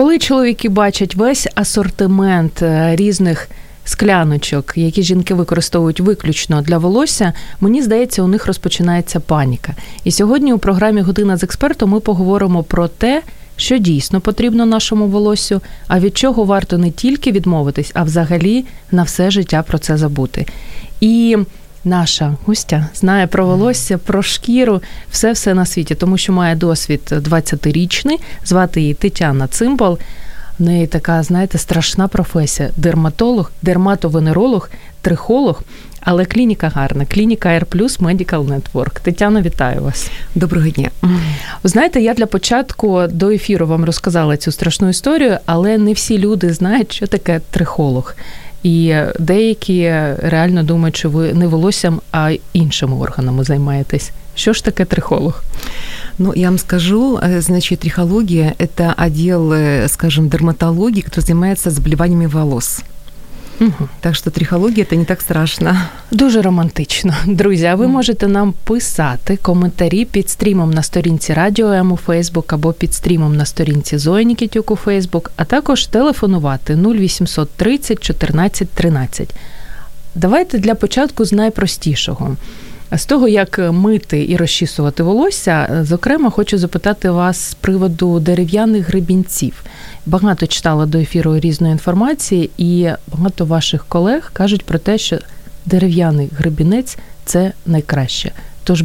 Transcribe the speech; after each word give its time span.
Коли 0.00 0.18
чоловіки 0.18 0.68
бачать 0.68 1.14
весь 1.14 1.48
асортимент 1.54 2.62
е, 2.62 2.96
різних 2.96 3.48
скляночок, 3.84 4.72
які 4.76 5.02
жінки 5.02 5.34
використовують 5.34 6.00
виключно 6.00 6.62
для 6.62 6.78
волосся, 6.78 7.32
мені 7.60 7.82
здається, 7.82 8.22
у 8.22 8.28
них 8.28 8.46
розпочинається 8.46 9.20
паніка. 9.20 9.74
І 10.04 10.10
сьогодні 10.10 10.52
у 10.52 10.58
програмі 10.58 11.00
Година 11.00 11.36
з 11.36 11.42
експертом 11.42 11.90
ми 11.90 12.00
поговоримо 12.00 12.62
про 12.62 12.88
те, 12.88 13.22
що 13.56 13.78
дійсно 13.78 14.20
потрібно 14.20 14.66
нашому 14.66 15.06
волоссю, 15.06 15.60
а 15.88 16.00
від 16.00 16.18
чого 16.18 16.44
варто 16.44 16.78
не 16.78 16.90
тільки 16.90 17.32
відмовитись, 17.32 17.90
а 17.94 18.02
взагалі 18.02 18.64
на 18.90 19.02
все 19.02 19.30
життя 19.30 19.62
про 19.62 19.78
це 19.78 19.96
забути. 19.96 20.46
І 21.00 21.36
наша 21.84 22.36
гостя 22.46 22.88
знає 22.94 23.26
про 23.26 23.46
волосся, 23.46 23.98
про 23.98 24.22
шкіру, 24.22 24.82
все 25.10 25.32
все 25.32 25.54
на 25.54 25.66
світі, 25.66 25.94
тому 25.94 26.18
що 26.18 26.32
має 26.32 26.54
досвід 26.54 27.00
20-річний, 27.10 28.16
звати 28.44 28.80
її 28.80 28.94
Тетяна 28.94 29.46
Цимбал. 29.46 29.98
В 30.58 30.62
неї 30.62 30.86
така, 30.86 31.22
знаєте, 31.22 31.58
страшна 31.58 32.08
професія: 32.08 32.70
дерматолог, 32.76 33.50
дерматовенеролог, 33.62 34.70
трихолог. 35.00 35.62
Але 36.00 36.24
клініка 36.24 36.68
гарна. 36.68 37.04
Клініка 37.04 37.48
Air 37.48 37.64
Plus 37.64 38.00
Medical 38.00 38.46
Network. 38.46 39.00
Тетяна, 39.00 39.42
вітаю 39.42 39.82
вас. 39.82 40.10
Доброго 40.34 40.68
дня. 40.68 40.90
Знаєте, 41.64 42.00
я 42.00 42.14
для 42.14 42.26
початку 42.26 43.06
до 43.10 43.30
ефіру 43.30 43.66
вам 43.66 43.84
розказала 43.84 44.36
цю 44.36 44.52
страшну 44.52 44.88
історію, 44.88 45.38
але 45.46 45.78
не 45.78 45.92
всі 45.92 46.18
люди 46.18 46.52
знають, 46.52 46.92
що 46.92 47.06
таке 47.06 47.40
трихолог. 47.50 48.14
І 48.63 48.95
деякі 49.19 49.89
реально 50.17 50.63
думають, 50.63 50.97
що 50.97 51.09
ви 51.09 51.33
не 51.33 51.47
волоссям, 51.47 52.01
а 52.11 52.31
іншими 52.53 52.95
органами 52.95 53.43
займаєтесь. 53.43 54.11
Що 54.35 54.53
ж 54.53 54.65
таке 54.65 54.85
трихолог? 54.85 55.43
Ну, 56.17 56.33
я 56.35 56.49
вам 56.49 56.57
скажу, 56.57 57.17
э, 57.17 57.41
значит, 57.41 57.79
трихология – 57.79 58.59
это 58.59 58.93
отдел, 59.05 59.53
э, 59.53 59.87
скажем, 59.87 60.29
дерматологии, 60.29 61.01
который 61.01 61.25
занимается 61.25 61.71
заболеваниями 61.71 62.27
волос. 62.27 62.83
Угу. 63.60 63.88
Так 64.00 64.14
що 64.14 64.30
трихологія 64.30 64.86
це 64.90 64.96
не 64.96 65.04
так 65.04 65.20
страшно. 65.20 65.76
Дуже 66.10 66.42
романтично. 66.42 67.14
Друзі, 67.26 67.66
а 67.66 67.74
ви 67.74 67.88
можете 67.88 68.28
нам 68.28 68.54
писати 68.64 69.36
коментарі 69.36 70.04
під 70.04 70.30
стрімом 70.30 70.70
на 70.70 70.82
сторінці 70.82 71.34
Радіо 71.34 71.72
М 71.72 71.92
у 71.92 71.96
Фейсбук 71.96 72.52
або 72.52 72.72
під 72.72 72.94
стрімом 72.94 73.36
на 73.36 73.44
сторінці 73.44 73.98
Зої 73.98 74.26
Нікітюк 74.26 74.70
у 74.70 74.76
Фейсбук, 74.76 75.32
а 75.36 75.44
також 75.44 75.86
телефонувати 75.86 76.74
0800 76.74 77.50
30 77.50 78.00
14 78.00 78.68
13. 78.68 79.34
Давайте 80.14 80.58
для 80.58 80.74
початку 80.74 81.24
з 81.24 81.32
найпростішого. 81.32 82.36
З 82.92 83.06
того, 83.06 83.28
як 83.28 83.58
мити 83.58 84.26
і 84.28 84.36
розчісувати 84.36 85.02
волосся, 85.02 85.84
зокрема, 85.88 86.30
хочу 86.30 86.58
запитати 86.58 87.10
вас 87.10 87.38
з 87.38 87.54
приводу 87.54 88.20
дерев'яних 88.20 88.88
гребінців. 88.88 89.64
Багато 90.06 90.46
читала 90.46 90.86
до 90.86 90.98
ефіру 90.98 91.38
різної 91.38 91.72
інформації, 91.72 92.50
і 92.58 92.88
багато 93.12 93.44
ваших 93.44 93.84
колег 93.84 94.30
кажуть 94.32 94.64
про 94.64 94.78
те, 94.78 94.98
що 94.98 95.18
дерев'яний 95.66 96.30
гребінець 96.38 96.98
це 97.24 97.52
найкраще. 97.66 98.32
Тож 98.64 98.84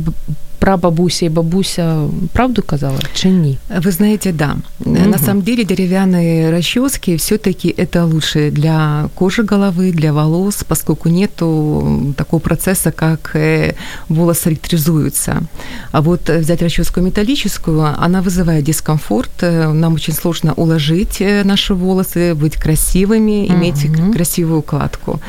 прабабуся 0.59 1.25
и 1.25 1.29
бабуся 1.29 2.09
правду 2.33 2.61
казала, 2.61 2.99
чи 3.13 3.29
ні? 3.29 3.57
Вы 3.69 3.91
знаете, 3.91 4.31
да. 4.31 4.55
Угу. 4.79 5.09
На 5.09 5.17
самом 5.17 5.41
деле 5.43 5.63
деревянные 5.63 6.51
расчески 6.51 7.15
все-таки 7.15 7.73
это 7.77 8.05
лучше 8.05 8.51
для 8.51 9.09
кожи 9.15 9.43
головы, 9.43 9.91
для 9.91 10.13
волос, 10.13 10.63
поскольку 10.67 11.09
нету 11.09 12.13
такого 12.17 12.39
процесса, 12.39 12.91
как 12.91 13.35
э, 13.35 13.73
волосы 14.09 14.49
электризуются. 14.49 15.43
А 15.91 16.01
вот 16.01 16.29
взять 16.29 16.61
расческу 16.61 17.01
металлическую, 17.01 17.85
она 18.03 18.21
вызывает 18.21 18.63
дискомфорт. 18.63 19.41
Нам 19.41 19.93
очень 19.93 20.13
сложно 20.13 20.53
уложить 20.53 21.21
э, 21.21 21.43
наши 21.43 21.73
волосы, 21.73 22.33
быть 22.35 22.55
красивыми, 22.55 23.47
иметь 23.47 23.85
угу. 23.85 24.13
красивую 24.13 24.59
укладку. 24.59 25.19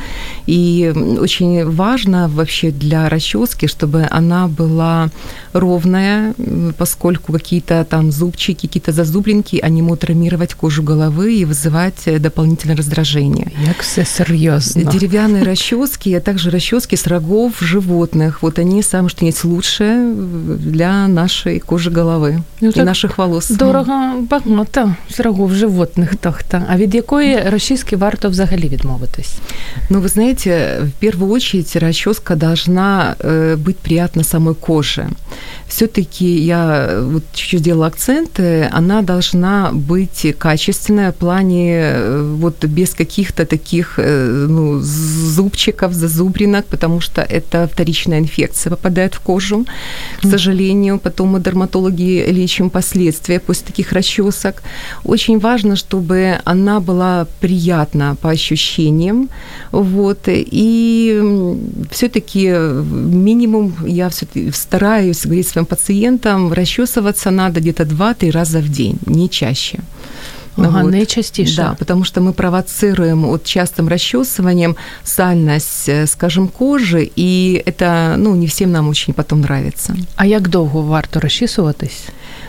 И 0.46 0.92
очень 1.20 1.64
важно 1.64 2.28
вообще 2.28 2.70
для 2.70 3.08
расчески, 3.08 3.66
чтобы 3.66 4.06
она 4.10 4.46
была 4.46 5.10
ровная, 5.53 6.33
поскольку 6.77 7.33
какие-то 7.33 7.83
там 7.83 8.11
зубчики, 8.11 8.67
какие-то 8.67 8.91
зазубринки, 8.91 9.59
они 9.63 9.81
могут 9.81 9.99
травмировать 9.99 10.53
кожу 10.53 10.83
головы 10.83 11.33
и 11.35 11.45
вызывать 11.45 12.07
э, 12.07 12.19
дополнительное 12.19 12.75
раздражение. 12.75 13.51
Як 13.67 13.81
все 13.81 14.05
серьезно. 14.05 14.91
Деревянные 14.91 15.43
расчески, 15.43 16.13
а 16.15 16.19
также 16.19 16.49
расчески 16.49 16.95
с 16.95 17.07
рогов 17.07 17.53
животных. 17.61 18.41
Вот 18.41 18.59
они 18.59 18.83
самое 18.83 19.09
что 19.09 19.25
есть 19.25 19.43
лучше 19.43 20.13
для 20.59 21.07
нашей 21.07 21.59
кожи 21.59 21.89
головы 21.89 22.43
ну, 22.61 22.71
і 22.75 22.83
наших 22.83 23.17
волос. 23.17 23.49
Дорого 23.49 24.13
багато 24.81 24.95
з 25.09 25.19
рогов 25.19 25.53
животних 25.53 26.15
тохта. 26.15 26.63
А 26.69 26.77
від 26.77 26.95
якої 26.95 27.39
розчіски 27.49 27.95
варто 27.95 28.29
взагалі 28.29 28.69
відмовитись? 28.69 29.33
Ну, 29.89 30.01
вы 30.01 30.07
знаете, 30.07 30.79
в 30.83 30.91
первую 31.01 31.31
очередь 31.31 31.75
расческа 31.75 32.35
должна 32.35 33.15
э, 33.19 33.57
быть 33.57 33.75
приятна 33.75 34.23
самой 34.23 34.55
коже 34.55 35.04
все-таки 35.68 36.38
я 36.38 37.00
вот 37.02 37.24
чуть-чуть 37.32 37.60
сделала 37.60 37.86
акцент, 37.86 38.40
она 38.70 39.02
должна 39.02 39.70
быть 39.72 40.26
качественная 40.38 41.12
в 41.12 41.16
плане 41.16 41.72
э, 41.72 42.34
вот 42.36 42.64
без 42.64 42.94
каких-то 42.94 43.44
таких 43.44 43.98
э, 43.98 44.46
ну, 44.48 44.80
зубчиков, 44.80 45.92
зазубринок, 45.92 46.66
потому 46.66 47.00
что 47.00 47.22
это 47.22 47.68
вторичная 47.72 48.20
инфекция 48.20 48.70
попадает 48.70 49.14
в 49.14 49.20
кожу. 49.20 49.66
К 50.22 50.28
сожалению, 50.28 50.98
потом 50.98 51.28
мы 51.28 51.40
дерматологи 51.40 52.24
лечим 52.30 52.70
последствия 52.70 53.40
после 53.40 53.66
таких 53.66 53.92
расчесок. 53.92 54.62
Очень 55.04 55.38
важно, 55.38 55.76
чтобы 55.76 56.40
она 56.44 56.80
была 56.80 57.26
приятна 57.40 58.16
по 58.20 58.30
ощущениям, 58.30 59.28
вот, 59.72 60.20
и 60.28 61.56
все-таки 61.90 62.46
минимум 62.48 63.74
я 63.86 64.08
все-таки 64.08 64.50
стараюсь 64.52 64.95
говорить 65.02 65.48
своим 65.48 65.66
пациентам, 65.66 66.52
расчесываться 66.52 67.30
надо 67.30 67.60
где-то 67.60 67.84
2-3 67.84 68.30
раза 68.30 68.58
в 68.58 68.68
день, 68.68 68.98
не 69.06 69.28
чаще. 69.28 69.78
Ага, 70.58 70.82
вот. 70.82 70.92
не 70.92 71.06
частіше. 71.06 71.56
Да, 71.56 71.74
потому 71.78 72.04
что 72.04 72.20
мы 72.20 72.32
провоцируем 72.32 73.22
вот 73.22 73.44
частым 73.44 73.88
расчесыванием 73.88 74.76
сальность, 75.04 75.88
э, 75.88 76.06
скажем, 76.06 76.48
кожи, 76.48 77.10
и 77.18 77.62
это, 77.66 78.16
ну, 78.16 78.34
не 78.34 78.46
всем 78.46 78.72
нам 78.72 78.88
очень 78.88 79.14
потом 79.14 79.40
нравится. 79.40 79.96
А 80.16 80.26
як 80.26 80.48
довго 80.48 80.82
варто 80.82 81.20
розчісуватись? 81.20 82.04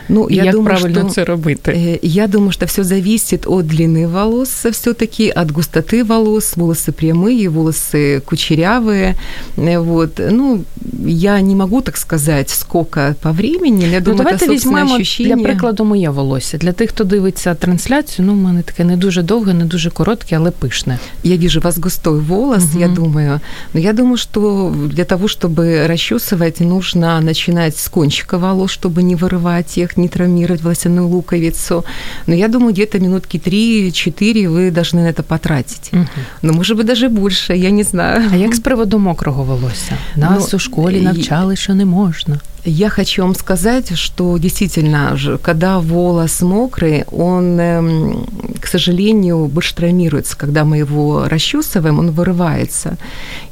Ну, 0.09 0.27
я 0.29 0.43
як 0.43 0.55
думаю, 0.55 0.75
правильно 0.75 0.99
что, 0.99 1.09
це 1.09 1.25
робити? 1.25 1.71
Э, 1.71 1.99
я 2.01 2.27
думаю, 2.27 2.51
что 2.51 2.65
все 2.65 2.83
зависит 2.83 3.47
от 3.47 3.65
длины 3.65 4.07
волос 4.07 4.65
все-таки, 4.71 5.29
от 5.29 5.51
густоты 5.51 6.03
волос. 6.03 6.57
Волосы 6.57 6.91
прямые, 6.91 7.49
волосы 7.49 8.21
кучерявые. 8.21 9.15
Э, 9.57 9.79
вот. 9.79 10.19
Ну, 10.31 10.63
я 11.05 11.41
не 11.41 11.55
могу 11.55 11.81
так 11.81 11.97
сказать, 11.97 12.49
сколько 12.49 13.15
по 13.21 13.31
времени. 13.31 13.85
Я 13.85 13.99
думаю, 13.99 14.17
ну, 14.17 14.23
давайте 14.23 14.45
это 14.45 14.53
візьмемо 14.53 14.95
ощущение. 14.95 15.35
для 15.35 15.43
прикладу 15.43 15.85
моє 15.85 16.09
волосся. 16.09 16.57
Для 16.57 16.71
тих, 16.71 16.89
хто 16.89 17.03
дивиться 17.03 17.55
трансляцію, 17.55 18.25
ну, 18.25 18.33
у 18.33 18.35
мене 18.35 18.61
таке 18.61 18.83
не 18.83 18.97
дуже 18.97 19.21
довге, 19.21 19.53
не 19.53 19.65
дуже 19.65 19.89
коротке, 19.89 20.37
але 20.37 20.51
пишне. 20.51 20.99
Я 21.23 21.37
вижу 21.37 21.59
у 21.59 21.63
вас 21.63 21.77
густой 21.77 22.19
волос, 22.19 22.63
угу. 22.63 22.79
я 22.79 22.87
думаю. 22.87 23.39
Но 23.73 23.79
я 23.79 23.93
думаю, 23.93 24.17
что 24.17 24.73
для 24.87 25.05
того, 25.05 25.27
чтобы 25.27 25.87
расчесывать, 25.87 26.63
нужно 26.63 27.21
начинать 27.21 27.77
с 27.77 27.87
кончика 27.89 28.37
волос, 28.37 28.71
чтобы 28.71 29.03
не 29.03 29.15
вырывать 29.15 29.77
их, 29.77 29.96
не 29.97 30.07
травмировать 30.07 30.61
волосяную 30.61 31.07
луковицу. 31.07 31.83
Но 32.27 32.35
я 32.35 32.47
думаю, 32.47 32.73
где-то 32.73 32.99
минутки 32.99 33.37
3-4 33.37 34.49
вы 34.49 34.71
должны 34.71 35.01
на 35.01 35.09
это 35.09 35.23
потратить. 35.23 35.89
Угу. 35.93 36.07
Ну, 36.41 36.53
может 36.53 36.77
быть, 36.77 36.85
даже 36.85 37.09
больше, 37.09 37.53
я 37.53 37.71
не 37.71 37.83
знаю. 37.83 38.29
А 38.33 38.35
як 38.35 38.55
з 38.55 38.59
приводу 38.59 38.99
мокрого 38.99 39.43
волосся? 39.43 39.97
Нас 40.15 40.51
ну, 40.51 40.57
у 40.57 40.59
школі 40.59 41.01
навчали, 41.01 41.55
що 41.55 41.73
не 41.73 41.85
можна. 41.85 42.39
Я 42.64 42.88
хочу 42.88 43.22
вам 43.22 43.34
сказать, 43.34 43.96
что 43.96 44.36
действительно, 44.36 45.16
когда 45.42 45.78
волос 45.78 46.40
мокрый, 46.42 47.04
он, 47.12 47.58
эм, 47.58 48.26
к 48.60 48.66
сожалению, 48.66 49.46
больше 49.46 49.74
травмируется. 49.74 50.36
Когда 50.36 50.64
мы 50.64 50.78
его 50.78 51.28
расчесываем, 51.28 51.98
он 52.00 52.10
вырывается. 52.10 52.98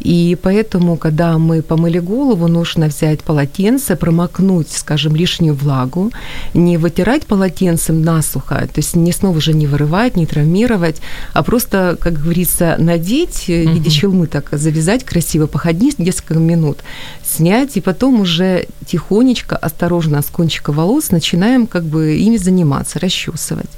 И 0.00 0.36
поэтому, 0.42 0.96
когда 0.96 1.38
мы 1.38 1.62
помыли 1.62 2.00
голову, 2.00 2.48
нужно 2.48 2.86
взять 2.86 3.20
полотенце, 3.20 3.96
промокнуть, 3.96 4.72
скажем, 4.72 5.14
лишнюю 5.14 5.54
влагу, 5.54 6.10
не 6.52 6.76
вытирать 6.76 7.26
полотенцем 7.26 8.02
насухо, 8.02 8.56
то 8.56 8.78
есть 8.78 8.96
не 8.96 9.12
снова 9.12 9.40
же 9.40 9.54
не 9.54 9.66
вырывать, 9.66 10.16
не 10.16 10.26
травмировать, 10.26 11.00
а 11.32 11.42
просто, 11.42 11.96
как 12.00 12.14
говорится, 12.14 12.76
надеть 12.78 13.46
в 13.46 13.48
виде 13.48 13.90
челмы 13.90 14.26
так 14.26 14.48
завязать 14.52 15.04
красиво, 15.04 15.46
походить 15.46 15.98
несколько 15.98 16.34
минут, 16.34 16.78
снять, 17.24 17.76
и 17.76 17.80
потом 17.80 18.20
уже 18.20 18.66
тихонечко, 18.96 19.56
осторожно 19.56 20.22
с 20.22 20.26
кончика 20.26 20.72
волос 20.72 21.10
начинаем 21.10 21.66
как 21.66 21.84
бы 21.84 22.16
ими 22.26 22.38
заниматься, 22.38 22.98
расчесывать 22.98 23.70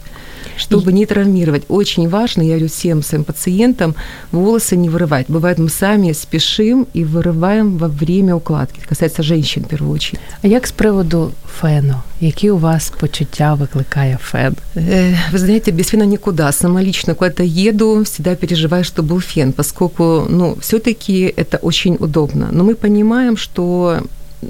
чтобы 0.59 0.93
не 0.93 1.07
травмировать. 1.07 1.63
Очень 1.69 2.09
важно, 2.09 2.43
я 2.43 2.49
говорю 2.55 2.69
всем 2.69 3.03
своим 3.03 3.25
пациентам, 3.25 3.95
волосы 4.33 4.77
не 4.77 4.89
вырывать. 4.89 5.27
Бывает, 5.29 5.59
мы 5.59 5.69
сами 5.69 6.13
спешим 6.13 6.87
и 6.95 7.05
вырываем 7.05 7.79
во 7.79 7.89
время 7.89 8.35
укладки. 8.35 8.79
Это 8.79 8.89
касается 8.89 9.23
женщин 9.23 9.63
в 9.65 9.69
первую 9.69 9.95
очередь. 9.95 10.21
А 10.43 10.47
як 10.47 10.67
з 10.67 10.73
приводу 10.73 11.33
фену? 11.61 11.95
Які 12.21 12.51
у 12.51 12.59
вас 12.59 12.93
почуття 13.01 13.55
викликає 13.55 14.19
фен? 14.23 14.57
Э, 14.77 15.17
вы 15.33 15.39
знаете, 15.39 15.71
без 15.73 15.87
фена 15.87 16.07
никуда. 16.07 16.53
Сама 16.53 16.83
лично 16.83 17.15
куда-то 17.15 17.43
еду, 17.45 18.03
всегда 18.03 18.35
переживаю, 18.35 18.85
что 18.85 19.03
был 19.03 19.21
фен, 19.21 19.53
поскольку, 19.53 20.27
ну, 20.29 20.57
все-таки 20.61 21.35
это 21.37 21.59
очень 21.63 21.97
удобно. 22.01 22.49
Но 22.53 22.65
мы 22.65 22.75
понимаем, 22.75 23.37
что 23.37 24.01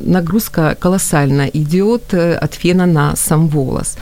нагрузка 0.06 0.76
колоссально 0.80 1.50
идет 1.54 2.14
э, 2.14 2.34
от 2.36 2.54
фена 2.54 2.86
на 2.86 3.16
сам 3.16 3.48
волос. 3.48 3.98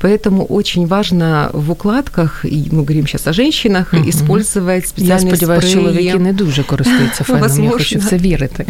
Поэтому 0.00 0.44
очень 0.44 0.86
важно 0.86 1.50
в 1.52 1.70
укладках, 1.70 2.44
и 2.44 2.68
мы 2.70 2.82
говорим 2.82 3.06
сейчас 3.06 3.26
о 3.26 3.32
женщинах, 3.32 3.92
угу. 3.92 4.08
использовать 4.08 4.86
специальные 4.86 5.30
Я 5.30 5.36
сподіваюся, 5.36 5.68
спреї. 5.68 5.74
чоловіки 5.74 6.18
не 6.18 6.32
дуже 6.32 6.62
користуються 6.62 7.24
феном, 7.24 7.42
возможно, 7.42 7.64
я 7.64 7.78
хочу 7.78 7.98
в 7.98 8.04
це 8.04 8.16
вірити. 8.16 8.66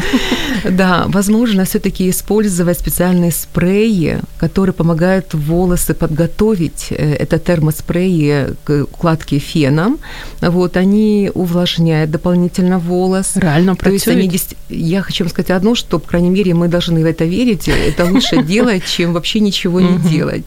Да, 0.70 1.04
возможно, 1.08 1.62
все-таки 1.62 2.08
использовать 2.08 2.78
специальные 2.78 3.32
спреи, 3.32 4.18
которые 4.40 4.72
помогают 4.72 5.34
волосы 5.34 5.94
подготовить. 5.94 6.88
Э, 6.90 7.16
это 7.20 7.38
термоспреи 7.38 8.46
к 8.64 8.82
укладке 8.82 9.38
феном. 9.38 9.98
Вот, 10.40 10.76
они 10.76 11.30
увлажняют 11.34 12.10
дополнительно 12.10 12.78
волос. 12.78 13.36
Реально 13.36 13.74
То 13.74 13.90
есть 13.90 14.08
они, 14.08 14.30
я 14.68 15.02
хочу 15.02 15.24
вам 15.24 15.30
сказать 15.30 15.50
одно, 15.50 15.74
что, 15.74 15.98
по 15.98 16.08
крайней 16.08 16.30
мере, 16.30 16.54
мы 16.56 16.68
должны 16.68 17.02
в 17.02 17.06
это 17.06 17.24
верить. 17.24 17.68
Это 17.68 18.04
лучше 18.12 18.42
делать, 18.42 18.82
чем 18.86 19.12
вообще 19.12 19.40
ничего 19.40 19.80
не 19.80 19.98
делать. 19.98 20.42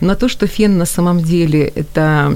На 0.00 0.14
то, 0.14 0.28
что 0.28 0.46
фен 0.46 0.78
на 0.78 0.86
самом 0.86 1.20
деле 1.20 1.72
это 1.74 2.32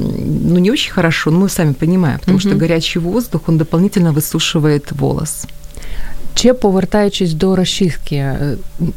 ну, 0.48 0.58
не 0.58 0.70
очень 0.70 0.92
хорошо, 0.92 1.30
но 1.30 1.40
мы 1.40 1.48
сами 1.48 1.72
понимаем, 1.72 2.18
потому 2.18 2.40
что 2.40 2.54
горячий 2.54 3.02
воздух, 3.02 3.48
он 3.48 3.58
дополнительно 3.58 4.12
высушивает 4.12 4.92
волос. 4.92 5.46
Ще 6.34 6.54
повертаючись 6.54 7.32
до 7.32 7.56
розчистки, 7.56 8.34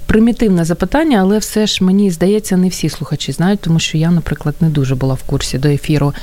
примітивне 0.05 0.65
запитання, 0.65 1.19
але 1.21 1.37
все 1.37 1.67
ж 1.67 1.83
мені 1.83 2.11
здається, 2.11 2.57
не 2.57 2.69
всі 2.69 2.89
слухачі 2.89 3.31
знають, 3.31 3.59
тому 3.59 3.79
що 3.79 3.97
я, 3.97 4.11
наприклад, 4.11 4.55
не 4.61 4.69
дуже 4.69 4.95
була 4.95 5.13
в 5.13 5.23
курсі 5.23 5.57
до 5.57 5.67
ефіру. 5.67 6.13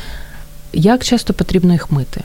Як 0.72 1.04
часто 1.04 1.34
потрібно 1.34 1.72
їх 1.72 1.90
мити? 1.90 2.20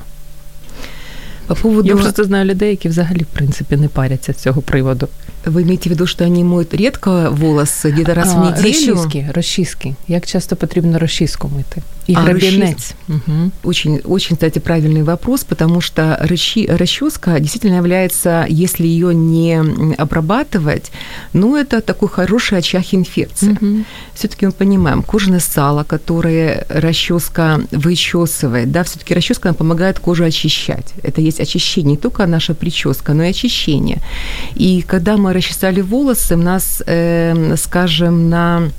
По 1.47 1.56
поводу... 1.56 1.88
Я 1.88 1.95
просто 1.95 2.23
знаю 2.23 2.45
людей, 2.45 2.69
які 2.69 2.89
взагалі, 2.89 3.21
в 3.21 3.25
принципі, 3.25 3.77
не 3.77 3.88
паряться 3.88 4.33
з 4.33 4.35
цього 4.35 4.61
приводу. 4.61 5.07
Вы 5.45 5.61
имеете 5.63 5.89
в 5.89 5.94
виду, 5.94 6.06
что 6.06 6.25
они 6.25 6.44
моют 6.44 6.73
редко 6.73 7.29
волосы, 7.31 7.91
где-то 7.91 8.13
раз 8.13 8.33
а, 8.33 8.41
в 8.41 8.45
неделю? 8.45 8.94
Розчіски, 8.94 9.27
розчіски. 9.33 9.95
Як 10.07 10.25
часто 10.25 10.56
потрібно 10.56 11.00
розчіску 11.00 11.51
мити? 11.57 11.81
И 12.09 12.13
а, 12.15 12.21
грабинец. 12.21 12.95
Угу. 13.07 13.51
Очень, 13.63 14.01
очень, 14.03 14.35
кстати, 14.35 14.59
правильный 14.59 15.03
вопрос, 15.03 15.44
потому 15.44 15.79
что 15.81 16.17
расчи, 16.19 16.65
расческа 16.65 17.39
действительно 17.39 17.75
является, 17.75 18.47
если 18.50 18.88
ее 18.88 19.13
не 19.13 19.61
обрабатывать, 19.97 20.91
ну, 21.33 21.56
это 21.56 21.81
такой 21.81 22.09
хороший 22.09 22.57
очаг 22.57 22.83
инфекции. 22.94 23.51
Угу. 23.51 23.83
Все-таки 24.15 24.47
мы 24.47 24.51
понимаем, 24.51 25.03
кожное 25.03 25.39
сало, 25.39 25.83
которое 25.83 26.65
расческа 26.69 27.61
вычесывает, 27.71 28.71
да, 28.71 28.83
все-таки 28.83 29.13
расческа 29.13 29.53
помогает 29.53 30.00
кожу 30.00 30.23
очищать. 30.23 30.94
Это 31.03 31.21
есть 31.21 31.39
очищение, 31.39 31.91
не 31.91 31.97
только 31.97 32.25
наша 32.25 32.56
прическа, 32.56 33.13
но 33.13 33.23
и 33.23 33.29
очищение. 33.29 34.00
И 34.56 34.81
когда 34.81 35.17
мы 35.17 35.32
расчесали 35.34 35.81
волосы, 35.81 36.34
у 36.34 36.38
нас, 36.38 36.82
э, 36.86 37.54
скажем, 37.56 38.28
на 38.31 38.70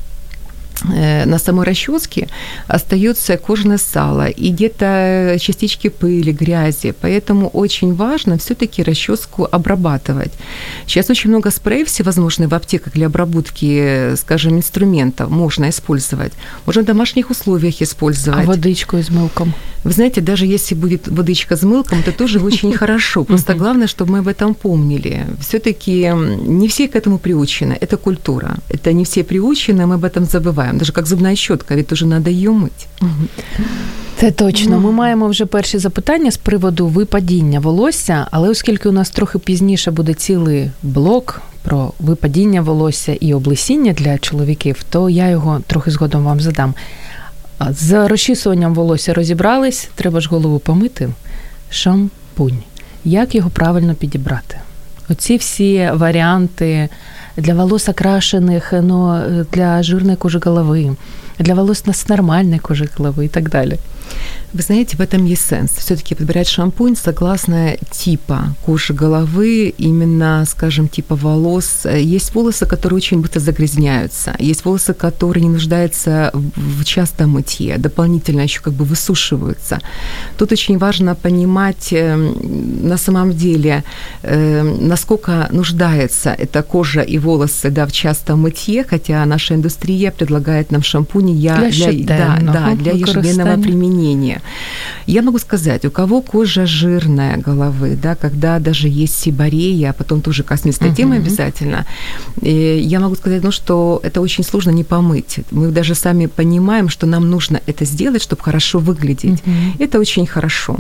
на 0.84 1.40
самой 1.40 1.66
расческе 1.66 2.28
остается 2.68 3.38
кожное 3.38 3.78
сало 3.78 4.28
и 4.28 4.52
где-то 4.52 5.38
частички 5.40 5.90
пыли, 5.90 6.32
грязи. 6.32 6.94
Поэтому 7.02 7.50
очень 7.50 7.94
важно 7.94 8.38
все-таки 8.38 8.84
расческу 8.84 9.48
обрабатывать. 9.52 10.34
Сейчас 10.86 11.10
очень 11.10 11.30
много 11.30 11.52
спреев 11.52 11.88
всевозможных 11.88 12.50
в 12.50 12.54
аптеках 12.54 12.94
для 12.94 13.08
обработки, 13.08 14.16
скажем, 14.16 14.58
инструментов 14.58 15.30
можно 15.30 15.70
использовать. 15.70 16.34
Можно 16.66 16.82
в 16.82 16.86
домашних 16.86 17.30
условиях 17.30 17.82
использовать. 17.82 18.44
А 18.44 18.48
водичку 18.48 18.98
с 18.98 19.10
мылком? 19.10 19.54
Вы 19.84 19.92
знаете, 19.92 20.22
даже 20.22 20.48
если 20.48 20.76
будет 20.76 21.08
водичка 21.08 21.56
с 21.56 21.62
мылком, 21.62 22.00
это 22.00 22.12
тоже 22.12 22.40
очень 22.40 22.74
хорошо. 22.78 23.24
Просто 23.24 23.54
главное, 23.54 23.88
чтобы 23.88 24.14
мы 24.14 24.20
об 24.20 24.28
этом 24.28 24.56
помнили. 24.56 25.26
Все-таки 25.40 26.12
не 26.48 26.68
все 26.68 26.88
к 26.88 26.96
этому 26.96 27.20
приучены. 27.20 27.78
Это 27.80 27.98
культура. 27.98 28.58
Это 28.70 28.94
не 28.94 29.04
все 29.06 29.24
приучены, 29.24 29.86
мы 29.86 29.96
об 29.96 30.04
этом 30.04 30.26
забываем 30.26 30.65
забуваємо. 30.66 30.80
Даже 30.80 30.94
як 30.96 31.06
зубна 31.06 31.36
щотка, 31.36 31.76
ведь 31.76 31.92
уже 31.92 32.06
треба 32.06 32.30
її 32.30 32.50
мити. 32.50 32.86
Це 34.18 34.32
точно. 34.32 34.80
Ми 34.80 34.92
маємо 34.92 35.28
вже 35.28 35.46
перші 35.46 35.78
запитання 35.78 36.32
з 36.32 36.38
приводу 36.38 36.88
випадіння 36.88 37.60
волосся, 37.60 38.28
але 38.32 38.50
оскільки 38.50 38.90
у 38.90 38.92
нас 38.92 39.10
трохи 39.10 39.40
пізніше 39.40 39.92
буде 39.92 40.14
цілий 40.14 40.72
блок 40.84 41.42
про 41.64 41.94
випадіння 42.00 42.62
волосся 42.62 43.14
і 43.14 43.34
облесіння 43.34 43.94
для 43.94 44.18
чоловіків, 44.18 44.84
то 44.90 45.10
я 45.10 45.30
його 45.30 45.62
трохи 45.68 45.92
згодом 45.92 46.24
вам 46.24 46.40
задам. 46.40 46.74
З 47.70 48.08
розчісуванням 48.08 48.74
волосся 48.74 49.14
розібрались, 49.14 49.90
треба 49.96 50.22
ж 50.22 50.30
голову 50.30 50.60
помити. 50.60 51.10
Шампунь. 51.70 52.64
Як 53.06 53.36
його 53.36 53.50
правильно 53.50 53.96
підібрати? 53.96 54.58
Оці 55.10 55.38
всі 55.38 55.90
варіанти 55.94 56.90
для 57.38 57.56
волос 57.56 57.90
окрашенных, 57.90 58.72
но 58.72 59.46
для 59.52 59.84
жирной 59.84 60.16
кожи 60.16 60.40
головы, 60.40 60.96
для 61.38 61.56
волос 61.56 61.84
с 61.86 62.08
нормальной 62.08 62.60
кожи 62.60 62.90
головы 62.98 63.26
и 63.26 63.30
так 63.30 63.50
далее. 63.50 63.80
Вы 64.56 64.62
знаете, 64.62 64.96
в 64.96 65.02
этом 65.02 65.26
есть 65.26 65.50
сенс. 65.50 65.72
Все-таки 65.72 66.16
подбирать 66.16 66.48
шампунь 66.48 66.96
согласно 66.96 67.76
типа 67.92 68.56
кожи 68.66 68.94
головы, 68.94 69.74
именно, 69.78 70.46
скажем, 70.48 70.88
типа 70.88 71.16
волос. 71.16 71.86
Есть 71.86 72.34
волосы, 72.34 72.66
которые 72.66 72.98
очень 72.98 73.20
быстро 73.20 73.42
загрязняются. 73.42 74.34
Есть 74.40 74.64
волосы, 74.64 74.94
которые 74.94 75.44
не 75.44 75.50
нуждаются 75.50 76.32
в 76.34 76.86
частом 76.86 77.32
мытье, 77.32 77.78
дополнительно 77.78 78.42
еще 78.42 78.62
как 78.62 78.74
бы 78.74 78.86
высушиваются. 78.86 79.80
Тут 80.38 80.54
очень 80.54 80.78
важно 80.78 81.16
понимать 81.16 81.92
эм, 81.92 82.88
на 82.88 82.98
самом 82.98 83.34
деле, 83.34 83.84
эм, 84.24 84.88
насколько 84.88 85.50
нуждается 85.52 86.30
эта 86.30 86.64
кожа 86.64 87.02
и 87.02 87.18
волосы 87.18 87.72
да, 87.72 87.86
в 87.86 87.92
частом 87.92 88.44
мытье, 88.44 88.86
хотя 88.90 89.26
наша 89.26 89.56
индустрия 89.56 90.12
предлагает 90.12 90.72
нам 90.72 90.82
шампуни 90.82 91.34
для, 91.34 91.70
для, 91.70 92.06
да, 92.06 92.40
да, 92.42 92.76
для 92.76 92.94
ежедневного 92.94 93.62
применения. 93.62 93.95
Я 95.06 95.22
могу 95.22 95.40
сказать, 95.40 95.86
у 95.86 95.92
кого 95.92 96.22
кожа 96.22 96.66
жирная 96.66 97.38
головы, 97.38 97.98
да, 98.02 98.16
когда 98.16 98.60
даже 98.60 98.88
есть 98.88 99.20
сибарея, 99.20 99.92
а 99.92 99.94
потом 99.94 100.22
тоже 100.22 100.44
коснется 100.44 100.84
этой 100.86 100.96
темы 100.96 101.18
обязательно, 101.18 101.86
я 102.42 103.00
могу 103.00 103.16
сказать, 103.16 103.44
ну, 103.44 103.52
что 103.52 104.00
это 104.04 104.22
очень 104.22 104.44
сложно 104.44 104.72
не 104.72 104.84
помыть. 104.84 105.40
Мы 105.52 105.70
даже 105.70 105.96
сами 105.96 106.26
понимаем, 106.26 106.90
что 106.90 107.08
нам 107.08 107.30
нужно 107.30 107.62
это 107.66 107.86
сделать, 107.86 108.22
чтобы 108.22 108.42
хорошо 108.42 108.80
выглядеть. 108.80 109.44
Это 109.80 110.00
очень 110.00 110.26
хорошо. 110.26 110.80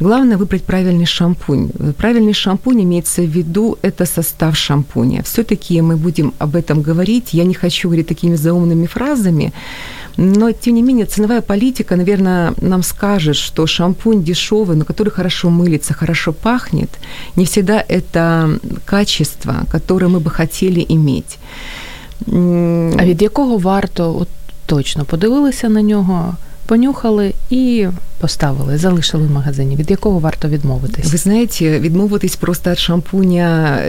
Главное 0.00 0.36
выбрать 0.36 0.64
правильный 0.64 1.06
шампунь. 1.06 1.70
Правильный 1.96 2.32
шампунь 2.32 2.82
имеется 2.82 3.22
в 3.22 3.28
виду 3.28 3.78
это 3.82 4.06
состав 4.06 4.56
шампуня. 4.56 5.22
Все-таки 5.22 5.80
мы 5.80 5.96
будем 5.96 6.32
об 6.38 6.56
этом 6.56 6.82
говорить. 6.82 7.32
Я 7.32 7.44
не 7.44 7.54
хочу 7.54 7.88
говорить 7.88 8.08
такими 8.08 8.36
заумными 8.36 8.86
фразами, 8.86 9.52
но, 10.16 10.52
тем 10.52 10.74
не 10.74 10.82
менее, 10.82 11.06
ценовая 11.06 11.40
политика, 11.40 11.96
наверное, 11.96 12.43
нам 12.60 12.82
скажет, 12.82 13.36
что 13.36 13.66
шампунь 13.66 14.22
дешевый, 14.22 14.76
но 14.76 14.84
который 14.84 15.10
хорошо 15.10 15.50
мылится, 15.50 15.94
хорошо 15.94 16.32
пахнет, 16.32 16.90
не 17.36 17.44
всегда 17.44 17.84
это 17.88 18.58
качество, 18.84 19.54
которое 19.70 20.08
мы 20.08 20.20
бы 20.20 20.30
хотели 20.30 20.86
иметь. 20.88 21.38
А 22.98 23.04
від 23.04 23.22
якого 23.22 23.58
варто 23.58 24.16
от 24.20 24.28
точно 24.66 25.04
подивилися 25.04 25.68
на 25.68 25.82
нього? 25.82 26.36
понюхали 26.69 27.33
і 27.49 27.87
поставили, 28.19 28.77
залишили 28.77 29.27
в 29.27 29.31
магазині. 29.31 29.75
Від 29.75 29.91
якого 29.91 30.19
варто 30.19 30.47
відмовитись? 30.47 31.11
Ви 31.11 31.17
знаєте, 31.17 31.79
відмовитись 31.79 32.35
просто 32.35 32.69
від 32.69 32.79
шампуня 32.79 33.79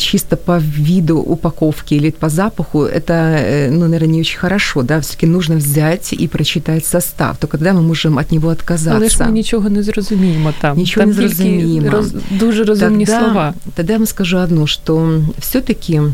чисто 0.00 0.36
по 0.36 0.58
виду 0.78 1.18
упаковки 1.18 1.96
или 1.96 2.10
по 2.10 2.28
запаху, 2.28 2.78
это, 2.78 3.12
э, 3.12 3.70
ну, 3.70 3.78
наверное, 3.78 4.12
не 4.12 4.20
очень 4.20 4.40
хорошо, 4.40 4.82
да, 4.82 4.98
все-таки 4.98 5.26
нужно 5.26 5.56
взять 5.56 6.12
и 6.12 6.28
прочитать 6.28 6.86
состав, 6.86 7.36
только 7.36 7.58
тогда 7.58 7.72
мы 7.72 7.82
можем 7.82 8.18
от 8.18 8.32
него 8.32 8.48
отказаться. 8.48 8.96
Але 8.96 9.08
ж 9.08 9.18
ми 9.20 9.32
нічого 9.32 9.68
не 9.68 9.82
зрозуміємо 9.82 10.52
там. 10.60 10.76
Нічого 10.76 11.06
там 11.06 11.08
не 11.08 11.14
зрозуміємо. 11.14 11.90
Роз, 11.90 12.14
дуже 12.30 12.64
розумні 12.64 13.06
тогда, 13.06 13.20
слова. 13.20 13.54
Тогда 13.74 13.92
я 13.92 13.98
вам 13.98 14.06
скажу 14.06 14.38
одно, 14.38 14.66
что 14.66 15.22
все-таки 15.38 16.00
Э, 16.00 16.10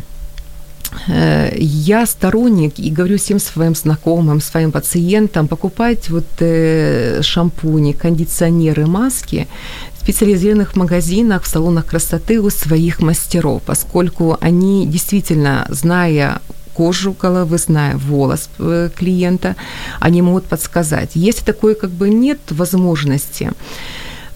я 1.08 2.06
сторонник 2.06 2.80
и 2.80 2.90
говорю 2.90 3.18
всем 3.18 3.40
своим 3.40 3.76
знакомым, 3.76 4.42
своим 4.42 4.72
пациентам 4.72 5.48
покупать 5.48 6.10
вот 6.10 6.26
э, 6.40 7.22
шампуни, 7.22 7.94
кондиционеры, 7.94 8.86
маски 8.86 9.48
в 9.98 10.02
специализированных 10.04 10.76
магазинах, 10.76 11.44
в 11.44 11.48
салонах 11.48 11.86
красоты 11.86 12.40
у 12.42 12.50
своих 12.50 13.00
мастеров, 13.00 13.62
поскольку 13.66 14.38
они 14.42 14.86
действительно, 14.88 15.66
зная 15.70 16.42
кожу 16.74 17.14
головы, 17.14 17.58
зная 17.58 17.98
волос 17.98 18.50
э, 18.60 18.90
клиента, 18.96 19.56
они 20.00 20.22
могут 20.22 20.46
подсказать. 20.46 21.12
Если 21.14 21.46
такой 21.46 21.76
как 21.76 21.92
бы 21.92 22.10
нет 22.10 22.40
возможности, 22.50 23.52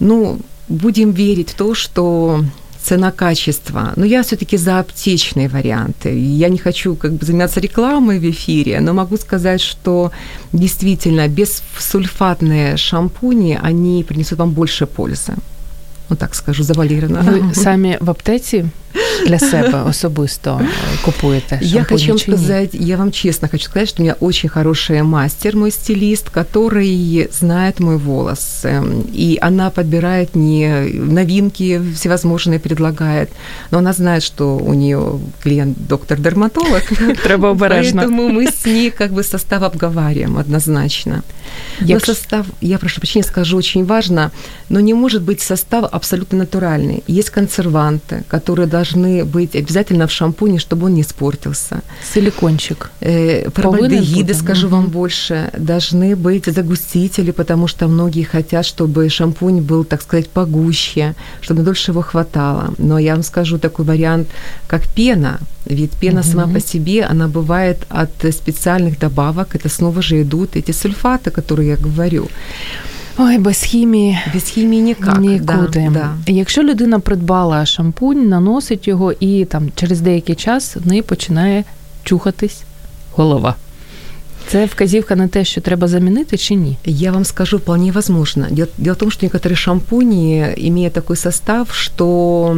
ну, 0.00 0.38
будем 0.68 1.10
верить 1.10 1.50
в 1.50 1.54
то, 1.54 1.74
что 1.74 2.44
цена-качество. 2.88 3.92
Но 3.96 4.04
я 4.04 4.22
все-таки 4.22 4.58
за 4.58 4.78
аптечные 4.78 5.48
варианты. 5.48 6.08
Я 6.18 6.48
не 6.48 6.58
хочу 6.58 6.96
как 6.96 7.12
бы 7.12 7.26
заниматься 7.26 7.60
рекламой 7.60 8.18
в 8.18 8.30
эфире, 8.30 8.80
но 8.80 8.92
могу 8.92 9.16
сказать, 9.16 9.60
что 9.60 10.10
действительно 10.52 11.28
бессульфатные 11.28 12.76
шампуни, 12.76 13.58
они 13.62 14.04
принесут 14.04 14.38
вам 14.38 14.50
больше 14.50 14.86
пользы. 14.86 15.32
Вот 16.08 16.18
так 16.18 16.34
скажу, 16.34 16.64
завалировано. 16.64 17.24
Ви 17.32 17.54
самі 17.54 17.98
в 18.00 18.10
аптеці 18.10 18.64
для 19.26 19.38
себе 19.38 19.82
особисто 19.86 20.60
купуєте 21.04 21.58
Я 21.62 21.84
хочу 21.84 22.08
вам 22.08 22.18
сказать, 22.18 22.74
я 22.74 22.96
вам 22.96 23.12
честно 23.12 23.48
хочу 23.48 23.64
сказать, 23.64 23.88
что 23.88 24.02
у 24.02 24.04
меня 24.04 24.16
очень 24.20 24.48
хороший 24.48 25.02
мастер, 25.02 25.56
мой 25.56 25.70
стилист, 25.70 26.30
который 26.30 27.28
знает 27.32 27.80
мой 27.80 27.96
волос. 27.96 28.66
И 29.18 29.38
она 29.40 29.70
подбирает 29.70 30.36
не 30.36 30.68
новинки 30.92 31.80
всевозможные, 31.94 32.58
предлагает, 32.58 33.28
но 33.70 33.78
она 33.78 33.92
знает, 33.92 34.22
что 34.22 34.56
у 34.56 34.74
нее 34.74 35.18
клиент 35.42 35.78
доктор-дерматолог. 35.88 36.82
Треба 37.22 37.50
обережно. 37.50 38.02
Поэтому 38.02 38.28
мы 38.28 38.46
с 38.46 38.66
ней 38.66 38.90
как 38.90 39.12
бы 39.12 39.22
состав 39.22 39.62
обговариваем 39.62 40.38
однозначно. 40.38 41.22
Но 41.80 42.00
состав, 42.00 42.46
я 42.60 42.78
прошу 42.78 43.00
прощения, 43.00 43.24
скажу, 43.26 43.56
очень 43.56 43.84
важно, 43.84 44.30
но 44.68 44.80
не 44.80 44.94
может 44.94 45.22
быть 45.22 45.40
состав 45.40 45.84
абсолютно 45.92 46.38
натуральный. 46.38 47.02
Есть 47.08 47.30
консерванты, 47.30 48.22
которые 48.28 48.66
должны 48.66 48.77
быть 49.24 49.56
обязательно 49.56 50.06
в 50.06 50.10
шампуне, 50.10 50.58
чтобы 50.58 50.86
он 50.86 50.94
не 50.94 51.00
испортился. 51.00 51.82
Силикончик. 52.14 52.90
Э, 53.00 53.50
формальдегиды, 53.50 54.34
скажу 54.34 54.68
вам 54.68 54.86
больше, 54.86 55.50
должны 55.58 56.16
быть 56.16 56.46
загустители, 56.46 57.30
потому 57.30 57.68
что 57.68 57.88
многие 57.88 58.24
хотят, 58.24 58.66
чтобы 58.66 59.08
шампунь 59.08 59.60
был, 59.60 59.84
так 59.84 60.02
сказать, 60.02 60.28
погуще, 60.28 61.14
чтобы 61.40 61.62
дольше 61.62 61.92
его 61.92 62.02
хватало. 62.02 62.74
Но 62.78 62.98
я 62.98 63.14
вам 63.14 63.22
скажу 63.22 63.58
такой 63.58 63.84
вариант, 63.84 64.28
как 64.66 64.82
пена. 64.94 65.40
Ведь 65.64 65.92
пена 65.92 66.20
угу. 66.20 66.28
сама 66.28 66.46
по 66.46 66.60
себе, 66.60 67.04
она 67.04 67.28
бывает 67.28 67.86
от 67.88 68.10
специальных 68.32 68.98
добавок. 68.98 69.54
Это 69.54 69.68
снова 69.68 70.02
же 70.02 70.22
идут 70.22 70.56
эти 70.56 70.72
сульфаты, 70.72 71.30
которые 71.30 71.68
я 71.68 71.76
говорю. 71.76 72.28
Ой, 73.20 73.38
без 73.38 73.62
хімії 73.62 74.18
без 74.34 74.42
хімії 74.44 74.82
ніяк. 74.82 75.18
нікуди. 75.18 75.90
Да, 75.94 76.14
да. 76.26 76.32
Якщо 76.32 76.62
людина 76.62 76.98
придбала 76.98 77.66
шампунь, 77.66 78.28
наносить 78.28 78.88
його 78.88 79.12
і 79.12 79.44
там 79.44 79.68
через 79.74 80.00
деякий 80.00 80.34
час 80.34 80.76
в 80.76 80.86
неї 80.86 81.02
починає 81.02 81.64
чухатись 82.04 82.62
голова. 83.16 83.54
Це 84.47 84.65
вказівка 84.65 85.15
на 85.15 85.27
те, 85.27 85.45
що 85.45 85.61
треба 85.61 85.87
замінити 85.87 86.37
чи 86.37 86.55
ні? 86.55 86.77
Я 86.85 87.11
вам 87.11 87.25
скажу, 87.25 87.57
вполне 87.57 87.91
возможно. 87.91 88.47
Дело, 88.51 88.67
дело 88.77 88.93
в 88.93 88.97
том, 88.97 89.11
что 89.11 89.25
некоторые 89.25 89.55
шампуни 89.55 90.53
имеют 90.57 90.93
такой 90.93 91.17
состав, 91.17 91.73
что 91.73 92.55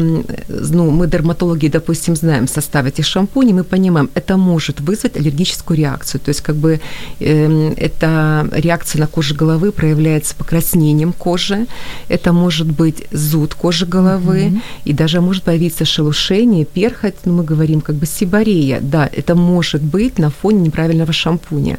ну, 0.73 0.91
мы, 0.91 1.07
дерматологи, 1.07 1.69
допустим, 1.69 2.15
знаем 2.15 2.47
состав 2.47 2.85
этих 2.85 3.05
шампуней, 3.05 3.53
мы 3.53 3.63
понимаем, 3.63 4.09
это 4.15 4.37
может 4.37 4.81
вызвать 4.81 5.17
аллергическую 5.17 5.77
реакцию. 5.77 6.21
То 6.21 6.29
есть 6.29 6.41
как 6.41 6.55
бы 6.55 6.79
э, 7.19 7.73
эта 7.77 8.49
реакция 8.51 8.99
на 8.99 9.07
коже 9.07 9.35
головы 9.35 9.71
проявляется 9.71 10.35
покраснением 10.35 11.13
кожи, 11.13 11.65
это 12.09 12.33
может 12.33 12.67
быть 12.67 13.03
зуд 13.11 13.53
кожи 13.53 13.85
головы, 13.85 14.39
mm-hmm. 14.39 14.61
и 14.85 14.93
даже 14.93 15.21
может 15.21 15.43
появиться 15.43 15.85
шелушение, 15.85 16.65
перхоть, 16.65 17.15
ну, 17.25 17.33
мы 17.33 17.43
говорим 17.43 17.81
как 17.81 17.95
бы 17.95 18.05
сибарея. 18.05 18.79
Да, 18.81 19.09
это 19.17 19.35
может 19.35 19.81
быть 19.81 20.19
на 20.19 20.29
фоне 20.29 20.59
неправильного 20.59 21.13
шампуня. 21.13 21.78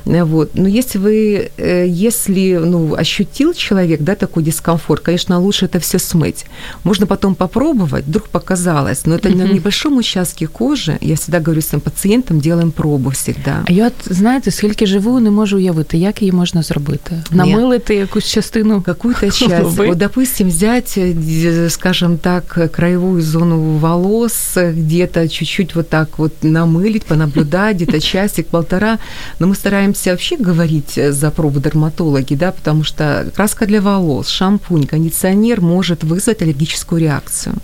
Вот. 0.04 0.50
Но 0.54 0.68
если 0.68 0.98
вы, 0.98 1.50
э, 1.56 1.86
если 1.88 2.56
ну, 2.56 2.94
ощутил 2.94 3.54
человек 3.54 4.00
да, 4.02 4.14
такой 4.14 4.42
дискомфорт, 4.42 5.02
конечно, 5.02 5.40
лучше 5.40 5.66
это 5.66 5.78
все 5.78 5.98
смыть. 5.98 6.46
Можно 6.84 7.06
потом 7.06 7.34
попробовать, 7.34 8.04
вдруг 8.06 8.28
показалось, 8.28 9.06
но 9.06 9.14
это 9.14 9.28
uh-huh. 9.28 9.36
на 9.36 9.52
небольшом 9.52 9.96
участке 9.96 10.46
кожи, 10.46 10.98
я 11.00 11.14
всегда 11.14 11.40
говорю 11.40 11.62
своим 11.62 11.80
пацієнтам, 11.80 12.40
делаем 12.40 12.70
пробу 12.70 13.10
всегда. 13.10 13.64
А 13.66 13.72
я 13.72 13.86
от, 13.86 13.92
знаєте, 14.06 14.50
скільки 14.50 14.86
живу, 14.86 15.20
не 15.20 15.30
можу 15.30 15.56
уявити, 15.56 15.98
як 15.98 16.22
її 16.22 16.32
можна 16.32 16.62
зробити? 16.62 17.22
Намилити 17.30 17.94
якусь 17.94 18.24
частину? 18.24 18.82
Какую-то 18.82 19.30
часть. 19.30 19.76
Вот, 19.76 19.98
допустим, 19.98 20.48
взять, 20.48 20.98
э, 20.98 21.70
скажем 21.70 22.18
так, 22.18 22.70
краевую 22.72 23.22
зону 23.22 23.78
волос, 23.78 24.56
где-то 24.56 25.28
чуть-чуть 25.28 25.74
вот 25.74 25.88
так 25.88 26.18
вот 26.18 26.32
намылить, 26.42 27.04
понаблюдать, 27.04 27.76
где-то 27.76 28.00
часик-полтора, 28.00 28.98
но 29.38 29.46
мы 29.46 29.54
стараемся 29.54 29.89
вообще 30.10 30.36
говорить 30.36 30.98
за 31.08 31.30
пробу 31.30 31.60
дерматологи, 31.60 32.34
да, 32.34 32.52
потому 32.52 32.84
что 32.84 33.26
краска 33.34 33.66
для 33.66 33.80
волос, 33.80 34.28
шампунь, 34.28 34.86
кондиционер 34.86 35.60
может 35.60 36.04
вызвать 36.04 36.42
аллергическую 36.42 37.00
реакцию. 37.00 37.54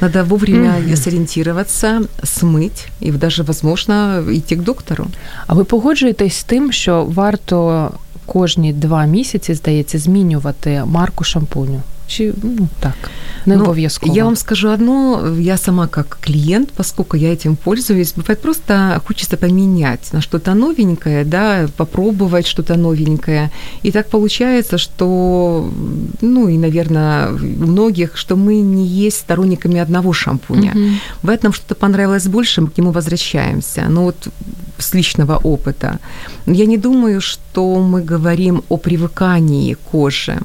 Надо 0.00 0.24
вовремя 0.24 0.78
mm-hmm. 0.78 0.96
сориентироваться, 0.96 2.02
смыть 2.22 2.88
і 3.00 3.12
даже, 3.12 3.42
возможно, 3.42 4.24
йти 4.32 4.56
к 4.56 4.62
доктору. 4.62 5.06
А 5.46 5.54
ви 5.54 5.64
погоджуєтесь 5.64 6.36
з 6.36 6.44
тим, 6.44 6.72
що 6.72 7.04
варто 7.04 7.90
кожні 8.26 8.72
два 8.72 9.04
місяці, 9.04 9.54
здається, 9.54 9.98
змінювати 9.98 10.82
марку 10.86 11.24
шампуню? 11.24 11.82
Чи 12.13 12.33
ну 12.43 12.67
так? 12.79 12.93
Не 13.45 13.55
ну, 13.55 13.63
обов'язково. 13.63 14.15
Я 14.15 14.23
вам 14.23 14.35
скажу 14.35 14.69
одно, 14.69 15.35
я 15.39 15.57
сама 15.57 15.87
как 15.87 16.17
клиент, 16.21 16.69
поскольку 16.71 17.17
я 17.17 17.33
этим 17.33 17.55
пользуюсь, 17.55 18.13
бывает 18.15 18.41
просто 18.41 19.01
хочется 19.07 19.37
поменять 19.37 20.13
на 20.13 20.21
что-то 20.21 20.53
новенькое, 20.53 21.25
да, 21.25 21.67
попробовать 21.77 22.47
что-то 22.47 22.75
новенькое. 22.75 23.49
И 23.85 23.91
так 23.91 24.09
получается, 24.09 24.77
что, 24.77 25.69
ну 26.21 26.47
и, 26.47 26.57
наверное, 26.57 27.31
у 27.31 27.67
многих, 27.67 28.17
что 28.17 28.35
мы 28.35 28.61
не 28.61 28.85
есть 28.85 29.17
сторонниками 29.17 29.79
одного 29.79 30.13
шампуня. 30.13 30.71
Угу. 30.71 30.89
Бывает, 31.23 31.43
нам 31.43 31.53
что-то 31.53 31.75
понравилось 31.75 32.27
больше, 32.27 32.61
мы 32.61 32.67
к 32.67 32.77
нему 32.77 32.91
возвращаемся. 32.91 33.85
Но 33.89 34.03
вот 34.03 34.27
с 34.77 34.93
личного 34.93 35.37
опыта. 35.43 35.99
Я 36.45 36.65
не 36.65 36.77
думаю, 36.77 37.21
что 37.21 37.79
мы 37.79 38.01
говорим 38.01 38.63
о 38.69 38.77
привыкании 38.77 39.77
кожи. 39.91 40.37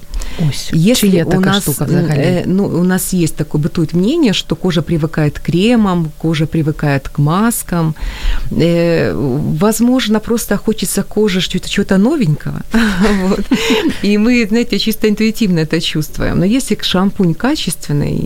Ось, 0.49 0.69
Если 0.73 1.23
у 1.23 1.39
нас, 1.39 1.63
штука 1.63 1.85
э, 1.85 2.43
ну, 2.45 2.65
у 2.65 2.83
нас 2.83 3.13
есть 3.13 3.35
такое, 3.35 3.61
бытует 3.61 3.93
мнение, 3.93 4.33
что 4.33 4.55
кожа 4.55 4.81
привыкает 4.81 5.39
к 5.39 5.43
кремам, 5.43 6.11
кожа 6.17 6.45
привыкает 6.45 7.07
к 7.09 7.21
маскам. 7.21 7.95
Э, 8.51 9.13
возможно, 9.59 10.19
просто 10.19 10.57
хочется 10.57 11.03
коже 11.03 11.41
что-то, 11.41 11.69
чего-то 11.69 11.97
новенького. 11.97 12.61
вот. 13.23 13.45
И 14.03 14.17
мы, 14.17 14.47
знаете, 14.47 14.79
чисто 14.79 15.07
интуитивно 15.07 15.59
это 15.59 15.81
чувствуем. 15.81 16.39
Но 16.39 16.45
если 16.45 16.77
шампунь 16.81 17.33
качественный, 17.33 18.19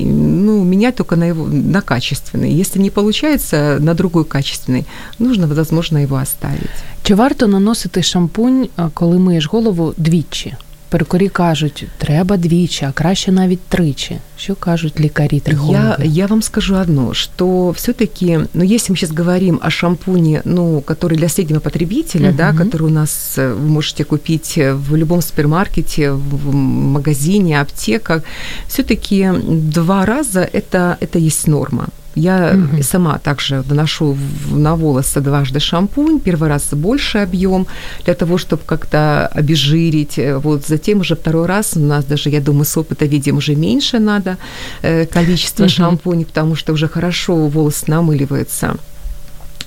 ну, 0.45 0.63
менять 0.63 0.95
только 0.95 1.15
на, 1.15 1.27
его, 1.27 1.47
на 1.47 1.81
качественный. 1.81 2.61
Если 2.61 2.79
не 2.79 2.89
получается, 2.89 3.77
на 3.79 3.93
другой 3.93 4.23
качественный, 4.23 4.85
нужно, 5.19 5.47
возможно, 5.47 5.99
його 5.99 6.15
оставити. 6.15 6.69
Чи 7.03 7.15
варто 7.15 7.47
наносити 7.47 8.03
шампунь, 8.03 8.69
коли 8.93 9.19
миєш 9.19 9.47
голову 9.47 9.93
двічі? 9.97 10.53
Перукарі 10.91 11.29
кажуть, 11.29 11.85
треба 11.97 12.37
двічі, 12.37 12.85
а 12.85 12.91
краще 12.91 13.31
навіть 13.31 13.59
тричі. 13.59 14.17
Що 14.37 14.55
кажуть 14.55 14.99
лікарі 14.99 15.39
трихологи? 15.39 15.73
Я, 15.73 15.97
я 16.03 16.25
вам 16.25 16.41
скажу 16.41 16.75
одно, 16.75 17.13
что 17.13 17.69
все-таки, 17.71 18.39
ну, 18.53 18.63
если 18.63 18.93
мы 18.93 18.97
сейчас 18.97 19.11
говорим 19.11 19.59
о 19.63 19.69
шампуне, 19.69 20.41
ну, 20.45 20.81
который 20.81 21.17
для 21.17 21.29
среднего 21.29 21.59
потребителя, 21.59 22.29
uh-huh. 22.29 22.35
да, 22.35 22.53
который 22.53 22.83
у 22.83 22.89
нас 22.89 23.37
э, 23.37 23.53
вы 23.53 23.67
можете 23.67 24.03
купить 24.03 24.57
в 24.57 24.95
любом 24.95 25.21
супермаркете, 25.21 26.11
в 26.11 26.53
магазине, 26.53 27.61
аптеках, 27.61 28.23
все-таки 28.67 29.29
два 29.47 30.05
раза 30.05 30.39
это, 30.53 30.97
это 31.01 31.19
есть 31.19 31.47
норма. 31.47 31.87
Я 32.14 32.54
угу. 32.54 32.82
сама 32.82 33.18
также 33.18 33.62
наношу 33.68 34.16
на 34.50 34.76
волосы 34.76 35.20
дважды 35.20 35.60
шампунь, 35.60 36.20
первый 36.20 36.48
раз 36.48 36.68
больше 36.72 37.18
объем 37.18 37.66
для 38.04 38.14
того, 38.14 38.38
чтобы 38.38 38.62
как-то 38.66 39.26
обезжирить, 39.28 40.18
вот 40.42 40.66
затем 40.66 41.00
уже 41.00 41.16
второй 41.16 41.46
раз 41.46 41.76
у 41.76 41.80
нас 41.80 42.04
даже, 42.04 42.30
я 42.30 42.40
думаю, 42.40 42.64
с 42.64 42.76
опыта 42.76 43.06
видим 43.06 43.36
уже 43.36 43.54
меньше 43.54 43.98
надо 43.98 44.36
э, 44.82 45.06
количество 45.06 45.64
угу. 45.64 45.70
шампуней, 45.70 46.24
потому 46.24 46.54
что 46.56 46.72
уже 46.72 46.88
хорошо 46.88 47.48
волос 47.48 47.86
намыливается. 47.86 48.76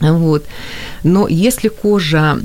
Вот. 0.01 0.47
Но 1.05 1.29
если 1.29 1.69
кожа, 1.69 2.39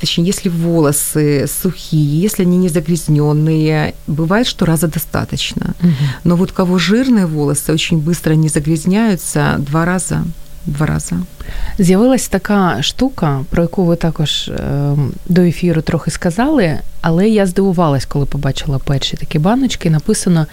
точнее, 0.00 0.26
если 0.26 0.48
волосы 0.48 1.46
сухие, 1.48 2.22
если 2.22 2.44
они 2.44 2.56
не 2.56 2.68
загрязненные, 2.68 3.94
бывает, 4.06 4.46
что 4.46 4.66
раза 4.66 4.86
достаточно. 4.86 5.74
Угу. 5.82 5.92
Но 6.24 6.36
вот 6.36 6.50
у 6.50 6.54
кого 6.54 6.78
жирные 6.78 7.26
волосы 7.26 7.72
очень 7.72 7.98
быстро 7.98 8.34
не 8.34 8.48
загрязняются, 8.48 9.56
два 9.58 9.84
раза. 9.84 10.24
Два 10.66 10.86
рази. 10.86 11.16
З'явилась 11.78 12.28
така 12.28 12.82
штука, 12.82 13.44
про 13.50 13.62
яку 13.62 13.84
ви 13.84 13.96
також 13.96 14.48
е, 14.48 14.96
до 15.28 15.42
ефіру 15.42 15.82
трохи 15.82 16.10
сказали, 16.10 16.78
але 17.00 17.28
я 17.28 17.46
здивувалась, 17.46 18.04
коли 18.04 18.26
побачила 18.26 18.78
перші 18.78 19.16
такі 19.16 19.38
баночки. 19.38 19.90
Написано 19.90 20.46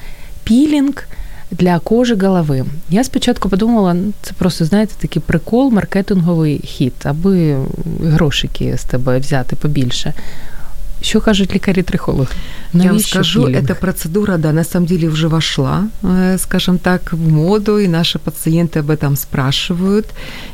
пілінг 0.44 1.08
для 1.54 1.80
кожи 1.80 2.16
голови. 2.16 2.66
Я 2.90 3.04
спочатку 3.04 3.50
подумала, 3.50 3.94
ну, 3.94 4.14
це 4.22 4.32
просто, 4.38 4.66
знаєте, 4.66 4.94
такий 5.00 5.22
прикол, 5.26 5.72
маркетинговий 5.72 6.62
хід, 6.64 6.94
аби 7.04 7.58
грошики 8.04 8.78
з 8.78 8.84
тебе 8.84 9.20
взяти 9.20 9.56
побільше. 9.56 10.14
Что 11.02 11.22
кажут 11.22 11.54
лекари-трихологи? 11.54 12.32
Я 12.74 12.92
вам 12.92 13.00
скажу, 13.00 13.46
пилинг? 13.46 13.64
эта 13.64 13.76
процедура, 13.76 14.38
да, 14.38 14.52
на 14.52 14.64
самом 14.64 14.86
деле 14.86 15.08
уже 15.08 15.28
вошла, 15.28 15.88
э, 16.04 16.38
скажем 16.38 16.78
так, 16.78 17.14
в 17.14 17.32
моду, 17.32 17.78
и 17.78 17.88
наши 17.88 18.20
пациенты 18.20 18.80
об 18.80 18.90
этом 18.90 19.16
спрашивают. 19.16 20.08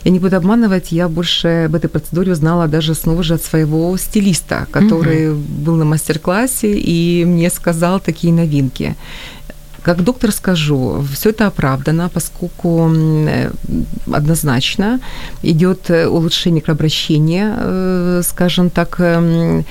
Я 0.04 0.12
не 0.12 0.20
буду 0.20 0.36
обманывать, 0.36 0.92
я 0.92 1.08
больше 1.08 1.66
об 1.66 1.76
этой 1.76 1.88
процедуре 1.88 2.32
узнала 2.32 2.68
даже 2.68 2.94
снова 2.94 3.24
же 3.24 3.34
от 3.34 3.44
своего 3.44 3.98
стилиста, 3.98 4.68
который 4.72 5.32
угу. 5.32 5.42
был 5.66 5.76
на 5.76 5.86
мастер-классе 5.86 6.74
и 6.78 7.26
мне 7.26 7.50
сказал 7.50 8.00
такие 8.00 8.32
новинки. 8.32 8.96
Как 9.83 10.03
доктор 10.05 10.31
скажу, 10.33 11.05
все 11.13 11.31
это 11.31 11.47
оправдано, 11.47 12.09
поскольку 12.09 12.91
э, 12.93 13.51
однозначно 14.13 15.01
идет 15.43 15.91
э, 15.91 16.07
улучшение 16.07 16.61
кровообращения, 16.61 17.55
э, 17.57 18.23
скажем 18.25 18.71
так, 18.71 19.01
эм, 19.01 19.65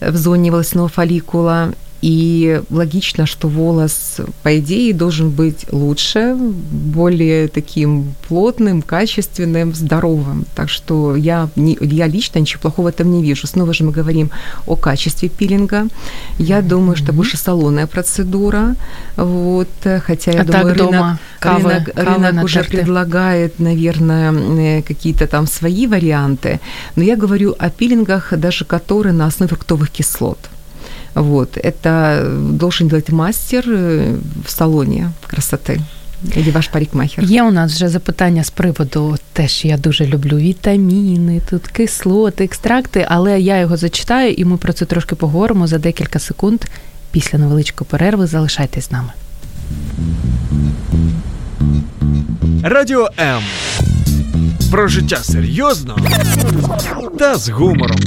в 0.00 0.16
зоне 0.16 0.50
волосяного 0.50 0.88
фолликула, 0.88 1.72
и 2.06 2.62
логично, 2.70 3.26
что 3.26 3.48
волос, 3.48 4.20
по 4.44 4.60
идее, 4.60 4.94
должен 4.94 5.30
быть 5.30 5.66
лучше, 5.72 6.36
более 6.36 7.48
таким 7.48 8.14
плотным, 8.28 8.80
качественным, 8.80 9.74
здоровым. 9.74 10.46
Так 10.54 10.68
что 10.68 11.16
я, 11.16 11.48
не, 11.56 11.76
я 11.80 12.06
лично 12.06 12.38
ничего 12.38 12.60
плохого 12.60 12.86
в 12.86 12.88
этом 12.90 13.10
не 13.10 13.24
вижу. 13.24 13.48
Снова 13.48 13.72
же 13.72 13.82
мы 13.82 13.90
говорим 13.90 14.30
о 14.66 14.76
качестве 14.76 15.28
пилинга. 15.28 15.88
Я 16.38 16.60
mm-hmm. 16.60 16.68
думаю, 16.68 16.96
что 16.96 17.12
больше 17.12 17.36
салонная 17.36 17.88
процедура. 17.88 18.76
Вот, 19.16 19.68
хотя 20.04 20.30
я 20.30 20.42
а 20.42 20.44
думаю, 20.44 20.74
рынок, 20.74 20.78
дома? 20.78 21.18
Кавы, 21.40 21.70
рынок, 21.70 21.92
кавы 21.92 22.26
рынок 22.28 22.44
уже 22.44 22.62
предлагает, 22.62 23.58
наверное, 23.58 24.78
э, 24.78 24.82
какие-то 24.82 25.26
там 25.26 25.48
свои 25.48 25.88
варианты. 25.88 26.60
Но 26.94 27.02
я 27.02 27.16
говорю 27.16 27.56
о 27.58 27.68
пилингах, 27.68 28.32
даже 28.38 28.64
которые 28.64 29.12
на 29.12 29.26
основе 29.26 29.48
фруктовых 29.48 29.90
кислот. 29.90 30.38
Вот. 31.16 31.56
Это 31.56 32.28
должен 32.52 32.88
делать 32.88 33.10
мастер 33.10 33.64
э, 33.66 34.18
в 34.44 34.50
салоні 34.50 35.06
красоти. 35.26 35.80
Или 36.36 36.50
ваш 36.50 36.68
парикмахер. 36.68 37.24
Є 37.24 37.42
у 37.42 37.50
нас 37.50 37.72
вже 37.72 37.88
запитання 37.88 38.44
з 38.44 38.50
приводу 38.50 39.16
теж 39.32 39.64
я 39.64 39.76
дуже 39.76 40.06
люблю 40.06 40.36
вітаміни, 40.36 41.40
тут 41.50 41.66
кислоти, 41.66 42.44
екстракти, 42.44 43.06
але 43.08 43.40
я 43.40 43.60
його 43.60 43.76
зачитаю, 43.76 44.32
і 44.32 44.44
ми 44.44 44.56
про 44.56 44.72
це 44.72 44.84
трошки 44.84 45.14
поговоримо 45.14 45.66
за 45.66 45.78
декілька 45.78 46.18
секунд 46.18 46.60
після 47.10 47.38
невеличкої 47.38 47.88
перерви. 47.90 48.26
Залишайтесь 48.26 48.88
з 48.88 48.90
нами. 48.90 49.12
Радіо 52.62 53.08
М. 53.20 53.42
Про 54.70 54.88
життя 54.88 55.16
серйозно 55.16 55.98
та 57.18 57.34
з 57.34 57.48
гумором. 57.48 57.98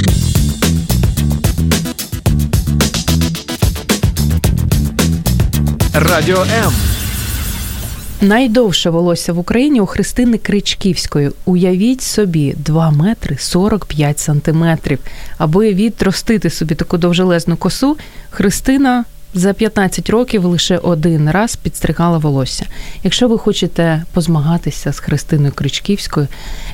Радіо 6.01 6.41
М. 6.41 6.73
Найдовше 8.21 8.89
волосся 8.89 9.33
в 9.33 9.39
Україні 9.39 9.81
у 9.81 9.85
Христини 9.85 10.37
Кричківської. 10.37 11.31
Уявіть 11.45 12.01
собі, 12.01 12.55
2 12.57 12.91
метри 12.91 13.37
45 13.39 14.19
сантиметрів. 14.19 14.99
Аби 15.37 15.73
відростити 15.73 16.49
собі 16.49 16.75
таку 16.75 16.97
довжелезну 16.97 17.57
косу, 17.57 17.97
Христина 18.29 19.05
за 19.33 19.53
15 19.53 20.09
років 20.09 20.45
лише 20.45 20.77
один 20.77 21.31
раз 21.31 21.55
підстригала 21.55 22.17
волосся. 22.17 22.65
Якщо 23.03 23.27
ви 23.27 23.37
хочете 23.37 24.03
позмагатися 24.13 24.93
з 24.93 24.99
Христиною 24.99 25.51
Кричківською 25.55 26.27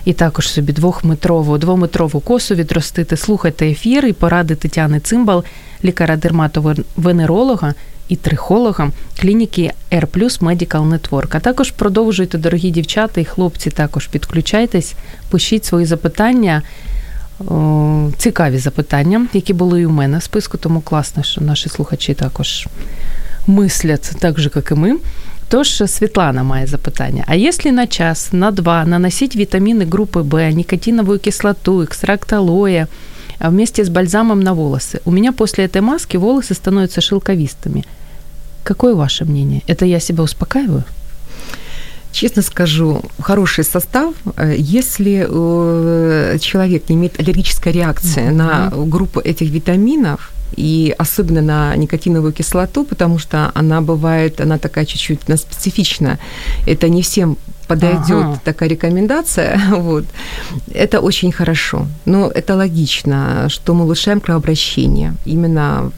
і 0.05 0.13
також 0.13 0.49
собі 0.49 0.73
двохметрову, 0.73 1.57
двометрову 1.57 2.19
косу 2.19 2.55
відростити, 2.55 3.17
слухайте 3.17 3.67
ефір 3.67 4.05
і 4.05 4.13
поради 4.13 4.55
Тетяни 4.55 4.99
Цимбал, 4.99 5.43
лікаря-дерматовенеролога– 5.83 7.73
і 8.09 8.15
трихологам 8.15 8.93
клініки 9.19 9.71
R 9.91 10.07
Medical 10.39 10.99
Network. 10.99 11.27
А 11.31 11.39
також 11.39 11.71
продовжуйте, 11.71 12.37
дорогі 12.37 12.71
дівчата 12.71 13.21
і 13.21 13.25
хлопці, 13.25 13.69
також 13.69 14.07
підключайтесь, 14.07 14.93
пишіть 15.29 15.65
свої 15.65 15.85
запитання. 15.85 16.61
О, 17.48 18.10
цікаві 18.18 18.58
запитання, 18.58 19.26
які 19.32 19.52
були 19.52 19.80
і 19.80 19.86
у 19.86 19.90
мене 19.90 20.18
в 20.18 20.22
списку, 20.22 20.58
тому 20.58 20.80
класно, 20.80 21.22
що 21.22 21.40
наші 21.40 21.68
слухачі 21.68 22.14
також 22.14 22.68
мислять 23.46 24.12
так 24.20 24.40
же, 24.40 24.50
як 24.54 24.70
і 24.70 24.74
ми. 24.74 24.96
Тож 25.48 25.82
Світлана 25.86 26.42
має 26.42 26.66
запитання. 26.66 27.24
А 27.26 27.34
якщо 27.34 27.72
на 27.72 27.86
час, 27.86 28.32
на 28.32 28.50
два 28.50 28.84
наносить 28.84 29.36
вітаміни 29.36 29.84
групи 29.84 30.22
Б, 30.22 30.50
никотиновую 30.54 31.18
кислоту, 31.18 31.82
екстракт 31.82 32.32
алоя – 32.32 32.96
вместе 33.48 33.84
с 33.84 33.88
бальзамом 33.88 34.40
на 34.40 34.54
волосы. 34.54 35.00
У 35.04 35.10
меня 35.10 35.32
после 35.32 35.64
этой 35.64 35.80
маски 35.80 36.16
волосы 36.16 36.54
становятся 36.54 37.00
шелковистыми. 37.00 37.84
Какое 38.62 38.94
ваше 38.94 39.24
мнение? 39.24 39.62
Это 39.66 39.86
я 39.86 40.00
себя 40.00 40.22
успокаиваю? 40.22 40.84
Честно 42.15 42.41
скажу, 42.41 43.01
хороший 43.19 43.65
состав. 43.65 44.13
Если 44.57 45.27
э, 45.29 46.37
человек 46.39 46.87
не 46.89 46.95
имеет 46.95 47.19
аллергической 47.19 47.73
реакции 47.73 48.23
mm-hmm. 48.23 48.31
на 48.31 48.71
группу 48.85 49.19
этих 49.19 49.49
витаминов, 49.49 50.31
и 50.55 50.95
особенно 50.97 51.41
на 51.41 51.75
никотиновую 51.75 52.31
кислоту, 52.31 52.85
потому 52.85 53.19
что 53.19 53.51
она 53.53 53.81
бывает, 53.81 54.39
она 54.39 54.57
такая 54.57 54.85
чуть-чуть 54.85 55.27
она 55.27 55.35
специфична. 55.35 56.17
Это 56.65 56.87
не 56.87 57.01
всем 57.01 57.37
подойдет 57.67 58.25
ага. 58.25 58.41
такая 58.43 58.69
рекомендация, 58.69 59.59
вот, 59.69 60.05
это 60.73 60.99
очень 60.99 61.31
хорошо. 61.31 61.87
Но 62.05 62.31
это 62.33 62.55
логично, 62.55 63.47
что 63.49 63.73
мы 63.73 63.83
улучшаем 63.83 64.19
кровообращение 64.19 65.13
именно, 65.25 65.91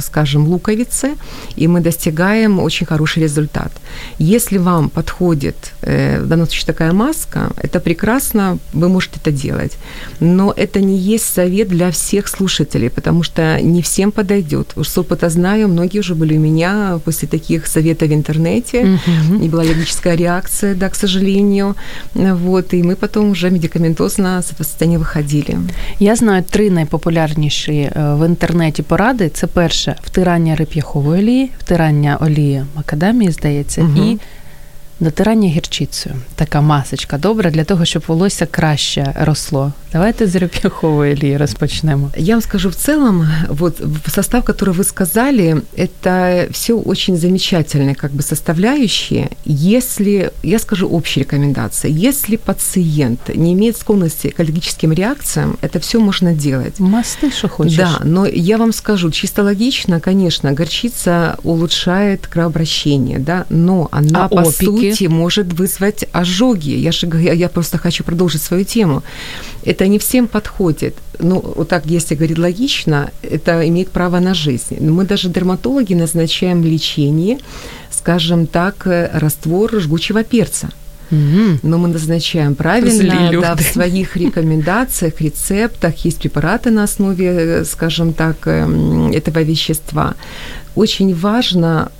скажем, 0.00 0.48
луковицы, 0.48 1.16
и 1.56 1.68
мы 1.68 1.80
достигаем 1.80 2.60
очень 2.60 2.86
хороший 2.86 3.22
результат. 3.22 3.72
Если 4.18 4.58
вам 4.58 4.88
подходит 4.88 5.72
э, 5.82 6.20
в 6.22 6.26
данном 6.26 6.46
случае 6.46 6.66
такая 6.66 6.92
маска, 6.92 7.50
это 7.56 7.80
прекрасно, 7.80 8.58
вы 8.72 8.88
можете 8.88 9.18
это 9.20 9.30
делать. 9.30 9.78
Но 10.20 10.52
это 10.56 10.80
не 10.80 10.96
есть 10.96 11.24
совет 11.24 11.68
для 11.68 11.90
всех 11.90 12.28
слушателей, 12.28 12.90
потому 12.90 13.22
что 13.22 13.60
не 13.62 13.82
всем 13.82 14.12
подойдет. 14.12 14.72
Уж 14.76 14.88
с 14.88 14.98
опыта 14.98 15.28
знаю, 15.28 15.68
многие 15.68 16.00
уже 16.00 16.14
были 16.14 16.36
у 16.36 16.40
меня 16.40 17.00
после 17.04 17.28
таких 17.28 17.66
советов 17.66 18.08
в 18.08 18.12
интернете, 18.12 18.98
угу. 19.06 19.44
и 19.44 19.48
была 19.48 19.62
аллергическая 19.62 20.16
реакция, 20.16 20.74
да, 20.74 20.88
к 20.88 20.94
сожалению, 20.94 21.07
сожалению. 21.07 21.75
Вот, 22.15 22.73
и 22.73 22.83
мы 22.83 22.95
потом 22.95 23.31
уже 23.31 23.49
медикаментозно 23.49 24.41
с 24.41 24.51
этого 24.51 24.63
состояния 24.63 24.97
выходили. 24.97 25.57
Я 25.99 26.15
знаю 26.15 26.43
три 26.43 26.69
найпопулярніші 26.69 27.73
е, 27.73 27.91
в 27.95 28.27
інтернеті 28.27 28.83
поради. 28.83 29.29
Це 29.29 29.47
перше 29.47 29.95
втирання 30.03 30.55
реп'яхової 30.55 31.21
олії, 31.21 31.51
втирання 31.59 32.17
олії 32.21 32.65
макадамії, 32.75 33.31
здається, 33.31 33.81
угу. 33.81 34.03
і 34.03 34.19
натирання 34.99 35.49
гірчицею. 35.49 36.15
Така 36.35 36.61
масочка 36.61 37.17
добра 37.17 37.51
для 37.51 37.63
того, 37.63 37.85
щоб 37.85 38.03
волосся 38.07 38.45
краще 38.45 39.13
росло. 39.19 39.71
Давайте 39.91 40.27
з 40.27 40.35
реп'яхової 40.35 41.13
олії 41.13 41.37
розпочнемо. 41.37 42.09
Я 42.17 42.33
вам 42.33 42.41
скажу 42.41 42.69
в 42.69 42.75
целом, 42.75 43.27
вот 43.49 43.81
состав, 44.13 44.43
который 44.43 44.73
вы 44.73 44.83
сказали, 44.83 45.61
это 45.77 46.47
все 46.51 46.73
очень 46.73 47.15
замечательные 47.17 47.95
как 47.95 48.11
бы 48.11 48.21
составляющие. 48.21 49.29
Если, 49.45 50.31
я 50.43 50.59
скажу 50.59 50.87
общие 50.89 51.23
рекомендации, 51.25 51.91
если 52.07 52.37
пациент 52.37 53.19
не 53.35 53.53
имеет 53.53 53.77
склонности 53.77 54.29
к 54.29 54.39
аллергическим 54.39 54.93
реакциям, 54.93 55.57
это 55.61 55.79
все 55.79 55.99
можно 55.99 56.33
делать. 56.33 56.79
Масты, 56.79 57.29
что 57.31 57.47
хочешь. 57.47 57.77
Да, 57.77 57.99
но 58.03 58.25
я 58.25 58.57
вам 58.57 58.73
скажу, 58.73 59.11
чисто 59.11 59.43
логично, 59.43 59.99
конечно, 59.99 60.51
горчица 60.53 61.35
улучшает 61.43 62.27
кровообращение, 62.27 63.19
да, 63.19 63.45
но 63.49 63.87
она, 63.91 64.25
А 64.25 64.29
по 64.29 64.41
опики? 64.41 64.65
сути, 64.65 65.07
может 65.09 65.53
вызвать 65.53 66.05
ожоги. 66.11 66.71
Я, 66.71 66.91
же, 66.91 67.07
говорю, 67.07 67.33
я 67.33 67.47
просто 67.49 67.77
хочу 67.77 68.03
продолжить 68.03 68.41
свою 68.41 68.63
тему. 68.65 69.03
Это 69.65 69.76
не 69.86 69.98
всем 69.98 70.26
подходит. 70.26 70.94
Ну, 71.18 71.40
вот 71.56 71.68
так, 71.68 71.86
если 71.86 72.14
говорить 72.14 72.38
логично, 72.38 73.10
это 73.22 73.66
имеет 73.68 73.90
право 73.90 74.20
на 74.20 74.34
жизнь. 74.34 74.78
Мы 74.80 75.04
даже 75.04 75.28
дерматологи 75.28 75.94
назначаем 75.94 76.64
лечение, 76.64 77.38
скажем 77.90 78.46
так, 78.46 78.86
раствор 79.12 79.80
жгучего 79.80 80.24
перца. 80.24 80.70
Мгм. 81.10 81.60
Но 81.62 81.78
мы 81.78 81.88
назначаем 81.88 82.54
правильно, 82.54 83.30
да, 83.40 83.56
в 83.56 83.62
своих 83.62 84.16
рекомендациях, 84.16 85.20
рецептах 85.20 85.96
есть 86.04 86.18
препараты 86.18 86.70
на 86.70 86.84
основе, 86.84 87.26
э, 87.26 87.64
скажем 87.64 88.12
так, 88.12 88.46
эм, 88.46 89.10
этого 89.12 89.42
вещества. 89.42 90.14
Очень 90.74 91.14
важно 91.14 91.90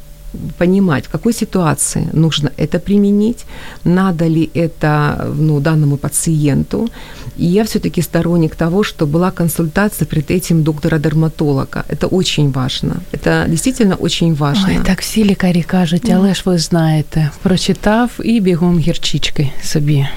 понимать, 0.57 1.05
в 1.05 1.09
какой 1.09 1.33
ситуации 1.33 2.07
нужно 2.13 2.51
это 2.57 2.79
применить, 2.79 3.45
надо 3.83 4.27
ли 4.27 4.49
это 4.55 5.31
ну, 5.39 5.59
данному 5.59 5.97
пациенту. 5.97 6.89
И 7.37 7.45
я 7.45 7.63
все-таки 7.63 8.01
сторонник 8.01 8.55
того, 8.55 8.83
что 8.83 9.05
была 9.05 9.31
консультация 9.31 10.05
перед 10.05 10.31
этим 10.31 10.63
доктора-дерматолога. 10.63 11.83
Это 11.89 12.07
очень 12.07 12.51
важно. 12.51 12.95
Это 13.11 13.45
действительно 13.47 13.95
очень 13.95 14.35
важно. 14.35 14.67
Ой, 14.69 14.79
так 14.85 15.01
всі 15.01 15.23
лікарі 15.23 15.63
кажуть, 15.63 16.09
але 16.09 16.33
ж 16.33 16.41
ви 16.45 16.57
знаєте, 16.57 17.31
прочитав 17.43 18.11
і 18.23 18.39
бігом 18.39 18.79
гірчички 18.79 19.51
собі. 19.63 20.07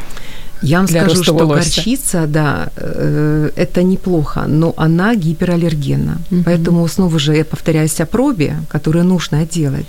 Я 0.61 0.77
вам 0.77 0.85
для 0.85 1.01
скажу, 1.01 1.23
что 1.23 1.33
волосся. 1.33 1.75
горчица, 1.75 2.27
да, 2.27 2.69
э, 2.75 3.49
это 3.55 3.83
неплохо, 3.83 4.45
но 4.47 4.73
она 4.77 5.15
гипераллергенна. 5.15 6.17
Мгм. 6.29 6.43
Поэтому 6.43 6.87
снова 6.87 7.19
же 7.19 7.35
я 7.35 7.45
повторяюсь 7.45 7.99
о 8.01 8.05
пробе, 8.05 8.55
которую 8.69 9.05
нужно 9.05 9.45
делать. 9.45 9.87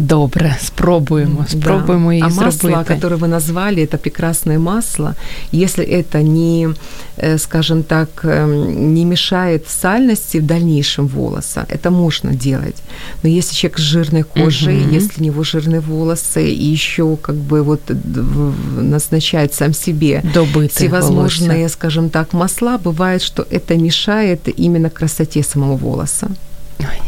Добре, 0.00 0.56
спробуємо. 0.60 1.44
Спробуємо 1.48 2.06
Да. 2.08 2.12
її 2.14 2.22
а 2.22 2.28
масло, 2.28 2.50
зробити. 2.70 2.94
которое 2.94 3.16
вы 3.20 3.26
назвали, 3.28 3.76
это 3.76 3.96
прекрасное 3.96 4.58
масло. 4.58 5.14
Если 5.54 5.84
это 5.84 6.22
не, 6.22 6.74
э, 7.18 7.38
скажем 7.38 7.82
так, 7.82 8.08
эм, 8.24 8.74
не 8.94 9.04
мешает 9.04 9.68
сальности 9.68 10.38
в 10.40 10.42
дальнейшем 10.42 11.06
волоса, 11.06 11.66
это 11.68 11.90
можно 11.90 12.34
делать. 12.34 12.82
Но 13.22 13.30
если 13.30 13.54
человек 13.56 13.78
с 13.78 13.82
жирной 13.82 14.22
кожей, 14.22 14.80
Мгм. 14.80 14.94
если 14.96 15.22
у 15.22 15.24
него 15.24 15.44
жирные 15.44 15.80
волосы, 15.80 16.46
и 16.50 16.72
еще 16.72 17.16
как 17.22 17.34
бы 17.36 17.62
вот 17.62 17.80
д- 17.88 18.20
в- 18.20 18.82
назначает 18.82 19.54
сам 19.54 19.74
себе 19.74 20.22
Добити 20.34 20.68
всевозможные, 20.74 21.56
волосся. 21.58 21.74
скажем 21.74 22.10
так, 22.10 22.32
масла, 22.34 22.78
бывает, 22.84 23.22
что 23.22 23.46
это 23.50 23.76
мешает 23.76 24.40
именно 24.60 24.90
красоте 24.90 25.42
самого 25.42 25.76
волоса. 25.76 26.28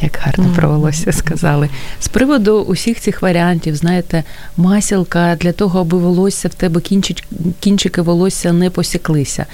Як 0.02 0.20
гарно 0.22 0.44
Мгм. 0.44 0.54
про 0.56 0.70
волосся 0.70 1.12
сказали. 1.12 1.70
З 2.00 2.08
приводу 2.08 2.62
усіх 2.62 3.00
цих 3.00 3.22
варіантів, 3.22 3.76
знаєте, 3.76 4.24
масілка 4.58 5.36
для 5.36 5.52
того, 5.52 5.80
аби 5.80 5.98
волосся 5.98 6.48
в 6.48 6.54
тебе 6.54 6.82
кінчик, 6.82 7.18
кінчики 7.60 8.02
волосся 8.02 8.54
не 8.54 8.70
посіклися. 8.70 9.46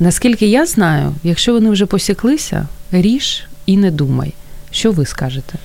Наскільки 0.00 0.46
я 0.46 0.66
знаю, 0.66 1.14
якщо 1.22 1.52
вони 1.52 1.70
вже 1.70 1.86
посіклися, 1.86 2.66
ріж 2.92 3.44
і 3.66 3.76
не 3.76 3.90
думай. 3.90 4.34
Що 4.70 4.92
ви 4.92 5.06
скажете? 5.06 5.58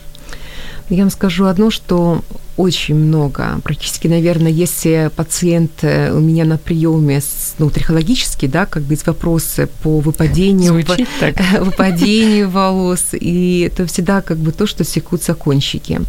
Я 0.90 0.98
вам 0.98 1.10
скажу 1.10 1.46
одно, 1.46 1.72
что 1.72 2.22
очень 2.58 2.96
много, 2.96 3.60
практически, 3.64 4.08
наверное, 4.08 4.52
если 4.52 5.10
пациент 5.16 5.72
э, 5.84 6.12
у 6.14 6.20
меня 6.20 6.46
на 6.46 6.58
приеме, 6.58 7.22
ну, 7.60 7.70
трихологический, 7.70 8.48
да, 8.48 8.66
как 8.66 8.84
бы 8.84 8.98
вопросы 9.06 9.68
по 9.82 10.00
выпадению, 10.00 10.74
Звучить 10.74 11.08
так. 11.20 11.36
выпадению 11.60 12.50
волос, 12.50 13.14
и 13.14 13.68
это 13.72 13.86
всегда 13.86 14.22
как 14.22 14.38
бы 14.38 14.52
то, 14.52 14.68
что 14.68 14.84
секутся 14.84 15.34
кончики. 15.34 16.02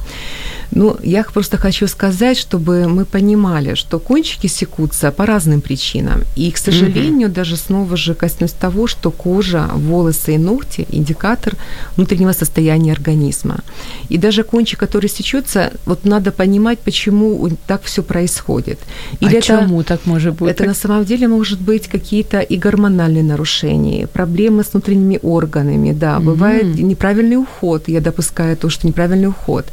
Ну, 0.71 0.97
я 1.03 1.25
просто 1.25 1.57
хочу 1.57 1.87
сказать, 1.89 2.37
чтобы 2.37 2.89
мы 2.89 3.05
понимали, 3.05 3.75
что 3.75 3.99
кончики 3.99 4.49
секутся 4.49 5.13
по 5.13 5.27
разным 5.27 5.61
причинам. 5.61 6.23
И, 6.37 6.51
к 6.51 6.59
сожалению, 6.59 7.29
даже 7.29 7.57
снова 7.57 7.97
же 7.97 8.15
коснусь 8.15 8.53
того, 8.53 8.87
что 8.87 9.11
кожа, 9.11 9.71
волосы 9.75 10.35
и 10.35 10.39
ногти– 10.39 10.87
индикатор 10.91 11.55
внутреннего 11.97 12.33
состояния 12.33 12.93
организма. 12.93 13.61
И 14.09 14.19
даже 14.19 14.43
кончик, 14.43 14.81
который 14.81 15.09
сечется, 15.09 15.73
вот 15.87 16.05
надо 16.05 16.33
понимать, 16.35 16.79
почему 16.79 17.49
так 17.67 17.83
все 17.85 18.03
происходит. 18.03 18.79
а 19.21 19.27
это- 19.27 19.41
чому 19.47 19.83
так 19.83 20.01
може 20.07 20.31
бути? 20.31 20.51
это 20.51 20.65
на 20.67 20.75
самом 20.75 21.05
деле 21.05 21.29
может 21.29 21.61
быть 21.61 21.89
какие-то 21.89 22.41
и 22.41 22.57
гормональные 22.59 23.23
нарушения, 23.23 24.07
проблемы 24.07 24.63
с 24.63 24.73
внутренними 24.73 25.19
органами, 25.23 25.93
да, 25.93 26.17
Мгм. 26.19 26.25
бывает 26.27 26.79
неправильный 26.79 27.37
уход, 27.37 27.89
я 27.89 28.01
допускаю 28.01 28.57
то, 28.57 28.69
что 28.71 28.87
неправильный 28.87 29.29
уход, 29.29 29.65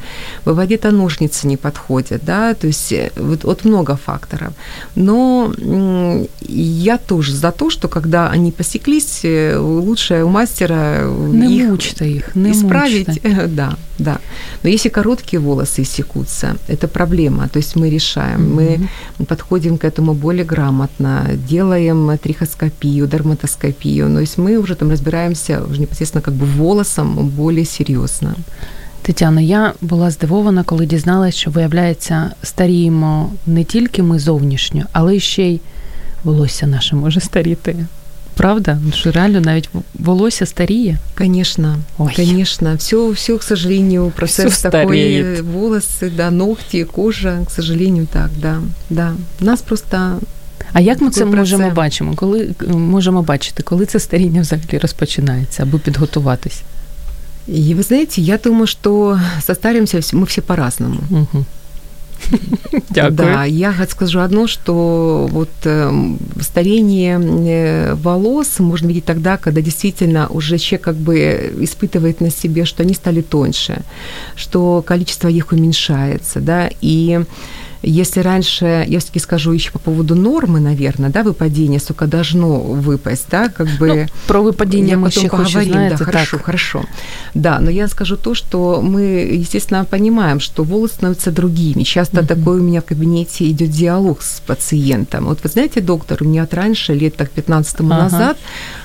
бывает 0.46 0.70
где-то 0.70 0.92
ножницы 0.92 1.48
не 1.48 1.58
подходят, 1.58 2.22
да, 2.26 2.54
то 2.54 2.68
есть 2.68 2.92
э, 2.94 3.10
вот, 3.16 3.44
вот 3.44 3.66
много 3.66 3.96
факторов. 3.96 4.54
Но 4.96 5.54
я 6.48 6.98
тоже 6.98 7.34
за 7.36 7.52
то, 7.52 7.70
что 7.70 7.88
когда 7.88 8.30
они 8.30 8.52
посеклись, 8.52 9.20
э, 9.24 9.58
лучше 9.58 10.24
у 10.24 10.30
мастера 10.30 11.04
Не 11.32 11.58
их 11.58 12.02
їх, 12.02 12.36
не 12.36 12.52
исправить, 12.52 13.08
мучте. 13.08 13.48
да, 13.48 13.76
да. 14.00 14.18
Но 14.64 14.70
если 14.70 14.90
короткие 14.90 15.40
волосы 15.40 15.84
секутся, 15.86 16.51
это 16.69 16.89
проблема, 16.89 17.49
то 17.49 17.59
есть 17.59 17.77
мы 17.77 17.91
решаем, 17.91 18.55
мы 18.55 18.77
Мгм. 19.19 19.27
подходим 19.27 19.79
к 19.79 19.85
этому 19.89 20.15
более 20.15 20.45
грамотно, 20.45 21.27
делаем 21.49 22.19
трихоскопию, 22.19 23.07
дерматоскопию, 23.07 24.09
но 24.09 24.21
есть 24.21 24.39
мы 24.39 24.59
уже 24.59 24.75
там 24.75 24.91
разбираемся 24.91 25.63
уже 25.71 25.81
непосредственно 25.81 26.23
как 26.23 26.35
бы 26.35 26.47
волосом 26.47 27.29
более 27.37 27.65
серьезно. 27.65 28.35
Тетяно, 29.03 29.41
я 29.41 29.73
була 29.81 30.11
здивована, 30.11 30.63
коли 30.65 30.87
дізналася, 30.87 31.39
що 31.39 31.51
виявляється, 31.51 32.31
старіємо 32.43 33.33
не 33.47 33.65
тільки 33.65 34.03
ми 34.03 34.19
зовнішньо, 34.19 34.83
але 34.93 35.17
й 35.17 35.21
ще 35.21 35.43
й 35.43 35.61
волосся 36.25 36.67
наше 36.67 36.97
може 36.97 37.21
старіти. 37.21 37.77
Правда? 38.41 38.79
Ну, 38.85 38.93
Що 38.93 39.13
реально 39.13 39.41
навіть 39.41 39.69
волосся 39.95 40.47
старіє. 40.47 40.99
Конечно, 41.19 41.77
Ой. 41.99 42.13
конечно, 42.17 42.75
все, 42.75 43.11
все, 43.11 43.37
к 43.37 43.43
сожалению, 43.43 44.13
процесс 44.17 44.47
Всё 44.53 44.71
такой, 44.71 44.99
стареет. 45.01 45.41
волосы, 45.45 46.11
да, 46.17 46.31
ногти, 46.31 46.85
кожа, 46.85 47.39
к 47.47 47.51
сожалению, 47.51 48.07
так, 48.13 48.31
да, 48.43 48.61
да. 48.91 49.13
У 49.41 49.45
нас 49.45 49.63
просто 49.63 50.21
А 50.73 50.81
як 50.81 51.01
ми 51.01 51.09
Такий 51.11 51.19
це 51.23 51.25
можемо 51.37 51.59
процес. 51.63 51.77
бачимо? 51.77 52.13
Коли 52.17 52.51
можемо 52.69 53.23
бачити, 53.23 53.63
коли 53.63 53.87
це 53.87 54.01
старіння 54.01 54.41
взагалі 54.41 54.79
розпочинається, 54.79 55.63
аби 55.63 55.79
підготуватись? 55.79 56.63
И 57.49 57.75
вы 57.75 57.83
знаете, 57.83 58.21
я 58.21 58.39
думаю, 58.45 58.67
что 58.67 59.21
состаримся 59.47 59.97
вс- 59.99 60.15
мы 60.15 60.25
все 60.25 60.41
по-разному. 60.43 60.99
Угу. 61.11 61.45
Дякую. 62.90 63.14
Да, 63.14 63.44
я 63.46 63.74
скажу 63.90 64.20
одно, 64.20 64.48
что 64.48 65.28
вот 65.32 65.50
эм, 65.64 66.18
старение 66.40 67.20
э, 67.20 67.96
волос 67.96 68.60
можно 68.60 68.88
видеть 68.88 69.06
тогда, 69.06 69.38
когда 69.38 69.62
действительно 69.62 70.28
уже 70.28 70.58
человек 70.58 70.86
как 70.86 70.96
бы 70.96 71.54
испытывает 71.60 72.22
на 72.22 72.30
себе, 72.30 72.66
что 72.66 72.84
они 72.84 72.94
стали 72.94 73.22
тоньше, 73.22 73.82
что 74.36 74.84
количество 74.86 75.28
их 75.28 75.52
уменьшается, 75.52 76.40
да, 76.40 76.70
и 76.82 77.24
если 77.84 78.22
раньше, 78.22 78.86
я 78.88 79.00
все-таки 79.00 79.20
скажу 79.20 79.52
еще 79.54 79.72
по 79.72 79.80
поводу 79.80 80.16
нормы, 80.16 80.60
наверное, 80.60 81.10
да, 81.10 81.24
выпадения, 81.24 81.80
сколько 81.80 82.08
должно 82.08 82.60
выпасть, 82.60 83.26
да, 83.32 83.50
как 83.50 83.68
бы... 83.80 83.88
Ну, 83.88 84.06
про 84.28 84.44
випадіння 84.44 84.88
Я 84.90 84.98
ми 84.98 85.04
потом 85.08 85.22
ще 85.22 85.30
хочу, 85.30 85.44
поговорим, 85.44 85.74
знаєте, 85.74 85.96
да, 86.00 86.06
хорошо, 86.06 86.38
так. 86.38 86.46
хорошо. 86.46 86.82
Да, 87.36 87.60
но 87.60 87.72
я 87.72 87.88
скажу 87.88 88.16
то, 88.16 88.36
что 88.36 88.82
мы, 88.82 89.02
естественно, 89.42 89.86
понимаем, 89.86 90.40
что 90.40 90.64
волосы 90.64 90.94
становятся 90.94 91.32
другими. 91.32 91.84
Часто 91.84 92.18
Мгм. 92.18 92.28
такой 92.28 92.60
у 92.60 92.64
меня 92.64 92.80
в 92.82 92.86
кабинете 92.86 93.46
идет 93.50 93.70
диалог 93.70 94.22
с 94.22 94.40
пациентом. 94.46 95.26
Вот 95.26 95.40
вы 95.44 95.50
знаете, 95.50 95.82
доктор, 95.82 96.18
у 96.22 96.26
меня 96.26 96.44
от 96.44 96.54
раньше, 96.54 96.94
лет 96.94 97.16
так 97.16 97.30
15 97.30 97.78
тому 97.78 97.94
Ага. 97.94 98.04
назад, 98.04 98.38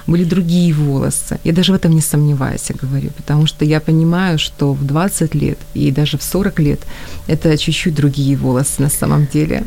были 0.06 0.24
другие 0.24 0.72
волосы. 0.72 1.38
Я 1.44 1.52
даже 1.52 1.72
в 1.72 1.74
этом 1.74 1.94
не 1.94 2.00
сомневаюсь, 2.00 2.70
я 2.70 2.76
говорю, 2.88 3.08
потому 3.16 3.46
что 3.46 3.64
я 3.64 3.80
понимаю, 3.80 4.38
что 4.38 4.72
в 4.72 4.84
20 4.84 5.34
лет 5.34 5.58
и 5.74 5.90
даже 5.92 6.16
в 6.16 6.22
40 6.22 6.60
лет 6.60 6.80
это 7.28 7.56
чуть-чуть 7.58 7.94
другие 7.94 8.36
волосы 8.36 8.82
на 8.86 8.90
самом 8.90 9.26
деле. 9.32 9.62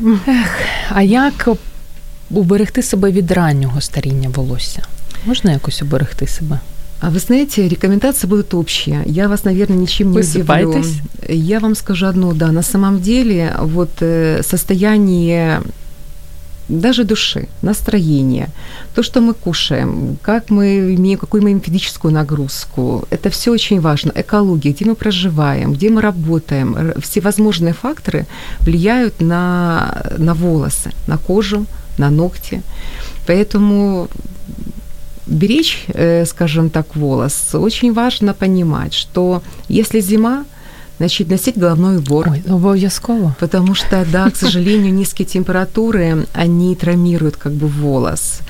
А 0.88 1.02
як 1.02 1.48
уберегти 2.30 2.82
себе 2.82 3.10
від 3.10 3.30
раннього 3.30 3.80
старіння 3.80 4.28
волосся? 4.28 4.82
Можна 5.26 5.52
якось 5.52 5.82
уберегти 5.82 6.26
себе? 6.26 6.58
А 7.00 7.08
вы 7.08 7.18
знаете, 7.18 7.68
рекомендации 7.68 8.28
будут 8.28 8.54
общие. 8.54 9.02
Я 9.06 9.28
вас, 9.28 9.44
наверное, 9.44 9.78
ничем 9.78 10.12
не 10.12 10.18
удивлю. 10.18 10.84
Я 11.28 11.58
вам 11.58 11.74
скажу 11.74 12.06
одно, 12.06 12.32
да, 12.32 12.52
на 12.52 12.62
самом 12.62 13.00
деле 13.00 13.52
вот 13.58 14.02
э, 14.02 14.42
состояние 14.42 15.60
даже 16.70 17.04
души, 17.04 17.48
настроение, 17.62 18.48
то, 18.94 19.02
что 19.02 19.20
мы 19.20 19.34
кушаем, 19.34 20.16
как 20.22 20.50
мы 20.50 20.94
имеем, 20.94 21.18
какую 21.18 21.42
мы 21.42 21.48
имеем 21.48 21.60
физическую 21.60 22.14
нагрузку, 22.14 23.04
это 23.10 23.30
все 23.30 23.50
очень 23.50 23.80
важно. 23.80 24.12
Экология, 24.14 24.72
где 24.72 24.84
мы 24.84 24.94
проживаем, 24.94 25.72
где 25.72 25.90
мы 25.90 26.00
работаем, 26.00 26.92
всевозможные 27.00 27.72
факторы 27.72 28.26
влияют 28.60 29.20
на, 29.20 30.02
на 30.18 30.34
волосы, 30.34 30.92
на 31.06 31.18
кожу, 31.18 31.66
на 31.98 32.10
ногти. 32.10 32.62
Поэтому 33.26 34.08
беречь, 35.26 35.84
э, 35.88 36.26
скажем 36.26 36.70
так, 36.70 36.96
волос, 36.96 37.54
очень 37.54 37.92
важно 37.92 38.34
понимать, 38.34 38.94
что 38.94 39.42
если 39.68 40.00
зима, 40.00 40.44
значит, 41.00 41.30
носить 41.30 41.56
головной 41.56 41.96
убор. 41.96 42.28
Ой, 42.28 42.42
обов'язково. 42.46 43.34
Потому 43.40 43.74
что, 43.74 44.04
да, 44.12 44.30
к 44.30 44.36
сожалению, 44.36 44.92
низкие 44.92 45.24
температуры, 45.24 46.26
они 46.34 46.76
травмируют 46.76 47.36
как 47.36 47.52
бы 47.52 47.68
волос. 47.68 48.40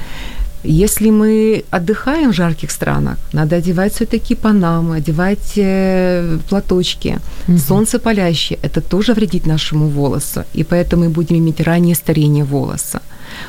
Если 0.64 1.10
мы 1.10 1.64
отдыхаем 1.70 2.32
в 2.32 2.34
жарких 2.34 2.72
странах, 2.72 3.18
надо 3.32 3.56
одевать 3.56 3.94
все-таки 3.94 4.34
панамы, 4.34 4.96
одевать 4.96 5.52
э, 5.56 6.38
платочки. 6.48 7.20
Угу. 7.48 7.58
Солнце 7.58 7.98
палящее, 8.00 8.58
это 8.62 8.80
тоже 8.80 9.14
вредит 9.14 9.46
нашему 9.46 9.88
волосу, 9.88 10.42
и 10.52 10.64
поэтому 10.64 11.04
мы 11.04 11.10
будем 11.10 11.36
иметь 11.36 11.60
раннее 11.60 11.94
старение 11.94 12.44
волоса. 12.44 13.00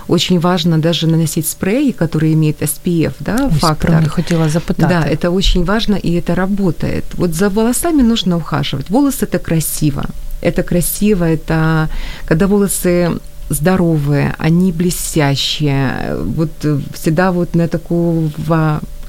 Очень 0.08 0.40
важно 0.40 0.78
даже 0.78 1.08
наносить 1.08 1.48
спреи, 1.48 1.92
которые 1.92 2.34
имеют 2.34 2.62
SPF, 2.62 3.14
да, 3.20 3.50
Ой, 3.52 3.60
фактор. 3.60 4.10
Хотела 4.10 4.50
запитать. 4.50 4.90
Да, 4.90 5.06
это 5.06 5.32
очень 5.32 5.64
важно, 5.64 5.96
и 5.96 6.14
это 6.14 6.36
работает. 6.36 7.06
Вот 7.14 7.34
за 7.34 7.50
волосами 7.50 8.02
нужно 8.02 8.38
ухаживать. 8.38 8.90
Волосы– 8.90 9.26
это 9.32 9.40
красиво. 9.40 10.06
Это 10.42 10.64
красиво, 10.64 11.24
это 11.24 11.90
когда 12.26 12.48
волосы 12.48 13.20
здоровые, 13.51 14.35
они 14.39 14.73
блестящие. 14.73 16.17
Вот 16.37 16.51
всегда 16.95 17.31
вот 17.31 17.55
на 17.55 17.69
такого 17.69 18.31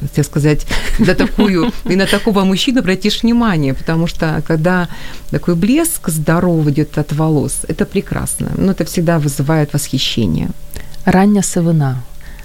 хотел 0.01 0.23
сказать, 0.23 0.67
на 0.99 1.13
такую, 1.13 1.71
и 1.85 1.95
на 1.95 2.05
такого 2.05 2.43
мужчину 2.43 2.79
обратишь 2.79 3.23
внимание, 3.23 3.73
потому 3.73 4.07
что 4.07 4.41
когда 4.47 4.87
такой 5.31 5.55
блеск 5.55 6.09
здоровый 6.09 6.71
идет 6.73 6.97
от 6.97 7.13
волос, 7.13 7.65
это 7.67 7.85
прекрасно. 7.85 8.47
Но 8.57 8.65
ну, 8.65 8.71
это 8.71 8.85
всегда 8.85 9.17
вызывает 9.17 9.73
восхищение. 9.73 10.49
Рання 11.05 11.43
сивина. 11.43 12.01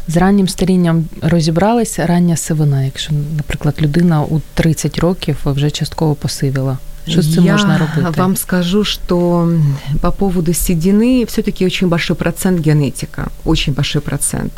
З 0.08 0.16
раннім 0.16 0.48
старінням 0.48 1.04
розібрались 1.22 1.98
рання 1.98 2.36
сивина, 2.36 2.84
якщо, 2.84 3.12
наприклад, 3.36 3.74
людина 3.80 4.22
у 4.22 4.40
30 4.54 4.98
років 4.98 5.36
вже 5.44 5.70
частково 5.70 6.14
посивіла. 6.14 6.78
Что 7.07 7.21
с 7.21 7.31
этим 7.31 7.43
Я 7.43 7.53
можно 7.53 7.77
работать? 7.77 8.17
вам 8.17 8.35
скажу, 8.35 8.83
что 8.83 9.49
по 10.01 10.11
поводу 10.11 10.53
седины 10.53 11.25
все-таки 11.27 11.65
очень 11.65 11.87
большой 11.87 12.15
процент 12.15 12.59
генетика, 12.59 13.29
очень 13.45 13.73
большой 13.73 14.01
процент 14.01 14.53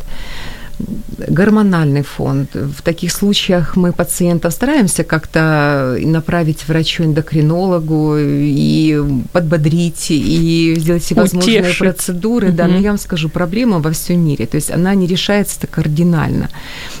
гормональный 1.28 2.02
фонд. 2.02 2.50
В 2.54 2.82
таких 2.82 3.12
случаях 3.12 3.76
мы 3.76 3.92
пациентов 3.92 4.52
стараемся 4.52 5.04
как-то 5.04 5.96
направить 6.00 6.66
врачу-эндокринологу 6.68 8.16
и 8.18 9.02
подбодрить, 9.32 10.10
и 10.10 10.74
сделать 10.78 11.02
всевозможные 11.02 11.60
Утешить. 11.60 11.78
процедуры. 11.78 12.48
Угу. 12.48 12.56
Да, 12.56 12.66
но 12.66 12.78
я 12.78 12.90
вам 12.90 12.98
скажу, 12.98 13.28
проблема 13.28 13.78
во 13.78 13.90
всем 13.90 14.24
мире. 14.24 14.46
То 14.46 14.56
есть 14.56 14.70
она 14.70 14.94
не 14.94 15.06
решается 15.06 15.66
кардинально. 15.66 16.48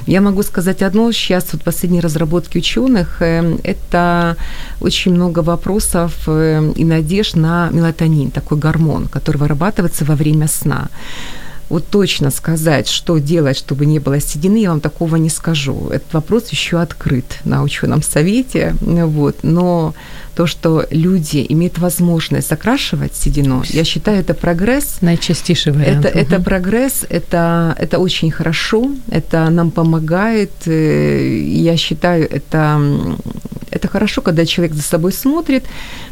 Я 0.06 0.20
могу 0.20 0.42
сказать 0.42 0.82
одно, 0.82 1.12
сейчас 1.12 1.46
вот 1.52 1.62
последние 1.62 2.02
разработки 2.02 2.58
ученых, 2.58 3.22
э, 3.22 3.56
это 3.64 4.36
очень 4.80 5.14
много 5.14 5.40
вопросов 5.40 6.14
э, 6.26 6.72
и 6.76 6.84
надежд 6.84 7.36
на 7.36 7.70
мелатонин, 7.70 8.30
такой 8.30 8.58
гормон, 8.58 9.08
который 9.08 9.38
вырабатывается 9.38 10.04
во 10.04 10.14
время 10.14 10.48
сна 10.48 10.88
вот 11.70 11.86
точно 11.86 12.30
сказать, 12.30 12.88
что 12.88 13.18
делать, 13.18 13.56
чтобы 13.56 13.86
не 13.86 14.00
было 14.00 14.20
седины, 14.20 14.58
я 14.58 14.70
вам 14.70 14.80
такого 14.80 15.16
не 15.16 15.30
скажу. 15.30 15.88
Этот 15.90 16.12
вопрос 16.12 16.48
еще 16.48 16.80
открыт 16.80 17.38
на 17.44 17.62
ученом 17.62 18.02
совете. 18.02 18.74
Вот. 18.80 19.38
Но 19.42 19.94
то, 20.35 20.47
что 20.47 20.85
люди 20.91 21.45
имеют 21.49 21.77
возможность 21.77 22.49
закрашивать 22.49 23.15
седину, 23.15 23.63
я 23.69 23.83
считаю, 23.83 24.19
это 24.19 24.33
прогресс. 24.33 24.97
Наичастейший 25.01 25.71
вариант. 25.71 26.05
Это, 26.05 26.09
угу. 26.09 26.19
это 26.19 26.43
прогресс, 26.43 27.05
это, 27.09 27.75
это 27.79 27.97
очень 27.99 28.31
хорошо, 28.31 28.91
это 29.09 29.49
нам 29.49 29.71
помогает. 29.71 30.51
Э, 30.67 31.39
я 31.39 31.77
считаю, 31.77 32.27
это, 32.29 33.15
это 33.71 33.87
хорошо, 33.87 34.21
когда 34.21 34.45
человек 34.45 34.75
за 34.75 34.81
собой 34.81 35.13
смотрит. 35.13 35.63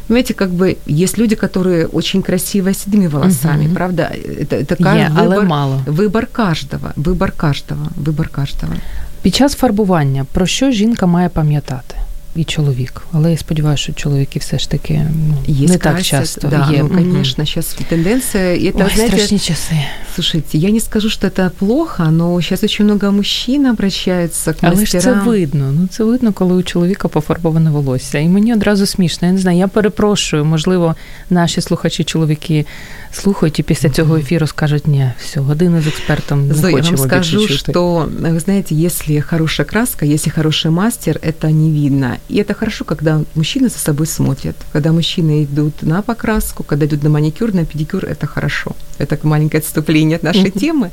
Понимаете, 0.08 0.34
как 0.34 0.50
бы 0.52 0.78
есть 0.86 1.18
люди, 1.18 1.36
которые 1.36 1.88
очень 1.88 2.22
красиво 2.22 2.70
с 2.70 2.78
седыми 2.78 3.08
волосами, 3.08 3.66
угу. 3.66 3.76
правда? 3.76 4.12
Это, 4.14 4.56
это 4.56 4.76
Є, 4.80 5.10
выбор, 5.10 5.20
але 5.20 5.42
мало. 5.42 5.82
выбор 5.86 6.28
каждого, 6.32 6.94
выбор 6.96 7.32
каждого, 7.32 7.88
выбор 7.98 8.30
каждого. 8.30 8.74
Під 9.22 9.36
час 9.36 9.56
фарбування 9.56 10.26
про 10.34 10.46
що 10.46 10.72
жінка 10.72 11.06
має 11.06 11.30
пам'ятати? 11.30 11.96
і 12.36 12.44
чоловік. 12.44 13.02
Але 13.12 13.32
я 13.32 13.38
сподіваюся, 13.38 13.84
що 13.84 13.94
чоловіки 13.94 14.40
все 14.40 14.60
ж 14.60 14.70
таки 14.70 15.08
ну, 15.48 15.68
не 15.68 15.78
так 15.78 16.02
часто 16.02 16.48
да, 16.48 16.70
є. 16.72 16.84
Ну, 16.84 16.90
конечно, 16.90 17.46
сейчас 17.46 17.78
тенденция. 17.90 18.56
И 18.56 18.66
это, 18.66 18.84
Ой, 18.84 18.92
знаете, 18.96 19.18
страшные 19.18 19.40
часы. 19.40 19.76
Слушайте, 20.16 20.58
я 20.58 20.72
не 20.72 20.80
скажу, 20.80 21.10
что 21.10 21.28
это 21.28 21.52
плохо, 21.60 22.04
но 22.04 22.42
сейчас 22.42 22.64
очень 22.64 22.86
много 22.86 23.12
мужчин 23.12 23.66
обращаются 23.66 24.54
к 24.54 24.64
мастерам. 24.64 24.78
Але 24.78 24.86
ж 24.86 25.00
це 25.00 25.14
видно. 25.14 25.72
Ну 25.72 25.88
це 25.88 26.04
видно, 26.04 26.34
коли 26.34 26.54
у 26.54 26.64
чоловіка 26.64 27.08
пофарбоване 27.08 27.70
волосся. 27.70 28.20
І 28.20 28.28
мені 28.28 28.54
одразу 28.54 28.86
смішно. 28.86 29.28
Я 29.28 29.34
не 29.34 29.40
знаю, 29.40 29.58
я 29.58 29.68
перепрошую, 29.68 30.46
можливо, 30.46 30.96
наші 31.30 31.62
слухачі 31.62 32.04
чоловіки 32.04 32.66
слухають 33.12 33.60
і 33.60 33.64
після 33.64 33.90
цього 33.90 34.18
ефіру 34.18 34.48
скажуть, 34.48 34.88
ні, 34.88 35.12
все, 35.20 35.40
годину 35.40 35.82
з 35.82 35.88
експертом 35.88 36.48
не 36.48 36.54
Зоя, 36.54 36.74
хочемо 36.74 36.98
я 36.98 36.98
вам 36.98 37.08
скажу, 37.08 37.48
что, 37.48 38.10
вы 38.20 38.40
знаете, 38.40 38.76
если 38.76 39.20
хорошая 39.20 39.66
краска, 39.66 40.06
если 40.06 40.32
хороший 40.32 40.72
мастер, 40.72 41.20
это 41.24 41.52
не 41.52 41.72
видно. 41.82 42.17
И 42.29 42.37
это 42.37 42.55
хорошо, 42.55 42.85
когда 42.85 43.23
мужчины 43.35 43.69
за 43.69 43.79
собой 43.79 44.07
смотрят. 44.07 44.57
Когда 44.73 44.93
мужчины 44.93 45.45
идут 45.45 45.83
на 45.83 46.03
покраску, 46.03 46.63
когда 46.63 46.87
идут 46.87 47.03
на 47.03 47.11
маникюр, 47.11 47.55
на 47.55 47.65
педикюр, 47.65 48.05
это 48.05 48.27
хорошо. 48.27 48.73
Это 48.99 49.19
маленькое 49.23 49.61
отступление 49.61 50.17
от 50.17 50.23
нашей 50.23 50.51
темы. 50.51 50.91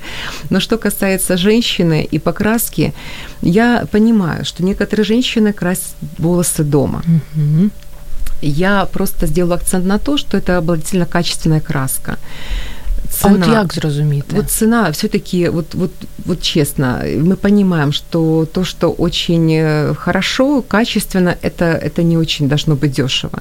Но 0.49 0.59
что 0.59 0.77
касается 0.77 1.38
женщины 1.38 2.07
и 2.13 2.19
покраски, 2.19 2.93
я 3.41 3.85
понимаю, 3.91 4.45
что 4.45 4.63
некоторые 4.63 5.05
женщины 5.05 5.53
красят 5.53 5.95
волосы 6.17 6.63
дома. 6.63 7.03
Я 8.41 8.85
просто 8.85 9.27
сделала 9.27 9.55
акцент 9.55 9.85
на 9.85 9.97
то, 9.97 10.17
что 10.17 10.38
это 10.38 10.61
была 10.61 10.77
действительно 10.77 11.05
качественная 11.05 11.61
краска 11.61 12.17
цена. 13.14 13.46
А 13.46 13.48
от 13.48 13.54
як 13.54 13.74
зрозуміти? 13.74 14.36
Вот 14.36 14.50
цена 14.50 14.90
все-таки, 14.90 15.50
вот, 15.50 15.74
вот, 15.74 15.90
вот 16.26 16.42
честно, 16.42 17.00
мы 17.04 17.36
понимаем, 17.36 17.92
что 17.92 18.46
то, 18.52 18.64
что 18.64 18.94
очень 18.98 19.50
э, 19.50 19.94
хорошо, 19.94 20.62
качественно, 20.62 21.34
это, 21.42 21.64
это 21.64 22.02
не 22.02 22.16
очень 22.16 22.48
должно 22.48 22.74
быть 22.74 22.90
дешево. 22.90 23.38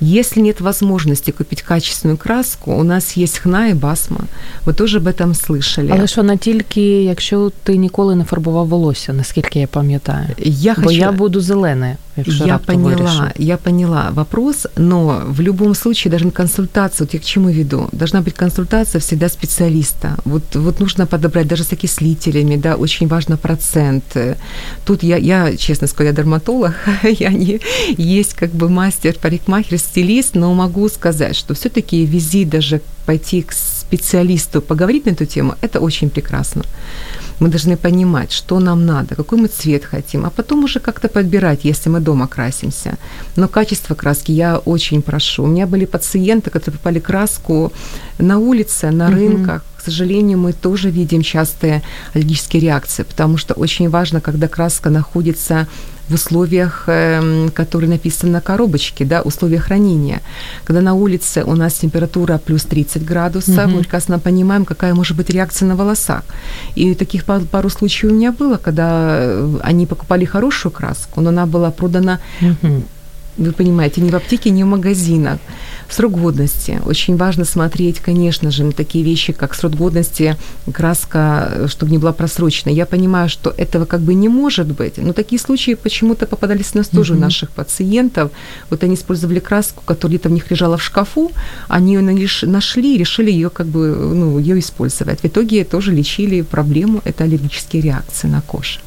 Если 0.00 0.42
нет 0.42 0.60
возможности 0.60 1.30
купить 1.30 1.62
качественную 1.62 2.18
краску, 2.18 2.72
у 2.72 2.82
нас 2.82 3.16
есть 3.16 3.38
хна 3.38 3.68
и 3.68 3.74
басма. 3.74 4.20
Ви 4.66 4.72
тоже 4.72 4.98
об 4.98 5.06
этом 5.06 5.34
слышали. 5.34 5.90
Але 5.92 6.06
що 6.06 6.22
не 6.22 6.36
тільки, 6.36 7.02
якщо 7.02 7.52
ти 7.62 7.76
ніколи 7.76 8.16
не 8.16 8.24
фарбував 8.24 8.66
волосся, 8.66 9.12
наскільки 9.12 9.58
я 9.58 9.66
пам'ятаю. 9.66 10.26
Я 10.38 10.74
Бо 10.74 10.82
хочу... 10.82 10.98
я 10.98 11.12
буду 11.12 11.40
зелене. 11.40 11.96
Я 12.16 12.58
поняла, 12.58 12.94
вирішу. 12.94 13.22
я 13.38 13.56
поняла 13.56 14.10
вопрос, 14.14 14.66
но 14.76 15.22
в 15.26 15.40
любом 15.40 15.74
случае 15.74 16.10
должна 16.10 16.30
консультация, 16.30 17.06
вот 17.06 17.14
я 17.14 17.20
к 17.20 17.26
чему 17.26 17.50
веду, 17.50 17.88
должна 17.92 18.20
быть 18.20 18.36
консультация 18.36 19.00
всегда 19.00 19.15
специалиста. 19.29 20.17
Вот, 20.25 20.55
вот 20.55 20.79
нужно 20.79 21.05
подобрать 21.07 21.47
даже 21.47 21.63
с 21.63 21.73
окислителями, 21.73 22.55
да, 22.55 22.75
очень 22.75 23.07
важно 23.07 23.37
процент. 23.37 24.03
Тут 24.85 25.03
я, 25.03 25.17
я 25.17 25.57
честно 25.57 25.87
скажу, 25.87 26.09
я 26.09 26.15
дерматолог, 26.15 26.75
я 27.03 27.29
не 27.29 27.59
есть 27.97 28.33
как 28.33 28.51
бы 28.51 28.69
мастер, 28.69 29.15
парикмахер, 29.19 29.77
стилист, 29.77 30.35
но 30.35 30.53
могу 30.53 30.87
сказать, 30.89 31.35
что 31.35 31.53
все-таки 31.53 32.05
визит 32.05 32.49
даже 32.49 32.81
пойти 33.05 33.41
к 33.41 33.53
специалисту, 33.53 34.61
поговорить 34.61 35.05
на 35.05 35.11
эту 35.11 35.25
тему, 35.25 35.55
это 35.61 35.79
очень 35.79 36.09
прекрасно. 36.09 36.63
Мы 37.39 37.49
должны 37.49 37.77
понимать, 37.77 38.31
что 38.31 38.59
нам 38.59 38.85
надо, 38.85 39.15
какой 39.15 39.37
мы 39.37 39.47
цвет 39.47 39.85
хотим, 39.85 40.25
а 40.25 40.29
потом 40.29 40.63
уже 40.63 40.79
как-то 40.79 41.07
подбирать, 41.07 41.65
если 41.65 41.89
мы 41.89 41.99
дома 41.99 42.27
красимся. 42.27 42.97
Но 43.35 43.47
качество 43.47 43.95
краски 43.95 44.31
я 44.31 44.57
очень 44.57 45.01
прошу. 45.01 45.43
У 45.43 45.47
меня 45.47 45.67
были 45.67 45.85
пациенты, 45.85 46.49
которые 46.49 46.77
попали 46.77 46.99
краску 46.99 47.71
на 48.19 48.39
улице, 48.39 48.91
на 48.91 49.09
рынках. 49.09 49.63
К 49.77 49.81
сожалению, 49.81 50.39
мы 50.39 50.53
тоже 50.53 50.89
видим 50.89 51.21
частые 51.21 51.81
аллергические 52.13 52.61
реакции, 52.61 53.03
потому 53.03 53.37
что 53.37 53.53
очень 53.53 53.89
важно, 53.89 54.19
когда 54.19 54.47
краска 54.47 54.89
находится 54.89 55.67
в 56.09 56.13
условиях, 56.13 56.83
эм, 56.87 57.49
которые 57.49 57.89
написаны 57.89 58.31
на 58.31 58.41
коробочке, 58.41 59.05
да, 59.05 59.21
условия 59.21 59.59
хранения. 59.59 60.21
Когда 60.63 60.81
на 60.81 60.93
улице 60.93 61.43
у 61.43 61.55
нас 61.55 61.73
температура 61.73 62.37
плюс 62.37 62.63
30 62.63 63.05
градусов, 63.05 63.65
угу. 63.65 63.75
мы 63.75 63.79
прекрасно 63.79 64.19
понимаем, 64.19 64.65
какая 64.65 64.93
может 64.93 65.17
быть 65.17 65.29
реакция 65.29 65.67
на 65.67 65.75
волосах. 65.75 66.23
И 66.75 66.95
таких 66.95 67.25
пару, 67.25 67.69
случаев 67.69 68.11
у 68.11 68.15
меня 68.15 68.31
было, 68.31 68.57
когда 68.57 69.17
э, 69.19 69.59
они 69.61 69.85
покупали 69.85 70.25
хорошую 70.25 70.71
краску, 70.71 71.21
но 71.21 71.29
она 71.29 71.45
была 71.45 71.71
продана 71.71 72.19
угу 72.41 72.83
вы 73.37 73.51
понимаете, 73.51 74.01
ни 74.01 74.09
в 74.09 74.15
аптеке, 74.15 74.49
ни 74.49 74.63
в 74.63 74.67
магазинах. 74.67 75.39
Срок 75.89 76.19
годности. 76.19 76.81
Очень 76.85 77.15
важно 77.15 77.45
смотреть, 77.45 77.99
конечно 77.99 78.51
же, 78.51 78.63
на 78.65 78.71
такие 78.71 79.05
вещи, 79.05 79.31
как 79.31 79.55
срок 79.55 79.75
годности, 79.75 80.35
краска, 80.73 81.67
чтобы 81.67 81.91
не 81.91 81.97
была 81.97 82.11
просрочена. 82.11 82.71
Я 82.71 82.85
понимаю, 82.85 83.29
что 83.29 83.53
этого 83.55 83.85
как 83.85 84.01
бы 84.01 84.13
не 84.13 84.27
может 84.27 84.67
быть, 84.67 84.97
но 84.97 85.13
такие 85.13 85.39
случаи 85.39 85.75
почему-то 85.75 86.25
попадались 86.25 86.71
у 86.73 86.79
нас 86.79 86.87
тоже 86.87 87.13
у 87.13 87.17
наших 87.17 87.51
пациентов. 87.51 88.31
Вот 88.69 88.83
они 88.83 88.95
использовали 88.95 89.39
краску, 89.39 89.81
которая 89.85 90.17
где-то 90.17 90.29
в 90.29 90.33
них 90.33 90.51
лежала 90.51 90.77
в 90.77 90.83
шкафу, 90.83 91.31
они 91.69 91.93
ее 91.93 92.01
нашли, 92.43 92.97
решили 92.97 93.31
ее 93.31 93.49
как 93.49 93.67
бы, 93.67 93.95
ну, 93.95 94.39
ее 94.39 94.59
использовать. 94.59 95.21
В 95.21 95.25
итоге 95.25 95.63
тоже 95.63 95.93
лечили 95.93 96.41
проблему, 96.41 97.01
это 97.05 97.23
аллергические 97.23 97.81
реакции 97.81 98.27
на 98.27 98.41
кожу. 98.41 98.79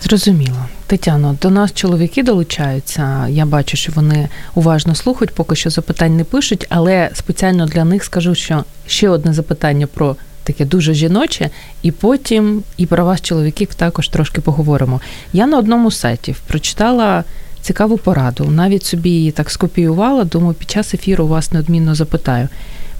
Зрозуміло. 0.00 0.68
Тетяно, 0.91 1.37
до 1.41 1.49
нас 1.49 1.73
чоловіки 1.73 2.23
долучаються. 2.23 3.27
Я 3.27 3.45
бачу, 3.45 3.77
що 3.77 3.91
вони 3.95 4.29
уважно 4.55 4.95
слухають, 4.95 5.35
поки 5.35 5.55
що 5.55 5.69
запитань 5.69 6.17
не 6.17 6.23
пишуть, 6.23 6.65
але 6.69 7.09
спеціально 7.13 7.65
для 7.65 7.85
них 7.85 8.03
скажу, 8.03 8.35
що 8.35 8.63
ще 8.87 9.09
одне 9.09 9.33
запитання 9.33 9.87
про 9.87 10.15
таке 10.43 10.65
дуже 10.65 10.93
жіноче, 10.93 11.49
і 11.81 11.91
потім 11.91 12.63
і 12.77 12.85
про 12.85 13.05
вас, 13.05 13.21
чоловіків, 13.21 13.73
також 13.75 14.07
трошки 14.07 14.41
поговоримо. 14.41 15.01
Я 15.33 15.47
на 15.47 15.57
одному 15.59 15.91
з 15.91 15.97
сайтів 15.97 16.39
прочитала 16.47 17.23
цікаву 17.61 17.97
пораду, 17.97 18.45
навіть 18.45 18.85
собі 18.85 19.09
її 19.09 19.31
так 19.31 19.49
скопіювала, 19.49 20.23
думаю, 20.23 20.53
під 20.53 20.69
час 20.69 20.93
ефіру 20.93 21.27
вас 21.27 21.51
неодмінно 21.51 21.95
запитаю. 21.95 22.47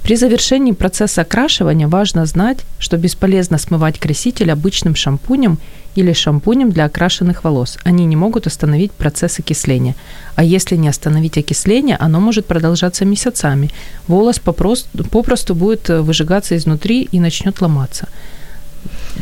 При 0.03 0.15
завершении 0.15 0.73
процесса 0.73 1.21
окрашивания 1.21 1.88
важно 1.88 2.25
знать, 2.25 2.65
что 2.80 2.97
бесполезно 2.97 3.58
смывать 3.58 3.99
краситель 3.99 4.51
обычным 4.51 4.95
шампунем 4.95 5.58
или 5.97 6.13
шампунем 6.13 6.71
для 6.71 6.86
окрашенных 6.86 7.43
волос. 7.43 7.77
Они 7.84 8.06
не 8.06 8.15
могут 8.15 8.47
остановить 8.47 8.91
процесс 8.91 9.39
окисления. 9.39 9.95
А 10.36 10.43
если 10.43 10.77
не 10.77 10.89
остановить 10.89 11.38
окисление, 11.38 11.97
оно 11.99 12.19
может 12.19 12.45
продолжаться 12.45 13.06
месяцами. 13.06 13.69
Волос 14.08 14.39
попросту, 14.39 15.03
попросту 15.10 15.56
будет 15.56 15.89
выжигаться 15.89 16.56
изнутри 16.56 17.10
и 17.13 17.19
начнет 17.19 17.62
ломаться. 17.62 18.08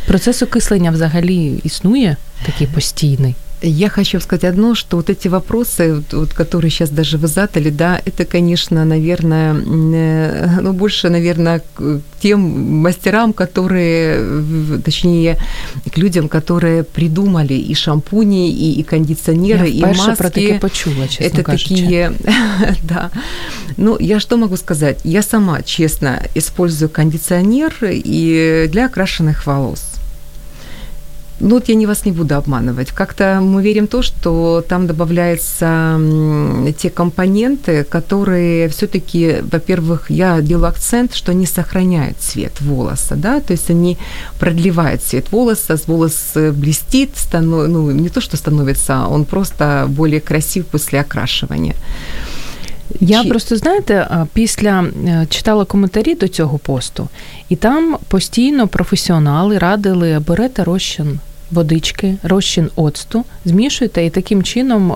Процесс 0.06 0.42
окислення 0.42 0.90
взагалі 0.90 1.60
існує 1.64 2.16
такий 2.46 2.66
постійний. 2.66 3.34
Я 3.63 3.89
хочу 3.89 4.19
сказать 4.19 4.43
одно, 4.43 4.73
что 4.73 4.97
вот 4.97 5.09
эти 5.09 5.27
вопросы, 5.27 6.03
вот, 6.11 6.33
которые 6.33 6.71
сейчас 6.71 6.89
даже 6.89 7.17
вы 7.17 7.27
задали, 7.27 7.69
да, 7.69 8.01
это, 8.05 8.25
конечно, 8.25 8.83
наверное, 8.85 9.53
э, 9.53 10.61
ну, 10.61 10.73
больше, 10.73 11.09
наверное, 11.09 11.61
к 11.75 12.01
тем 12.19 12.39
мастерам, 12.81 13.33
которые, 13.33 14.43
точнее, 14.83 15.37
к 15.93 15.97
людям, 15.97 16.27
которые 16.27 16.83
придумали 16.83 17.53
и 17.53 17.75
шампуни, 17.75 18.49
и, 18.49 18.79
и 18.79 18.83
кондиционеры, 18.83 19.67
я 19.67 19.91
и 19.91 19.95
маски. 19.95 20.17
про 20.17 20.29
такие 20.29 20.59
почула, 20.59 21.07
честно 21.07 21.23
Это 21.23 21.43
кажучи. 21.43 21.69
такие, 21.69 22.13
да. 22.83 23.11
Ну, 23.77 23.97
я 23.99 24.19
что 24.19 24.37
могу 24.37 24.57
сказать? 24.57 25.01
Я 25.03 25.21
сама, 25.21 25.61
честно, 25.61 26.23
использую 26.33 26.89
кондиционер 26.89 27.75
и 27.81 28.67
для 28.71 28.87
окрашенных 28.87 29.45
волос. 29.45 30.00
Ну 31.40 31.56
вот 31.56 31.68
я 31.68 31.74
не 31.74 31.86
вас 31.86 32.06
не 32.06 32.12
буду 32.12 32.34
обманывать. 32.34 32.92
Как-то 32.92 33.40
мы 33.42 33.62
верим 33.62 33.84
в 33.84 33.90
то, 33.90 34.02
что 34.02 34.64
там 34.68 34.86
добавляются 34.86 36.00
те 36.78 36.88
компоненты, 36.88 37.84
которые 37.84 38.68
все-таки, 38.68 39.42
во-первых, 39.52 40.10
я 40.10 40.40
делаю 40.40 40.68
акцент, 40.68 41.14
что 41.14 41.32
они 41.32 41.46
сохраняют 41.46 42.16
цвет 42.20 42.60
волоса, 42.60 43.16
да, 43.16 43.40
то 43.40 43.52
есть 43.52 43.70
они 43.70 43.98
продлевают 44.38 45.02
цвет 45.02 45.30
волоса, 45.30 45.78
волос 45.86 46.32
блестит, 46.34 47.10
станов... 47.16 47.68
ну 47.68 47.90
не 47.90 48.08
то, 48.08 48.20
что 48.22 48.36
становится, 48.36 49.06
он 49.06 49.24
просто 49.24 49.86
более 49.88 50.20
красив 50.20 50.64
после 50.66 51.00
окрашивания. 51.00 51.74
Я 53.00 53.22
Чи... 53.22 53.28
просто 53.28 53.56
знаєте, 53.56 54.08
після 54.32 54.84
читала 55.28 55.64
коментарі 55.64 56.14
до 56.14 56.28
цього 56.28 56.58
посту, 56.58 57.08
і 57.48 57.56
там 57.56 57.96
постійно 58.08 58.68
професіонали 58.68 59.58
радили 59.58 60.22
берете 60.26 60.64
розчин 60.64 61.20
водички, 61.50 62.16
розчин 62.22 62.70
оцту, 62.76 63.24
змішуєте, 63.44 64.06
і 64.06 64.10
таким 64.10 64.42
чином 64.42 64.90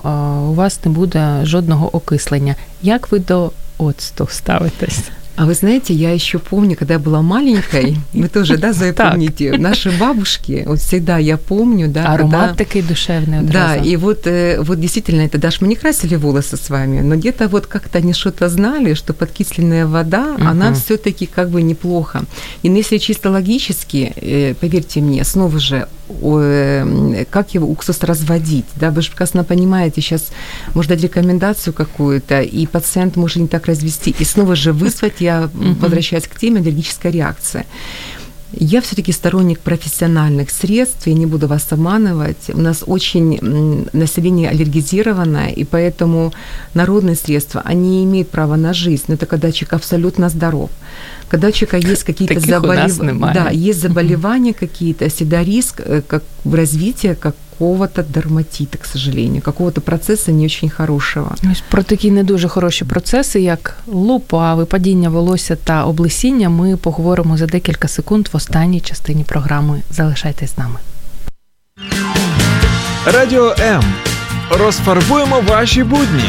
у 0.49 0.53
вас 0.53 0.79
не 0.85 0.91
буде 0.91 1.39
жодного 1.43 1.95
окислення. 1.95 2.55
Як 2.81 3.11
ви 3.11 3.19
до 3.19 3.51
оцту 3.77 4.27
ставитесь? 4.31 4.99
А 5.36 5.44
вы 5.44 5.54
знаете, 5.54 5.92
я 5.92 6.12
еще 6.12 6.38
помню, 6.38 6.76
когда 6.76 6.94
я 6.94 7.00
была 7.00 7.22
маленькой, 7.22 7.98
вы 8.12 8.28
тоже, 8.28 8.56
да, 8.56 8.72
Зоя, 8.72 8.92
помните, 8.92 9.56
наши 9.58 9.90
бабушки, 9.90 10.64
вот 10.66 10.80
всегда 10.80 11.18
я 11.18 11.36
помню, 11.36 11.88
да. 11.88 12.14
Аромат 12.14 12.56
такой 12.56 12.82
душевный. 12.82 13.42
Да, 13.42 13.76
и 13.76 13.96
вот, 13.96 14.26
э, 14.26 14.60
вот 14.60 14.80
действительно, 14.80 15.22
это 15.22 15.38
даже 15.38 15.58
мы 15.60 15.68
не 15.68 15.76
красили 15.76 16.16
волосы 16.16 16.56
с 16.56 16.70
вами, 16.70 17.00
но 17.00 17.16
где-то 17.16 17.48
вот 17.48 17.66
как-то 17.66 17.98
они 17.98 18.14
что-то 18.14 18.48
знали, 18.48 18.94
что 18.94 19.12
подкисленная 19.12 19.86
вода, 19.86 20.36
она 20.38 20.72
все 20.74 20.96
таки 20.96 21.26
как 21.26 21.50
бы 21.50 21.62
неплохо. 21.62 22.24
И 22.62 22.68
если 22.68 22.98
чисто 22.98 23.30
логически, 23.30 24.12
э, 24.16 24.54
поверьте 24.54 25.00
мне, 25.00 25.22
снова 25.24 25.58
же, 25.58 25.86
э, 26.08 27.24
как 27.30 27.54
его 27.54 27.68
уксус 27.68 28.02
разводить, 28.02 28.66
да, 28.76 28.90
вы 28.90 29.02
же 29.02 29.10
прекрасно 29.10 29.44
понимаете, 29.44 30.00
сейчас 30.00 30.28
можно 30.74 30.94
дать 30.94 31.04
рекомендацию 31.04 31.74
какую-то, 31.74 32.40
и 32.40 32.66
пациент 32.66 33.16
может 33.16 33.36
не 33.36 33.48
так 33.48 33.66
развести, 33.66 34.14
и 34.18 34.24
снова 34.24 34.56
же 34.56 34.72
вызвать 34.72 35.20
я 35.26 35.50
угу. 35.52 35.74
возвращаюсь 35.80 36.26
к 36.26 36.38
теме 36.38 36.60
аллергическая 36.60 37.12
реакция. 37.12 37.66
Я 38.52 38.80
все-таки 38.80 39.12
сторонник 39.12 39.58
профессиональных 39.58 40.50
средств, 40.50 41.06
я 41.06 41.14
не 41.14 41.26
буду 41.26 41.48
вас 41.48 41.72
обманывать. 41.72 42.50
У 42.54 42.60
нас 42.60 42.84
очень 42.86 43.88
население 43.92 44.50
аллергизированное, 44.50 45.48
и 45.48 45.64
поэтому 45.64 46.32
народные 46.74 47.16
средства, 47.16 47.60
они 47.64 48.04
имеют 48.04 48.30
право 48.30 48.56
на 48.56 48.72
жизнь, 48.72 49.04
но 49.08 49.14
это 49.14 49.26
когда 49.26 49.50
человек 49.52 49.74
абсолютно 49.74 50.28
здоров. 50.28 50.70
Когда 51.28 51.48
у 51.48 51.52
человека 51.52 51.92
есть 51.92 52.04
какие-то 52.04 52.40
заболевания, 52.40 53.34
да, 53.34 53.50
есть 53.50 53.80
заболевания 53.80 54.52
какие-то, 54.52 55.08
всегда 55.08 55.44
риск 55.44 55.80
э, 55.80 56.02
как 56.06 56.22
в 56.44 56.54
развитии, 56.54 57.16
как 57.20 57.34
какого-то 57.58 58.02
дерматита, 58.02 58.78
к 58.78 58.84
сожалению, 58.84 59.42
какого-то 59.42 59.80
процесу 59.80 60.32
не 60.32 60.44
очень 60.44 60.70
хорошого. 60.70 61.34
Ось 61.52 61.62
про 61.70 61.82
такі 61.82 62.10
не 62.10 62.24
дуже 62.24 62.48
хороші 62.48 62.84
процеси, 62.84 63.40
як 63.40 63.76
лупа, 63.86 64.54
випадіння 64.54 65.08
волосся 65.08 65.56
та 65.56 65.84
облесіння, 65.84 66.48
ми 66.48 66.76
поговоримо 66.76 67.36
за 67.36 67.46
декілька 67.46 67.88
секунд 67.88 68.28
в 68.32 68.36
останній 68.36 68.80
частині 68.80 69.24
програми. 69.24 69.82
Залишайтесь 69.90 70.54
з 70.54 70.58
нами. 70.58 70.78
Радіо 73.06 73.54
М. 73.60 73.82
Розфарбуємо 74.50 75.40
ваші 75.40 75.84
будні. 75.84 76.24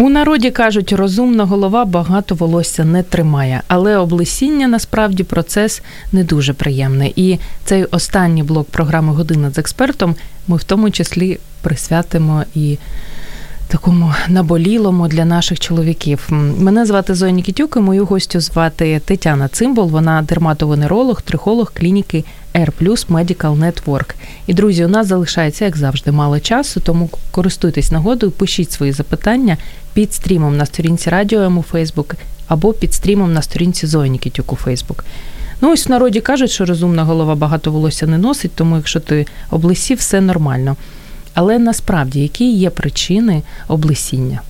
У 0.00 0.08
народі 0.08 0.50
кажуть, 0.50 0.92
розумна 0.92 1.44
голова 1.44 1.84
багато 1.84 2.34
волосся 2.34 2.84
не 2.84 3.02
тримає, 3.02 3.62
але 3.68 3.96
облесіння 3.96 4.68
насправді 4.68 5.24
процес 5.24 5.82
не 6.12 6.24
дуже 6.24 6.52
приємний. 6.52 7.12
І 7.16 7.38
цей 7.64 7.84
останній 7.84 8.42
блок 8.42 8.70
програми 8.70 9.12
Година 9.12 9.50
з 9.50 9.58
експертом 9.58 10.14
ми 10.48 10.56
в 10.56 10.64
тому 10.64 10.90
числі 10.90 11.38
присвятимо 11.62 12.44
і 12.54 12.78
такому 13.68 14.14
наболілому 14.28 15.08
для 15.08 15.24
наших 15.24 15.60
чоловіків. 15.60 16.26
Мене 16.58 16.86
звати 16.86 17.14
Зоя 17.14 17.32
Нікітюк, 17.32 17.76
і 17.76 17.80
мою 17.80 18.04
гостю 18.04 18.40
звати 18.40 19.00
Тетяна 19.04 19.48
Цимбол. 19.48 19.88
Вона 19.88 20.22
дерматовенеролог, 20.22 21.22
трихолог 21.22 21.72
клініки 21.74 22.24
Plus 22.54 23.06
Medical 23.06 23.58
Network. 23.58 24.14
І 24.46 24.54
друзі, 24.54 24.84
у 24.84 24.88
нас 24.88 25.06
залишається, 25.06 25.64
як 25.64 25.76
завжди, 25.76 26.12
мало 26.12 26.40
часу, 26.40 26.80
тому 26.80 27.10
користуйтесь 27.30 27.90
нагодою, 27.90 28.32
пишіть 28.32 28.72
свої 28.72 28.92
запитання 28.92 29.56
під 29.92 30.14
стрімом 30.14 30.56
на 30.56 30.66
сторінці 30.66 31.10
Радіо 31.10 31.46
у 31.46 31.62
Фейсбук 31.62 32.14
або 32.48 32.72
під 32.72 32.94
стрімом 32.94 33.32
на 33.32 33.42
сторінці 33.42 33.86
Зої 33.86 34.10
Нікітюк 34.10 34.52
у 34.52 34.56
Фейсбук. 34.56 35.04
Ну, 35.60 35.72
ось 35.72 35.86
в 35.86 35.90
народі 35.90 36.20
кажуть, 36.20 36.50
що 36.50 36.64
розумна 36.64 37.04
голова 37.04 37.34
багато 37.34 37.72
волосся 37.72 38.06
не 38.06 38.18
носить, 38.18 38.52
тому 38.54 38.76
якщо 38.76 39.00
ти 39.00 39.26
облисів, 39.50 39.98
все 39.98 40.20
нормально. 40.20 40.76
Але 41.34 41.58
насправді 41.58 42.20
які 42.20 42.52
є 42.52 42.70
причини 42.70 43.42
облесіння? 43.68 44.40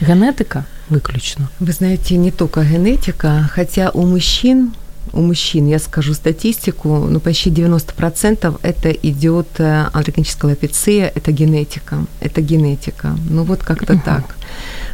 Генетика 0.00 0.64
виключно. 0.90 1.48
Вы 1.60 1.72
знаете, 1.72 2.14
не 2.14 2.30
только 2.30 2.60
генетика, 2.60 3.48
хотя 3.54 3.90
у 3.90 4.06
мужчин 4.06 4.72
у 5.12 5.20
мужчин, 5.20 5.68
я 5.68 5.78
скажу 5.78 6.14
статистику, 6.14 7.06
ну 7.10 7.20
почти 7.20 7.50
90% 7.50 8.58
это 8.62 8.90
идет 8.90 9.48
андрогеническая 9.60 10.50
лапеция, 10.50 11.12
это 11.14 11.32
генетика, 11.32 12.04
это 12.20 12.40
генетика. 12.40 13.16
Ну 13.30 13.44
вот 13.44 13.62
как-то 13.62 14.00
так. 14.04 14.36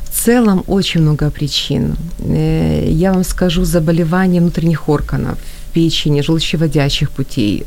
В 0.03 0.25
целом 0.25 0.65
очень 0.67 1.03
много 1.03 1.31
причин. 1.31 1.97
Я 2.19 3.13
вам 3.13 3.25
скажу 3.25 3.65
заболевания 3.65 4.41
внутренних 4.41 4.89
органов, 4.89 5.39
печени, 5.73 6.23
желчеводящих 6.23 7.11
путей, 7.11 7.65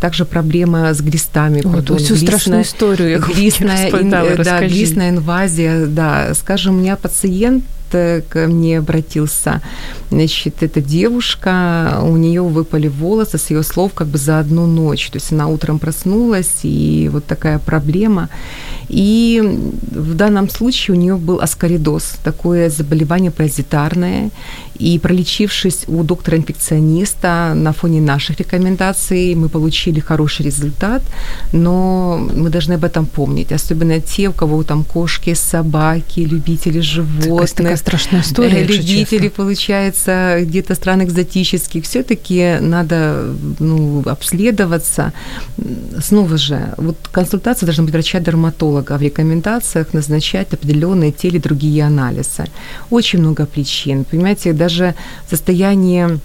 также 0.00 0.24
проблема 0.24 0.92
с 0.92 1.00
глистами. 1.00 1.60
О, 1.64 1.82
то 1.82 1.96
всю 1.96 2.16
страшную 2.16 2.62
историю. 2.62 3.22
Глистная, 3.34 3.90
ин, 3.90 4.10
да, 4.10 4.66
глистная 4.66 5.10
инвазия, 5.10 5.86
да. 5.86 6.34
Скажем, 6.34 6.76
у 6.76 6.78
меня 6.78 6.96
пациент 6.96 7.62
э, 7.62 7.79
ко 7.92 8.46
мне 8.46 8.78
обратился. 8.78 9.62
Значит, 10.10 10.62
эта 10.62 10.80
девушка, 10.80 12.00
у 12.02 12.16
нее 12.16 12.42
выпали 12.42 12.88
волосы, 12.88 13.38
с 13.38 13.50
ее 13.50 13.62
слов, 13.62 13.92
как 13.94 14.08
бы 14.08 14.18
за 14.18 14.38
одну 14.38 14.66
ночь. 14.66 15.10
То 15.10 15.16
есть 15.16 15.32
она 15.32 15.48
утром 15.48 15.78
проснулась, 15.78 16.60
и 16.62 17.08
вот 17.12 17.24
такая 17.24 17.58
проблема. 17.58 18.28
И 18.88 19.40
в 19.90 20.14
данном 20.14 20.48
случае 20.50 20.96
у 20.96 21.00
нее 21.00 21.16
был 21.16 21.40
аскаридоз, 21.40 22.14
такое 22.24 22.70
заболевание 22.70 23.30
паразитарное. 23.30 24.30
И 24.80 24.98
пролечившись 24.98 25.84
у 25.88 26.02
доктора-инфекциониста 26.02 27.52
на 27.54 27.72
фоне 27.72 28.00
наших 28.00 28.38
рекомендаций, 28.38 29.34
мы 29.34 29.48
получили 29.48 30.00
хороший 30.00 30.46
результат, 30.46 31.02
но 31.52 32.18
мы 32.34 32.48
должны 32.48 32.74
об 32.74 32.84
этом 32.84 33.04
помнить, 33.06 33.52
особенно 33.52 34.00
те, 34.00 34.28
у 34.28 34.32
кого 34.32 34.62
там 34.62 34.84
кошки, 34.84 35.34
собаки, 35.34 36.20
любители 36.20 36.80
животных. 36.80 37.54
Такая 37.54 37.76
страшная 37.76 38.20
история, 38.22 38.64
Любители, 38.64 39.04
честно. 39.04 39.30
получается, 39.30 40.38
где-то 40.40 40.74
стран 40.74 41.02
экзотических. 41.02 41.84
Все-таки 41.84 42.56
надо 42.60 43.34
ну, 43.58 44.02
обследоваться. 44.06 45.12
Снова 46.02 46.38
же, 46.38 46.74
вот 46.78 46.96
консультация 47.12 47.66
должна 47.66 47.84
быть 47.84 47.92
врача-дерматолога. 47.92 48.96
В 48.96 49.02
рекомендациях 49.02 49.92
назначать 49.92 50.54
определенные 50.54 51.12
те 51.12 51.28
или 51.28 51.38
другие 51.38 51.84
анализы. 51.84 52.44
Очень 52.90 53.18
много 53.18 53.44
причин. 53.44 54.04
Понимаете, 54.04 54.52
даже 54.52 54.69
состояние 55.29 56.19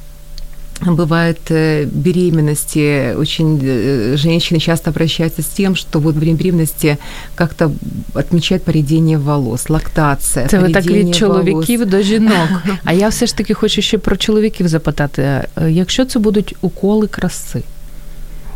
бывает 0.86 1.40
э, 1.50 1.84
беременности, 1.84 3.14
очень 3.14 3.60
э, 3.62 4.16
женщины 4.16 4.60
часто 4.60 4.90
обращаются 4.90 5.42
с 5.42 5.46
тем, 5.46 5.76
что 5.76 6.00
вот 6.00 6.14
во 6.14 6.20
время 6.20 6.38
беременности 6.38 6.98
как-то 7.34 7.72
отмечают 8.14 8.62
поредение 8.64 9.18
волос, 9.18 9.70
лактація. 9.70 10.46
Це 10.46 10.58
ви 10.58 10.72
так 10.72 10.84
поредіння 10.84 11.10
від 11.10 11.14
чоловіків 11.14 11.80
волос. 11.80 11.92
до 11.92 12.02
жінок. 12.02 12.48
А 12.84 12.92
я 12.92 13.08
все 13.08 13.26
ж 13.26 13.36
таки 13.36 13.54
хочу 13.54 13.82
ще 13.82 13.98
про 13.98 14.16
чоловіків 14.16 14.68
запитати. 14.68 15.22
Е, 15.22 15.46
Якщо 15.70 16.04
це 16.04 16.18
будуть 16.18 16.56
уколи 16.60 17.06
краси, 17.06 17.62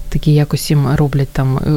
такі 0.08 0.32
якось 0.34 0.70
їм 0.70 0.88
роблять 0.94 1.28
там, 1.28 1.58
е, 1.58 1.70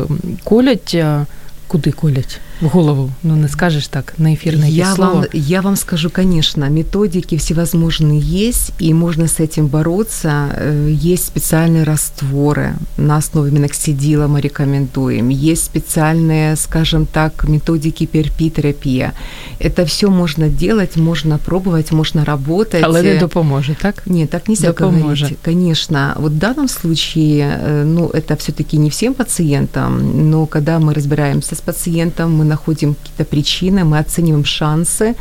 колять, 0.43 0.91
е, 0.93 1.25
куди 1.67 1.91
колять? 1.91 2.39
В 2.62 2.68
голову. 2.68 3.10
Ну 3.22 3.36
не 3.36 3.48
скажеш 3.48 3.88
так, 3.88 4.14
на 4.18 4.30
якесь 4.30 4.64
Я 4.74 4.94
слово. 4.94 5.12
вам, 5.14 5.24
я 5.32 5.60
вам 5.60 5.76
скажу, 5.76 6.10
конечно, 6.10 6.68
методики 6.70 7.36
всевозможные 7.36 8.20
есть, 8.48 8.72
и 8.78 8.94
можно 8.94 9.26
с 9.26 9.40
этим 9.40 9.66
бороться. 9.66 10.28
Э, 10.56 10.88
Есть 11.12 11.26
специальные 11.26 11.84
растворы 11.84 12.74
на 12.96 13.16
основе 13.16 13.50
миноксидила 13.50 14.28
мы 14.28 14.40
рекомендуем. 14.40 15.28
Есть 15.30 15.64
специальные, 15.64 16.56
скажем 16.56 17.06
так, 17.06 17.48
методики 17.48 18.06
перпитерапия. 18.06 19.12
Это 19.58 19.84
все 19.84 20.08
можно 20.08 20.48
делать, 20.48 20.96
можно 20.96 21.38
пробовать, 21.38 21.92
можно 21.92 22.24
работать. 22.24 22.84
Але 22.84 23.02
не 23.02 23.18
допоможе, 23.18 23.74
так? 23.82 24.02
Нет, 24.06 24.30
так 24.30 24.48
нельзя 24.48 24.68
Допоможе. 24.68 25.24
говорить. 25.24 25.38
Конечно, 25.42 26.14
вот 26.18 26.32
в 26.32 26.38
данном 26.38 26.68
случае, 26.68 27.58
э, 27.60 27.84
ну, 27.84 28.08
это 28.08 28.36
все 28.36 28.52
таки 28.52 28.78
не 28.78 28.88
всем 28.90 29.14
пациентам, 29.14 30.30
но 30.30 30.46
когда 30.46 30.78
мы 30.78 30.94
разбираемся 30.94 31.54
с 31.54 31.60
пациентом, 31.60 32.36
мы 32.38 32.44
находим 32.52 32.94
какие-то 32.94 33.24
причины, 33.24 33.84
мы 33.84 33.98
оцениваем 33.98 34.44
шансы. 34.44 35.14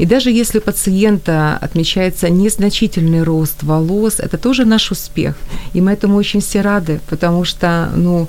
И 0.00 0.06
даже 0.06 0.30
если 0.30 0.58
у 0.58 0.62
пациента 0.62 1.58
отмечается 1.62 2.30
незначительный 2.30 3.22
рост 3.22 3.62
волос, 3.62 4.20
это 4.20 4.38
тоже 4.38 4.64
наш 4.64 4.92
успех. 4.92 5.34
И 5.74 5.80
мы 5.80 5.92
этому 5.92 6.16
очень 6.16 6.40
все 6.40 6.62
рады, 6.62 7.00
потому 7.08 7.44
что, 7.44 7.90
ну, 7.96 8.28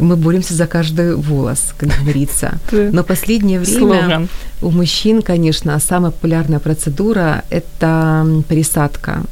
мы 0.00 0.16
боремся 0.16 0.54
за 0.54 0.66
каждый 0.66 1.14
волос, 1.16 1.74
как 1.78 1.88
говорится. 2.00 2.58
Но 2.92 3.04
последнее 3.04 3.60
время 3.60 4.00
Слоган. 4.00 4.28
у 4.62 4.70
мужчин, 4.70 5.22
конечно, 5.22 5.80
самая 5.80 6.10
популярная 6.10 6.58
процедура– 6.58 7.42
это 7.50 8.26
пересадка 8.48 9.22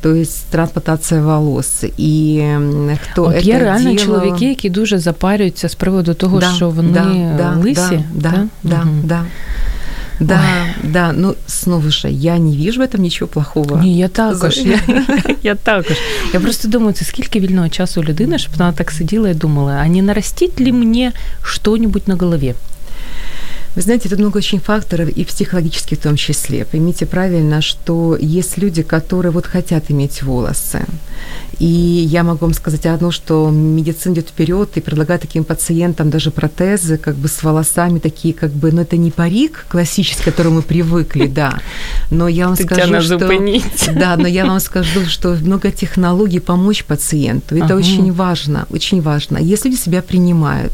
То 0.00 0.14
есть 0.14 0.46
трансплантация 0.50 1.22
волос. 1.22 1.84
І 1.96 2.38
м, 2.42 2.98
хто 3.02 3.22
От 3.24 3.34
это 3.34 3.42
є 3.42 3.58
реально 3.58 3.90
делал- 3.90 4.04
чоловіки, 4.04 4.44
які 4.48 4.70
дуже 4.70 4.98
запарюються 4.98 5.68
з 5.68 5.74
приводу 5.74 6.14
того, 6.14 6.38
Да, 6.40 6.52
що 6.56 6.70
вони 6.70 6.92
да, 6.92 7.34
да, 7.38 7.60
лисі. 7.60 8.04
Да, 8.14 8.30
да, 8.30 8.44
да, 8.62 8.76
Мгм. 8.76 9.00
да. 9.04 9.22
Да, 10.20 10.40
да, 10.84 11.12
ну 11.12 11.34
снова 11.46 11.90
же, 11.90 12.10
я 12.10 12.38
не 12.38 12.56
вижу 12.56 12.80
в 12.80 12.84
этом 12.84 12.98
ничего 13.00 13.28
плохого. 13.28 13.78
Ні, 13.82 13.98
я 13.98 14.08
також. 14.08 14.54
За- 14.58 14.68
Я, 14.68 14.78
я 15.42 15.54
також. 15.54 15.96
Я 16.34 16.40
просто 16.40 16.68
думаю, 16.68 16.92
це 16.92 17.04
скільки 17.04 17.40
вільного 17.40 17.68
часу 17.68 18.00
у 18.00 18.04
людини, 18.04 18.38
щоб 18.38 18.52
вона 18.58 18.72
так 18.72 18.90
сиділа 18.90 19.28
і 19.28 19.34
думала, 19.34 19.72
а 19.84 19.88
не 19.88 20.02
нарастить 20.02 20.60
ли 20.60 20.72
мне 20.72 21.12
что-нибудь 21.42 22.02
на 22.08 22.14
голове? 22.14 22.54
Вы 23.75 23.81
знаете, 23.81 24.09
тут 24.09 24.19
много 24.19 24.37
очень 24.37 24.59
факторов, 24.59 25.09
и 25.09 25.23
психологических 25.23 25.97
в 25.97 26.01
том 26.01 26.15
числе. 26.15 26.65
Поймите 26.65 27.05
правильно, 27.05 27.61
что 27.61 28.17
есть 28.19 28.57
люди, 28.57 28.83
которые 28.83 29.31
вот 29.31 29.45
хотят 29.45 29.85
иметь 29.89 30.23
волосы. 30.23 30.85
И 31.59 31.65
я 31.65 32.23
могу 32.23 32.39
вам 32.45 32.53
сказать 32.53 32.85
одно, 32.87 33.11
что 33.11 33.49
медицина 33.51 34.13
идет 34.13 34.29
вперед 34.29 34.69
и 34.75 34.81
предлагает 34.81 35.21
таким 35.21 35.43
пациентам 35.43 36.09
даже 36.09 36.31
протезы, 36.31 36.97
как 36.97 37.15
бы 37.15 37.27
с 37.27 37.43
волосами 37.43 37.99
такие, 37.99 38.33
как 38.33 38.51
бы, 38.51 38.71
ну 38.71 38.81
это 38.81 38.97
не 38.97 39.11
парик 39.11 39.65
классический, 39.69 40.23
к 40.23 40.25
которому 40.25 40.55
мы 40.55 40.61
привыкли, 40.63 41.27
да. 41.27 41.59
Но 42.09 42.27
я 42.27 42.47
вам 42.47 42.55
скажу, 42.55 43.01
что... 43.01 43.19
Да, 43.93 44.17
но 44.17 44.27
я 44.27 44.45
вам 44.45 44.59
скажу, 44.59 45.05
что 45.05 45.37
много 45.41 45.71
технологий 45.71 46.39
помочь 46.39 46.83
пациенту. 46.83 47.55
Это 47.55 47.65
Ага. 47.65 47.75
очень 47.75 48.11
важно, 48.11 48.65
очень 48.71 49.01
важно. 49.01 49.37
Есть 49.37 49.65
люди 49.65 49.75
себя 49.75 50.01
принимают, 50.01 50.73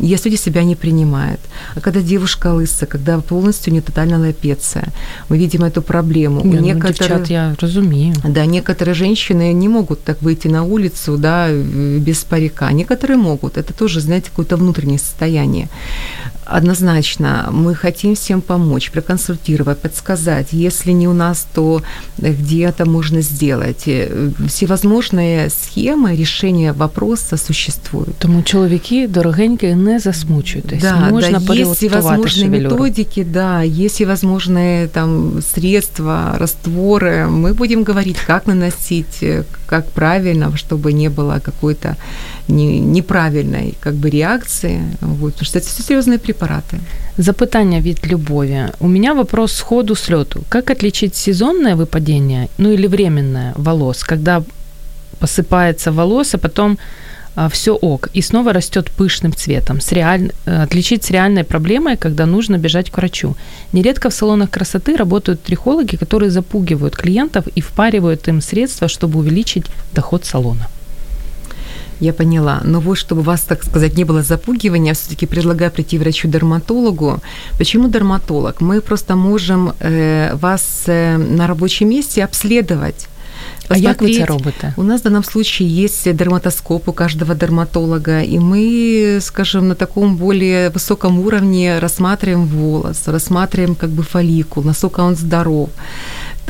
есть 0.00 0.24
люди 0.24 0.36
себя 0.36 0.64
не 0.64 0.74
принимают. 0.74 1.40
А 1.76 1.80
когда 1.80 2.00
девушка 2.00 2.33
лысая, 2.33 2.87
когда 2.89 3.19
полностью 3.19 3.73
не 3.73 3.81
тотальная 3.81 4.19
лапеция, 4.19 4.83
мы 5.29 5.37
видим 5.37 5.63
эту 5.63 5.81
проблему. 5.81 6.41
У 6.41 6.47
Ні, 6.47 6.55
ну, 6.61 6.67
некоторых- 6.67 6.99
дівчат, 6.99 7.31
я 7.31 7.55
розумію. 7.61 8.13
да, 8.27 8.45
некоторые 8.45 8.93
женщины 8.95 9.53
не 9.53 9.69
могут 9.69 10.03
так 10.03 10.21
выйти 10.21 10.49
на 10.49 10.63
улицу, 10.63 11.17
да, 11.17 11.49
э, 11.49 11.99
без 11.99 12.23
парика. 12.23 12.71
Некоторые 12.71 13.17
могут. 13.17 13.57
Это 13.57 13.73
тоже, 13.73 14.01
знаете, 14.01 14.29
какое-то 14.29 14.57
внутреннее 14.57 14.99
состояние. 14.99 15.67
Однозначно, 16.45 17.49
мы 17.51 17.75
хотим 17.75 18.15
всем 18.15 18.41
помочь, 18.41 18.89
проконсультировать, 18.91 19.77
подсказать. 19.81 20.47
Если 20.53 20.91
не 20.93 21.07
у 21.07 21.13
нас, 21.13 21.45
то 21.53 21.81
где 22.17 22.65
это 22.65 22.85
можно 22.89 23.21
сделать. 23.21 23.83
Э, 23.87 24.31
Всевозможные 24.47 25.49
схемы 25.49 26.15
решения 26.15 26.73
вопроса 26.73 27.37
существуют. 27.37 28.15
Тому 28.17 28.43
чоловіки, 28.43 29.07
дорогенькі, 29.07 29.75
не 29.75 29.99
засмучуйтесь. 29.99 30.81
Да, 30.81 30.95
Можна 31.09 31.31
да, 31.31 31.37
есть 31.37 31.47
перелаштувати 31.47 32.22
шевелюру. 32.28 32.74
методики, 32.74 33.24
да, 33.24 33.62
есть 33.62 33.94
всевозможные 33.94 34.88
там 34.88 35.42
средства, 35.42 36.36
растворы. 36.38 37.26
Мы 37.26 37.54
будем 37.54 37.84
говорить, 37.84 38.16
как 38.26 38.46
наносить, 38.46 39.24
как 39.66 39.86
правильно, 39.90 40.56
чтобы 40.56 40.92
не 40.92 41.08
было 41.10 41.40
какой-то 41.40 41.96
не- 42.48 42.80
неправильной 42.80 43.74
как 43.80 43.94
бы 43.94 44.10
реакции. 44.10 44.80
Вот, 45.00 45.32
потому 45.32 45.46
что 45.46 45.58
это 45.58 45.66
все 45.66 45.82
серьезные 45.82 46.18
препараты. 46.18 46.78
Запитання 47.18 47.80
від 47.80 48.12
Любові. 48.12 48.62
У 48.78 48.88
меня 48.88 49.12
вопрос 49.12 49.56
сходу 49.56 49.94
с 49.96 50.10
лету. 50.10 50.40
Как 50.48 50.70
отличить 50.70 51.16
сезонное 51.16 51.76
выпадение, 51.76 52.48
ну 52.58 52.70
или 52.70 52.86
временное 52.88 53.52
волос, 53.56 54.04
когда 54.04 54.42
посыпается 55.20 55.92
волос, 55.92 56.34
а 56.34 56.38
потом 56.38 56.78
все 57.50 57.74
ок, 57.74 58.08
и 58.14 58.22
снова 58.22 58.52
растет 58.52 58.90
пышным 58.90 59.32
цветом. 59.32 59.80
С 59.80 59.92
реаль... 59.92 60.32
э, 60.46 60.62
Отличить 60.62 61.04
с 61.04 61.10
реальной 61.10 61.44
проблемой, 61.44 61.96
когда 61.96 62.26
нужно 62.26 62.58
бежать 62.58 62.90
к 62.90 62.96
врачу. 62.96 63.36
Нередко 63.72 64.08
в 64.08 64.14
салонах 64.14 64.50
красоты 64.50 64.96
работают 64.96 65.42
трихологи, 65.42 65.96
которые 65.96 66.30
запугивают 66.30 66.96
клиентов 66.96 67.46
и 67.56 67.60
впаривают 67.60 68.28
им 68.28 68.40
средства, 68.40 68.88
чтобы 68.88 69.18
увеличить 69.18 69.66
доход 69.92 70.24
салона. 70.24 70.68
Я 72.00 72.12
поняла. 72.12 72.60
Но 72.64 72.80
вот, 72.80 72.96
чтобы 72.96 73.20
у 73.20 73.24
вас, 73.24 73.40
так 73.42 73.64
сказать, 73.64 73.96
не 73.96 74.04
было 74.04 74.22
запугивания, 74.22 74.94
все-таки 74.94 75.26
предлагаю 75.26 75.70
прийти 75.70 75.98
врачу-дерматологу. 75.98 77.20
Почему 77.58 77.88
дерматолог? 77.88 78.60
Мы 78.60 78.80
просто 78.80 79.16
можем 79.16 79.72
э, 79.80 80.34
вас 80.34 80.84
э, 80.86 81.16
на 81.16 81.46
рабочем 81.46 81.88
месте 81.88 82.24
обследовать. 82.24 83.08
А 83.68 83.76
як 83.76 84.02
ви 84.02 84.14
це 84.14 84.24
робите? 84.24 84.74
У 84.76 84.82
нас 84.82 85.00
в 85.00 85.04
данном 85.04 85.24
случае 85.24 85.84
есть 85.84 86.12
дерматоскоп 86.12 86.88
у 86.88 86.92
каждого 86.92 87.34
дерматолога, 87.34 88.22
и 88.22 88.38
мы, 88.38 89.20
скажем, 89.20 89.68
на 89.68 89.74
таком 89.74 90.16
более 90.16 90.70
высоком 90.70 91.18
уровне 91.26 91.78
рассматриваем 91.78 92.46
волос, 92.46 93.08
рассматриваем 93.08 93.74
как 93.74 93.90
бы 93.90 94.02
фолликул, 94.02 94.62
насколько 94.64 95.00
он 95.00 95.16
здоров. 95.16 95.68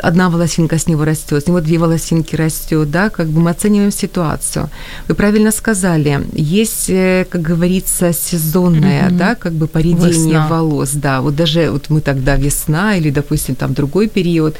Одна 0.03 0.31
волосинка 0.31 0.79
с 0.79 0.87
него 0.87 1.05
растет, 1.05 1.45
с 1.45 1.47
него 1.47 1.61
две 1.61 1.79
волосинки 1.79 2.37
растет, 2.37 2.91
да, 2.91 3.11
как 3.11 3.29
бы 3.29 3.41
мы 3.41 3.51
оцениваем 3.51 3.91
ситуацию. 3.91 4.69
Вы 5.09 5.15
правильно 5.15 5.53
сказали, 5.53 6.21
есть, 6.33 6.91
э, 6.91 7.27
как 7.31 7.43
говорится, 7.43 8.13
сезонное, 8.13 9.09
mm-hmm. 9.09 9.17
да, 9.17 9.35
как 9.35 9.53
бы 9.53 9.67
поредение 9.67 10.35
весна. 10.35 10.49
волос, 10.49 10.91
да, 10.93 11.21
вот 11.21 11.37
даже 11.37 11.71
вот 11.71 11.91
мы 11.91 12.01
тогда 12.01 12.37
весна 12.37 12.97
или, 12.97 13.11
допустим, 13.11 13.55
там 13.55 13.75
другой 13.75 14.09
период, 14.09 14.57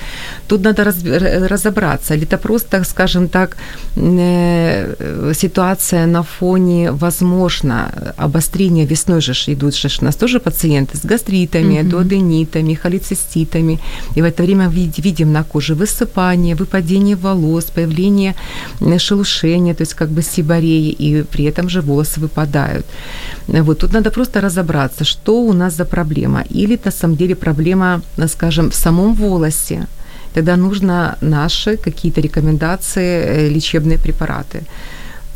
тут 0.49 0.63
надо 0.63 0.85
раз, 0.85 0.97
разобраться, 1.05 2.15
или 2.15 2.25
это 2.25 2.39
просто, 2.39 2.85
скажем 2.85 3.29
так, 3.29 3.57
э, 3.97 5.33
ситуация 5.35 6.07
на 6.07 6.23
фоне, 6.23 6.91
возможно, 6.93 8.15
обострения 8.17 8.87
весной 8.87 9.21
же 9.21 9.35
идут 9.47 9.75
же 9.75 9.89
у 10.01 10.05
нас 10.05 10.17
тоже 10.17 10.41
пациенты 10.41 10.97
с 10.97 11.05
гастритами, 11.05 11.75
mm-hmm. 11.75 11.89
дуоденитами, 11.89 12.75
холециститами, 12.75 13.79
и 14.17 14.23
в 14.23 14.25
это 14.25 14.43
время 14.43 14.69
видим 14.69 15.24
видим 15.24 15.32
на 15.32 15.44
коже 15.44 15.76
высыпание, 15.76 16.56
выпадение 16.56 17.16
волос, 17.16 17.66
появление 17.66 18.36
шелушения, 18.98 19.74
то 19.74 19.84
есть 19.84 19.94
как 19.94 20.10
бы 20.10 20.22
сибореи, 20.22 20.92
и 20.92 21.24
при 21.24 21.46
этом 21.46 21.70
же 21.70 21.82
волосы 21.82 22.20
выпадают. 22.20 22.86
Вот 23.48 23.80
тут 23.80 23.94
надо 23.94 24.12
просто 24.12 24.42
разобраться, 24.42 25.04
что 25.04 25.42
у 25.42 25.54
нас 25.54 25.76
за 25.76 25.86
проблема. 25.86 26.44
Или 26.50 26.80
на 26.86 26.92
самом 26.92 27.16
деле 27.16 27.36
проблема, 27.36 28.02
скажем, 28.28 28.70
в 28.70 28.76
самом 28.76 29.14
волосе, 29.14 29.88
тогда 30.34 30.58
нужно 30.58 31.16
наши 31.22 31.78
какие-то 31.78 32.22
рекомендации, 32.22 33.26
э, 33.26 33.50
лечебные 33.50 33.98
препараты. 33.98 34.62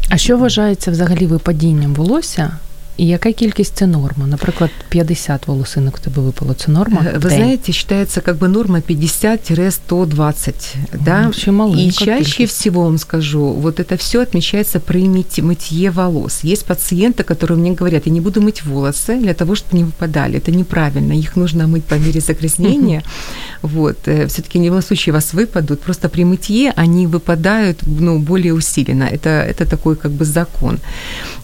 А 0.09 0.17
що 0.17 0.37
вважається 0.37 0.91
взагалі 0.91 1.25
випадінням 1.25 1.93
волосся 1.93 2.57
І 2.97 3.07
яка 3.07 3.31
кількість 3.31 3.75
це 3.75 3.87
норма? 3.87 4.27
Наприклад, 4.27 4.69
50 4.89 5.47
волосинок 5.47 5.97
в 5.97 5.99
тебе 5.99 6.21
випало. 6.21 6.53
Це 6.53 6.71
норма? 6.71 7.01
Вы 7.15 7.19
день? 7.29 7.37
знаете, 7.37 7.71
считается 7.71 8.21
как 8.21 8.37
бы 8.37 8.47
норма 8.47 8.79
50-120, 8.89 10.75
да? 11.05 11.21
Вообще 11.21 11.51
маленько. 11.51 11.81
И 11.81 11.91
чаще 11.91 12.23
кількість. 12.23 12.53
всего, 12.53 12.83
вам 12.83 12.97
скажу, 12.97 13.45
вот 13.45 13.79
это 13.79 13.95
все 13.97 14.21
отмечается 14.21 14.79
при 14.79 15.07
мытье 15.41 15.91
волос. 15.91 16.43
Есть 16.43 16.65
пациенты, 16.67 17.23
которые 17.23 17.57
мне 17.57 17.71
говорят, 17.71 18.07
я 18.07 18.13
не 18.13 18.21
буду 18.21 18.41
мыть 18.41 18.63
волосы 18.65 19.19
для 19.21 19.33
того, 19.33 19.55
чтобы 19.55 19.77
не 19.77 19.83
выпадали. 19.83 20.37
Это 20.37 20.51
неправильно, 20.51 21.13
их 21.13 21.35
нужно 21.35 21.67
мыть 21.67 21.83
по 21.83 21.95
мере 21.95 22.21
загрязнения. 22.21 23.01
Вот. 23.61 23.97
Э, 24.07 24.25
Все-таки 24.27 24.59
в 24.59 24.63
любом 24.63 24.81
случае 24.81 25.13
вас 25.13 25.33
выпадут, 25.33 25.81
просто 25.81 26.09
при 26.09 26.25
мытье 26.25 26.73
они 26.83 27.07
выпадают 27.07 27.79
ну, 27.99 28.19
более 28.19 28.53
усиленно. 28.53 29.03
Это, 29.03 29.29
это 29.29 29.65
такой 29.65 29.95
как 29.95 30.11
бы 30.11 30.25
закон. 30.25 30.79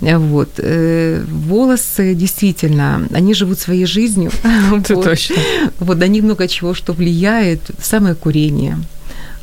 Вот 0.02 0.50
э, 0.60 1.24
волосы, 1.44 2.16
действительно, 2.16 3.08
они 3.14 3.34
живут 3.34 3.60
своей 3.60 3.86
жизнью. 3.86 4.32
Это 4.72 5.04
точно. 5.04 5.36
Вот 5.80 5.98
на 5.98 6.08
них 6.08 6.24
много 6.24 6.48
чего, 6.48 6.74
что 6.74 6.94
влияет. 6.94 7.62
Самое 7.82 8.16
курение, 8.16 8.78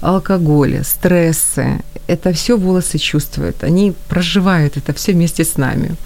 алкоголь, 0.00 0.82
стрессы. 0.82 1.80
Это 2.08 2.32
все 2.32 2.56
волосы 2.56 2.98
чувствуют. 2.98 3.64
Они 3.64 3.92
проживают 4.08 4.76
это 4.76 4.92
все 4.92 5.12
вместе 5.12 5.42
с 5.42 5.56
нами. 5.56 5.96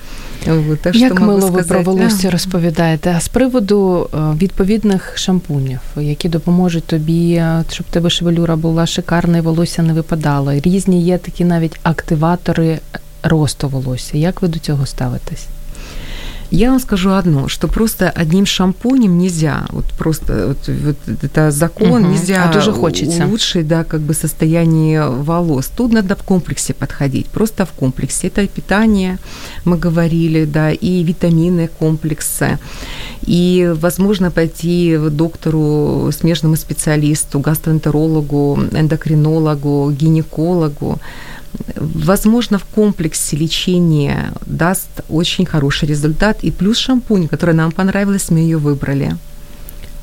Вот, 0.47 0.81
так 0.81 0.95
Як 0.95 1.13
що 1.15 1.25
мило 1.25 1.49
ви 1.49 1.63
про 1.63 1.83
волосся 1.83 2.31
розповідаєте. 2.31 3.15
А 3.17 3.21
з 3.21 3.29
приводу 3.29 4.09
відповідних 4.37 5.19
шампунів, 5.19 5.81
які 5.97 6.29
допоможуть 6.29 6.85
тобі, 6.85 7.43
щоб 7.71 7.87
тебе 7.87 8.11
шевелюра 8.11 8.57
була 8.57 8.87
шикарна 8.87 9.39
і 9.39 9.41
волосся 9.41 9.83
не 9.83 9.93
випадало. 9.93 10.53
Різні 10.53 11.03
є 11.03 11.19
такі 11.19 11.45
навіть 11.45 11.81
активатори 11.83 12.79
росту 13.23 13.69
волосся. 13.69 14.19
Як 14.19 14.43
ви 14.43 14.49
до 14.49 14.59
цього 14.59 14.87
ставитесь? 14.87 15.47
Я 16.52 16.70
вам 16.70 16.80
скажу 16.80 17.12
одно, 17.12 17.48
что 17.48 17.68
просто 17.68 18.10
одним 18.10 18.46
шампунем 18.46 19.18
нельзя, 19.18 19.66
вот 19.70 19.86
просто 19.98 20.48
вот, 20.48 20.68
вот 20.68 21.24
это 21.24 21.52
закон, 21.52 22.04
угу. 22.04 22.12
нельзя 22.14 22.50
а 22.50 22.54
тоже 22.54 22.72
хочется. 22.72 23.26
улучшить, 23.26 23.68
да, 23.68 23.84
как 23.84 24.02
бы 24.02 24.14
состояние 24.14 25.10
волос. 25.10 25.72
Тут 25.76 25.94
надо 25.94 26.16
в 26.16 26.24
комплексе 26.24 26.74
подходить, 26.74 27.26
просто 27.28 27.66
в 27.66 27.72
комплексе. 27.72 28.28
Это 28.28 28.48
питание, 28.48 29.18
мы 29.66 29.78
говорили, 29.78 30.46
да, 30.46 30.72
и 30.72 31.04
витамины 31.04 31.68
комплекса, 31.80 32.60
и, 33.25 33.75
возможно, 33.81 34.31
пойти 34.31 34.99
к 34.99 35.11
доктору, 35.11 36.11
смежному 36.13 36.57
специалисту, 36.57 37.41
гастроэнтерологу, 37.41 38.59
эндокринологу, 38.73 39.91
гинекологу, 39.91 40.99
Возможно, 41.77 42.59
в 42.59 42.65
комплексе 42.65 43.37
лечения 43.37 44.33
даст 44.47 44.89
очень 45.09 45.47
хороший 45.47 45.89
результат. 45.89 46.45
И 46.45 46.51
плюс 46.51 46.79
шампунь, 46.79 47.29
которая 47.29 47.57
нам 47.57 47.73
понравилась, 47.73 48.31
мы 48.31 48.39
ее 48.39 48.59
выбрали. 48.59 49.17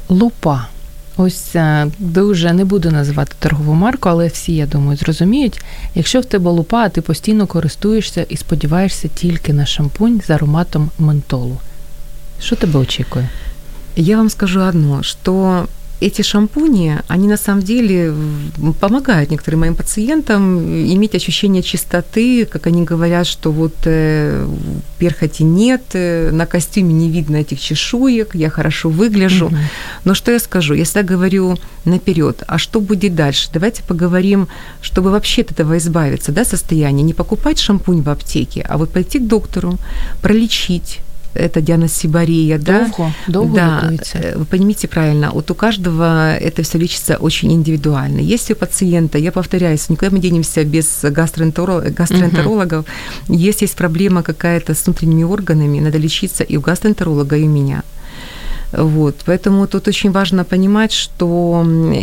Лупа. 0.10 0.68
Ось 1.18 1.56
дуже 2.00 2.54
не 2.54 2.66
буду 2.66 2.92
називати 2.92 3.34
торгову 3.40 3.74
марку, 3.74 4.10
але 4.10 4.28
всі, 4.28 4.56
я 4.56 4.66
думаю, 4.66 4.98
зрозуміють. 4.98 5.62
Якщо 5.96 6.22
в 6.22 6.26
тебе 6.26 6.52
лупа, 6.52 6.78
а 6.78 6.90
ти 6.90 7.02
постійно 7.02 7.48
користуєшся 7.48 8.26
і 8.30 8.38
сподіваєшся 8.38 9.08
тільки 9.08 9.54
на 9.54 9.66
шампунь 9.66 10.22
з 10.28 10.30
ароматом 10.30 10.90
ментолу. 11.00 11.58
Що 12.43 12.57
тебе 12.57 12.81
очікує? 12.81 13.29
Я 13.97 14.17
вам 14.17 14.31
скажу 14.31 14.61
одно, 14.61 15.03
что 15.03 15.67
эти 16.03 16.23
шампуни, 16.23 16.99
они 17.09 17.29
на 17.29 17.37
самом 17.37 17.63
деле 17.63 18.13
помогают 18.81 19.31
некоторым 19.31 19.61
моим 19.61 19.75
пациентам 19.75 20.59
иметь 20.95 21.15
ощущение 21.15 21.63
чистоты, 21.63 22.45
как 22.47 22.67
они 22.67 22.83
говорят, 22.83 23.27
что 23.27 23.53
вот 23.53 23.75
э, 23.85 24.49
перхоти 24.99 25.45
нет, 25.45 25.83
э, 25.93 26.31
на 26.33 26.47
костюме 26.47 26.93
не 26.93 27.09
видно 27.09 27.37
этих 27.37 27.61
чешуек, 27.61 28.35
я 28.35 28.51
хорошо 28.51 28.89
выгляжу. 28.89 29.47
Mm-hmm. 29.47 29.59
Но 30.05 30.15
что 30.15 30.33
я 30.33 30.41
скажу? 30.41 30.75
Я 30.75 30.85
всегда 30.85 31.15
говорю 31.15 31.57
наперед, 31.85 32.43
а 32.49 32.59
что 32.59 32.81
будет 32.81 33.15
дальше? 33.15 33.49
Давайте 33.53 33.83
поговорим, 33.83 34.49
чтобы 34.81 35.11
вообще 35.11 35.43
от 35.43 35.53
этого 35.53 35.79
избавиться, 35.79 36.33
да, 36.33 36.45
состояние. 36.45 37.05
Не 37.05 37.15
покупать 37.15 37.61
шампунь 37.61 38.03
в 38.03 38.09
аптеке, 38.09 38.67
а 38.69 38.77
вот 38.77 38.91
пойти 38.91 39.19
к 39.19 39.27
доктору, 39.27 39.79
пролечить, 40.21 41.01
это 41.35 41.61
дианосибария, 41.61 42.59
да? 42.59 42.91
Долго, 42.97 43.13
долго 43.29 43.55
да, 43.55 43.89
лечится. 43.91 44.19
Э, 44.19 44.39
вы 44.39 44.45
понимаете 44.45 44.89
правильно, 44.89 45.31
вот 45.33 45.51
у 45.51 45.55
каждого 45.55 46.35
это 46.37 46.63
все 46.63 46.79
лечится 46.79 47.17
очень 47.17 47.53
индивидуально. 47.53 48.21
Если 48.21 48.53
у 48.53 48.57
пациента, 48.57 49.19
я 49.19 49.33
повторяюсь, 49.33 49.89
никуда 49.89 50.11
мы 50.11 50.19
денемся 50.19 50.65
без 50.65 51.01
гастроэнтеролога, 51.03 51.91
гастроэнтерологов, 51.91 52.85
угу. 53.29 53.39
если 53.39 53.65
есть 53.65 53.77
проблема 53.77 54.23
какая-то 54.23 54.75
с 54.75 54.87
внутренними 54.87 55.25
органами, 55.25 55.81
надо 55.81 55.99
лечиться 55.99 56.45
и 56.45 56.57
у 56.57 56.61
гастроэнтеролога, 56.61 57.37
и 57.37 57.45
у 57.45 57.49
меня. 57.49 57.83
Вот, 58.73 59.17
поэтому 59.27 59.67
тут 59.67 59.89
очень 59.89 60.13
важно 60.13 60.45
понимать, 60.45 60.93
что 60.93 61.63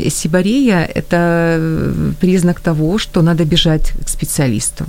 сибарея– 0.10 0.90
это 0.96 1.60
признак 2.20 2.60
того, 2.60 3.00
что 3.00 3.22
надо 3.22 3.44
бежать 3.44 3.94
к 4.06 4.10
специалисту. 4.10 4.86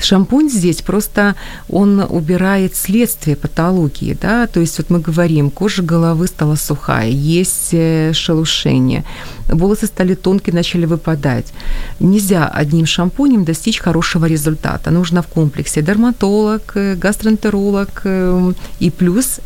Шампунь 0.00 0.48
здесь 0.48 0.82
просто 0.82 1.34
он 1.68 2.00
убирает 2.00 2.74
следствие 2.74 3.36
патологии, 3.36 4.16
да, 4.20 4.46
то 4.46 4.60
есть 4.60 4.78
вот 4.78 4.90
мы 4.90 5.00
говорим, 5.00 5.50
кожа 5.50 5.82
головы 5.82 6.26
стала 6.26 6.56
сухая, 6.56 7.08
есть 7.08 7.70
э, 7.72 8.12
шелушение, 8.12 9.04
волосы 9.48 9.86
стали 9.86 10.14
тонкие, 10.14 10.54
начали 10.54 10.86
выпадать. 10.86 11.52
Нельзя 12.00 12.46
одним 12.48 12.86
шампунем 12.86 13.44
достичь 13.44 13.78
хорошего 13.78 14.26
результата. 14.26 14.90
Нужно 14.90 15.22
в 15.22 15.26
комплексе 15.26 15.82
дерматолог, 15.82 16.72
э, 16.74 16.94
гастроэнтеролог 16.94 18.02
э, 18.04 18.52
и 18.80 18.90
плюс 18.90 19.40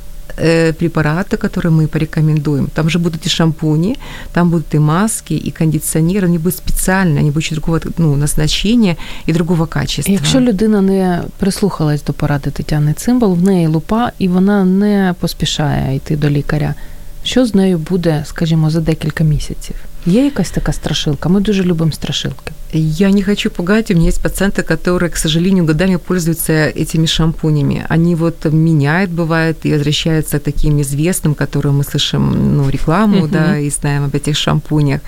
препараты, 0.80 1.38
которые 1.38 1.72
мы 1.72 1.88
порекомендуем. 1.88 2.68
Там 2.68 2.89
же 2.89 3.00
будут 3.00 3.26
и 3.26 3.30
шампуни, 3.30 3.97
там 4.34 4.50
будут 4.50 4.76
и 4.76 4.80
маски, 4.80 5.34
и 5.34 5.52
кондиционеры, 5.52 6.28
они 6.28 6.38
будут 6.38 6.58
специально, 6.58 7.20
они 7.20 7.32
будут 7.32 7.52
другого 7.52 7.82
ну, 7.97 8.16
назначения 8.16 8.95
і 9.26 9.34
другого 9.34 9.66
качества. 9.66 10.14
Якщо 10.14 10.39
людина 10.39 10.82
не 10.82 11.24
прислухалась 11.38 12.04
до 12.04 12.14
поради 12.14 12.52
Тетяни 12.52 12.93
Цимбал, 12.93 13.34
в 13.34 13.41
неї 13.41 13.68
лупа, 13.68 14.12
і 14.20 14.28
вона 14.28 14.66
не 14.66 15.16
поспішає 15.20 15.95
йти 15.95 16.16
до 16.16 16.30
лікаря. 16.30 16.76
Що 17.24 17.45
з 17.45 17.56
нею 17.56 17.78
буде, 17.78 18.24
скажімо, 18.28 18.70
за 18.70 18.82
декілька 18.82 19.24
місяців? 19.24 19.76
Є 20.06 20.24
якась 20.24 20.50
така 20.50 20.74
страшилка? 20.74 21.30
Мы 21.30 21.41
дуже 21.41 21.64
любим 21.64 21.93
страшилки. 21.93 22.52
Я 22.74 23.10
не 23.10 23.24
хочу 23.24 23.50
пугать. 23.50 23.91
У 23.91 23.93
меня 23.93 24.08
есть 24.08 24.22
пациенты, 24.22 24.64
которые, 24.64 25.10
к 25.10 25.18
сожалению, 25.18 25.66
годами 25.66 25.97
пользуются 25.97 26.54
этими 26.54 27.08
шампунями. 27.08 27.86
Они 27.89 28.16
вот 28.16 28.45
меняют, 28.45 29.12
бывает, 29.12 29.66
и 29.66 29.74
возвращаются 29.74 30.39
к 30.39 30.43
таким 30.43 30.80
известным, 30.82 31.36
которые 31.36 31.74
мы 31.74 31.84
слышим, 31.84 32.58
ну, 32.58 32.70
рекламу, 32.70 33.26
uh-huh. 33.26 33.32
да, 33.32 33.58
и 33.58 33.70
знаем 33.70 34.04
об 34.04 34.16
этих 34.16 34.38
шампунях. 34.38 35.02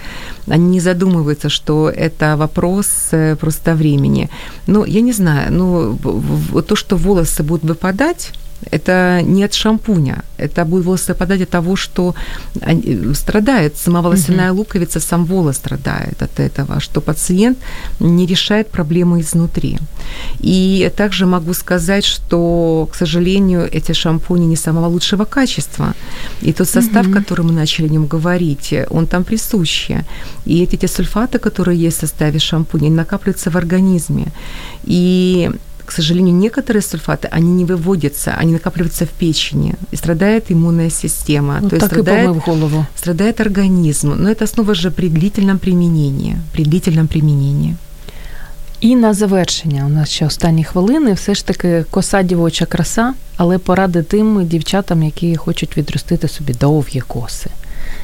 Они 0.48 0.66
не 0.66 0.80
задумываются, 0.80 1.50
что 1.50 1.90
это 1.90 2.36
вопрос 2.36 2.88
э, 3.12 3.36
просто 3.36 3.76
времени. 3.76 4.30
Ну, 4.68 4.86
я 4.86 5.02
не 5.02 5.14
знаю, 5.14 5.52
ну, 5.52 5.98
то, 6.68 6.76
что 6.76 6.98
волосы 6.98 7.44
будут 7.44 7.64
выпадать, 7.64 8.32
это 8.71 9.21
не 9.23 9.45
от 9.45 9.55
шампуня. 9.55 10.25
Это 10.39 10.65
будет 10.65 10.85
волосы 10.85 11.13
выпадать 11.13 11.43
от 11.43 11.51
того, 11.51 11.77
что 11.77 12.15
страдает 13.15 13.77
сама 13.77 14.03
волосяная 14.03 14.51
угу. 14.51 14.59
луковица, 14.59 15.01
сам 15.01 15.25
волос 15.25 15.57
страдает 15.57 16.23
от 16.23 16.41
этого, 16.41 16.81
что 16.81 17.01
пациент 17.01 17.59
не 18.01 18.27
решает 18.27 18.71
проблемы 18.71 19.21
изнутри. 19.21 19.79
И 20.41 20.91
также 20.97 21.27
могу 21.27 21.55
сказать, 21.55 22.05
что, 22.05 22.89
к 22.93 22.95
сожалению, 22.97 23.69
эти 23.73 23.93
шампуни 23.93 24.47
не 24.47 24.57
самого 24.57 24.87
лучшего 24.87 25.25
качества. 25.25 25.95
И 26.43 26.53
тот 26.53 26.69
состав, 26.69 27.07
угу. 27.07 27.15
который 27.15 27.45
мы 27.45 27.53
начали 27.53 27.87
о 27.87 27.91
нем 27.91 28.07
говорить, 28.07 28.75
он 28.91 29.07
там 29.07 29.25
присущий. 29.25 29.99
И 30.45 30.63
эти 30.63 30.87
сульфаты, 30.87 31.39
которые 31.39 31.79
есть 31.79 31.99
в 31.99 32.01
составе 32.01 32.39
шампуня, 32.39 32.91
накапливаются 32.91 33.51
в 33.51 33.57
организме. 33.57 34.27
И 34.85 35.51
к 35.86 35.94
сожалению, 35.94 36.34
некоторые 36.36 36.82
сульфаты, 36.82 37.28
они 37.38 37.52
не 37.52 37.66
выводятся, 37.66 38.34
они 38.42 38.54
накапливаются 38.54 39.06
в 39.06 39.10
печени, 39.10 39.76
и 39.92 39.98
страдает 39.98 40.52
иммунная 40.52 40.90
система. 40.90 41.60
Вот 41.62 41.70
то 41.70 41.76
есть 41.76 41.88
страдает, 41.88 42.30
в 42.30 42.46
голову. 42.46 42.86
страдает 42.96 43.42
организм. 43.42 44.16
Но 44.16 44.30
это 44.30 44.46
основа 44.46 44.74
же 44.74 44.90
при 44.90 45.10
длительном 45.10 45.60
применении. 45.60 46.38
При 46.54 46.64
длительном 46.64 47.08
применении. 47.08 47.76
І 48.80 48.96
на 48.96 49.14
завершення 49.14 49.86
у 49.86 49.90
нас 49.90 50.10
ще 50.10 50.26
останні 50.26 50.64
хвилини. 50.64 51.14
Все 51.14 51.36
ж 51.36 51.46
таки 51.46 51.86
коса 51.90 52.22
дівоча 52.24 52.66
краса, 52.66 53.14
але 53.38 53.58
поради 53.58 54.04
тим 54.04 54.48
дівчатам, 54.48 55.04
які 55.04 55.36
хочуть 55.36 55.78
відростити 55.78 56.28
собі 56.28 56.54
довгі 56.54 57.00
коси. 57.00 57.50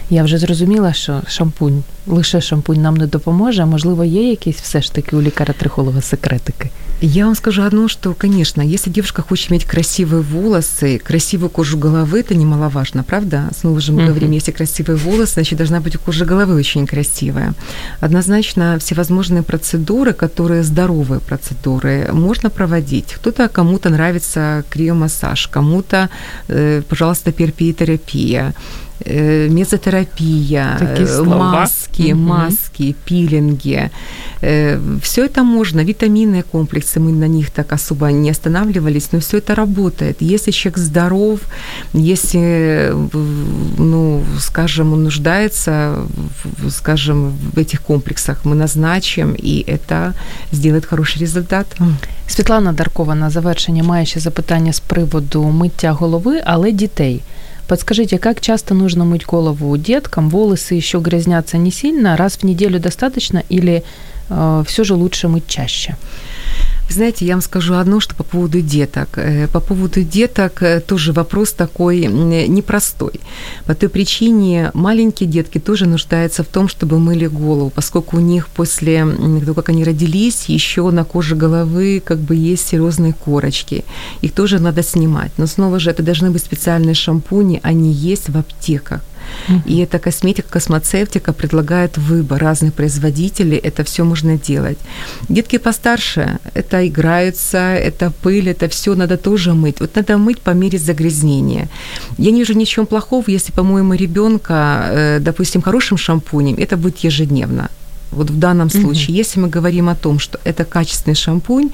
Я 0.09 0.23
вже 0.23 0.37
зрозуміла, 0.37 0.93
що 0.93 1.21
шампунь, 1.27 1.83
лише 2.07 2.41
шампунь 2.41 2.81
нам 2.81 2.97
не 2.97 3.07
допоможе, 3.07 3.63
а 3.63 3.65
можливо, 3.65 4.05
є 4.05 4.29
якісь 4.29 4.55
все 4.55 4.81
ж 4.81 4.93
таки 4.93 5.15
у 5.15 5.21
лікаря-трихолога 5.21 6.01
секретики. 6.01 6.69
Я 7.01 7.25
вам 7.25 7.35
скажу 7.35 7.61
одно, 7.61 7.87
что, 7.87 8.15
конечно, 8.15 8.63
если 8.63 8.89
девушка 8.89 9.21
хочет 9.21 9.51
иметь 9.51 9.65
красивые 9.65 10.23
волосы, 10.23 10.97
красивую 10.97 11.49
кожу 11.49 11.77
головы, 11.77 12.21
это 12.21 12.35
немаловажно, 12.35 13.03
правда? 13.03 13.49
Снова 13.59 13.79
же 13.79 13.91
мы 13.91 14.01
uh-huh. 14.01 14.07
говорим, 14.07 14.31
если 14.31 14.51
красивые 14.51 14.97
волосы, 14.97 15.33
значит, 15.33 15.57
должна 15.57 15.79
быть 15.79 15.97
кожа 15.97 16.25
головы 16.25 16.55
очень 16.55 16.87
красивая. 16.87 17.53
Однозначно, 17.99 18.77
всевозможные 18.79 19.43
процедуры, 19.43 20.13
которые 20.13 20.63
здоровые 20.63 21.19
процедуры, 21.19 22.09
можно 22.13 22.49
проводить. 22.49 23.13
Кто-то, 23.13 23.47
кому-то 23.47 23.89
нравится 23.89 24.63
криомассаж, 24.69 25.47
кому-то, 25.47 26.09
э, 26.47 26.81
пожалуйста, 26.89 27.31
перпитерапия 27.31 28.55
Э, 28.90 28.90
мезотерапия, 29.05 30.75
Такие 30.79 31.07
э, 31.07 31.15
слова. 31.15 31.51
маски, 31.51 32.13
угу. 32.13 32.21
маски, 32.21 32.95
пилинги. 33.05 33.89
Э, 34.41 34.79
все 35.01 35.25
это 35.25 35.43
можно. 35.43 35.83
Витаминные 35.83 36.43
комплексы, 36.43 36.99
мы 36.99 37.11
на 37.11 37.27
них 37.27 37.49
так 37.51 37.73
особо 37.73 38.11
не 38.11 38.31
останавливались, 38.31 39.11
но 39.11 39.19
все 39.19 39.37
это 39.37 39.55
работает. 39.55 40.21
Если 40.21 40.51
человек 40.51 40.77
здоров, 40.79 41.39
если, 41.93 42.93
ну, 43.77 44.23
скажем, 44.39 44.93
он 44.93 45.03
нуждается, 45.03 45.95
скажем, 46.69 47.33
в 47.53 47.59
этих 47.59 47.81
комплексах, 47.81 48.45
мы 48.45 48.55
назначим, 48.55 49.35
и 49.37 49.63
это 49.67 50.13
сделает 50.51 50.85
хороший 50.85 51.21
результат. 51.21 51.65
Світлана 52.27 52.73
Даркова 52.73 53.15
на 53.15 53.29
завершення 53.29 53.83
має 53.83 54.05
ще 54.05 54.19
запитання 54.19 54.73
з 54.73 54.79
приводу 54.79 55.43
миття 55.43 55.91
голови, 55.91 56.41
але 56.45 56.71
дітей. 56.71 57.21
Подскажите, 57.68 58.18
как 58.18 58.40
часто 58.40 58.74
нужно 58.74 59.04
мыть 59.04 59.24
голову 59.24 59.76
деткам? 59.76 60.28
Волосы 60.28 60.74
еще 60.74 60.98
грязнятся 60.98 61.58
не 61.58 61.70
сильно, 61.70 62.16
раз 62.16 62.36
в 62.36 62.42
неделю 62.42 62.80
достаточно 62.80 63.42
или 63.48 63.82
э, 64.28 64.64
все 64.66 64.84
же 64.84 64.94
лучше 64.94 65.28
мыть 65.28 65.46
чаще? 65.46 65.96
Знаете, 66.92 67.24
я 67.24 67.32
вам 67.32 67.42
скажу 67.42 67.74
одно, 67.74 68.00
что 68.00 68.14
по 68.14 68.22
поводу 68.22 68.60
деток. 68.60 69.08
Э, 69.16 69.48
по 69.48 69.60
поводу 69.60 70.02
деток 70.02 70.62
э, 70.62 70.80
тоже 70.80 71.12
вопрос 71.12 71.52
такой 71.52 72.06
непростой. 72.48 73.20
По 73.66 73.74
той 73.74 73.88
причине 73.88 74.70
маленькие 74.74 75.26
детки 75.26 75.58
тоже 75.58 75.86
нуждаются 75.86 76.42
в 76.42 76.46
том, 76.46 76.68
чтобы 76.68 76.98
мыли 76.98 77.28
голову, 77.28 77.70
поскольку 77.70 78.18
у 78.18 78.20
них 78.20 78.48
после 78.48 79.06
того, 79.40 79.54
как 79.54 79.70
они 79.70 79.84
родились, 79.84 80.50
еще 80.50 80.90
на 80.90 81.04
коже 81.04 81.34
головы 81.34 82.02
как 82.04 82.18
бы 82.18 82.34
есть 82.34 82.68
серьезные 82.68 83.14
корочки. 83.14 83.84
Их 84.20 84.32
тоже 84.32 84.58
надо 84.58 84.82
снимать. 84.82 85.32
Но 85.38 85.46
снова 85.46 85.78
же 85.78 85.90
это 85.90 86.02
должны 86.02 86.30
быть 86.30 86.42
специальные 86.42 86.94
шампуни, 86.94 87.60
они 87.62 87.90
есть 87.90 88.28
в 88.28 88.36
аптеках. 88.36 89.00
И 89.66 89.78
эта 89.78 89.98
косметика, 89.98 90.48
космоцевтика 90.48 91.32
предлагает 91.32 91.98
выбор 91.98 92.40
разных 92.40 92.74
производителей, 92.74 93.56
это 93.56 93.84
все 93.84 94.04
можно 94.04 94.38
делать. 94.38 94.78
Детки 95.28 95.58
постарше, 95.58 96.38
это 96.54 96.86
играются, 96.86 97.58
это 97.58 98.10
пыль, 98.22 98.48
это 98.48 98.68
все 98.68 98.94
надо 98.94 99.16
тоже 99.16 99.54
мыть. 99.54 99.80
Вот 99.80 99.96
надо 99.96 100.18
мыть 100.18 100.40
по 100.40 100.50
мере 100.50 100.78
загрязнения. 100.78 101.68
Я 102.18 102.30
не 102.30 102.38
вижу 102.38 102.54
ничего 102.54 102.86
плохого, 102.86 103.24
если, 103.28 103.52
по-моему, 103.52 103.94
ребенка, 103.94 104.86
э, 104.90 105.18
допустим, 105.20 105.62
хорошим 105.62 105.96
шампунем, 105.96 106.56
это 106.58 106.76
будет 106.76 107.04
ежедневно. 107.04 107.68
Вот 108.12 108.30
в 108.30 108.38
данном 108.38 108.70
случае, 108.70 109.16
mm 109.16 109.22
если 109.22 109.40
мы 109.40 109.48
говорим 109.48 109.88
о 109.88 109.94
том, 109.94 110.18
что 110.18 110.38
это 110.44 110.64
качественный 110.64 111.14
шампунь, 111.14 111.70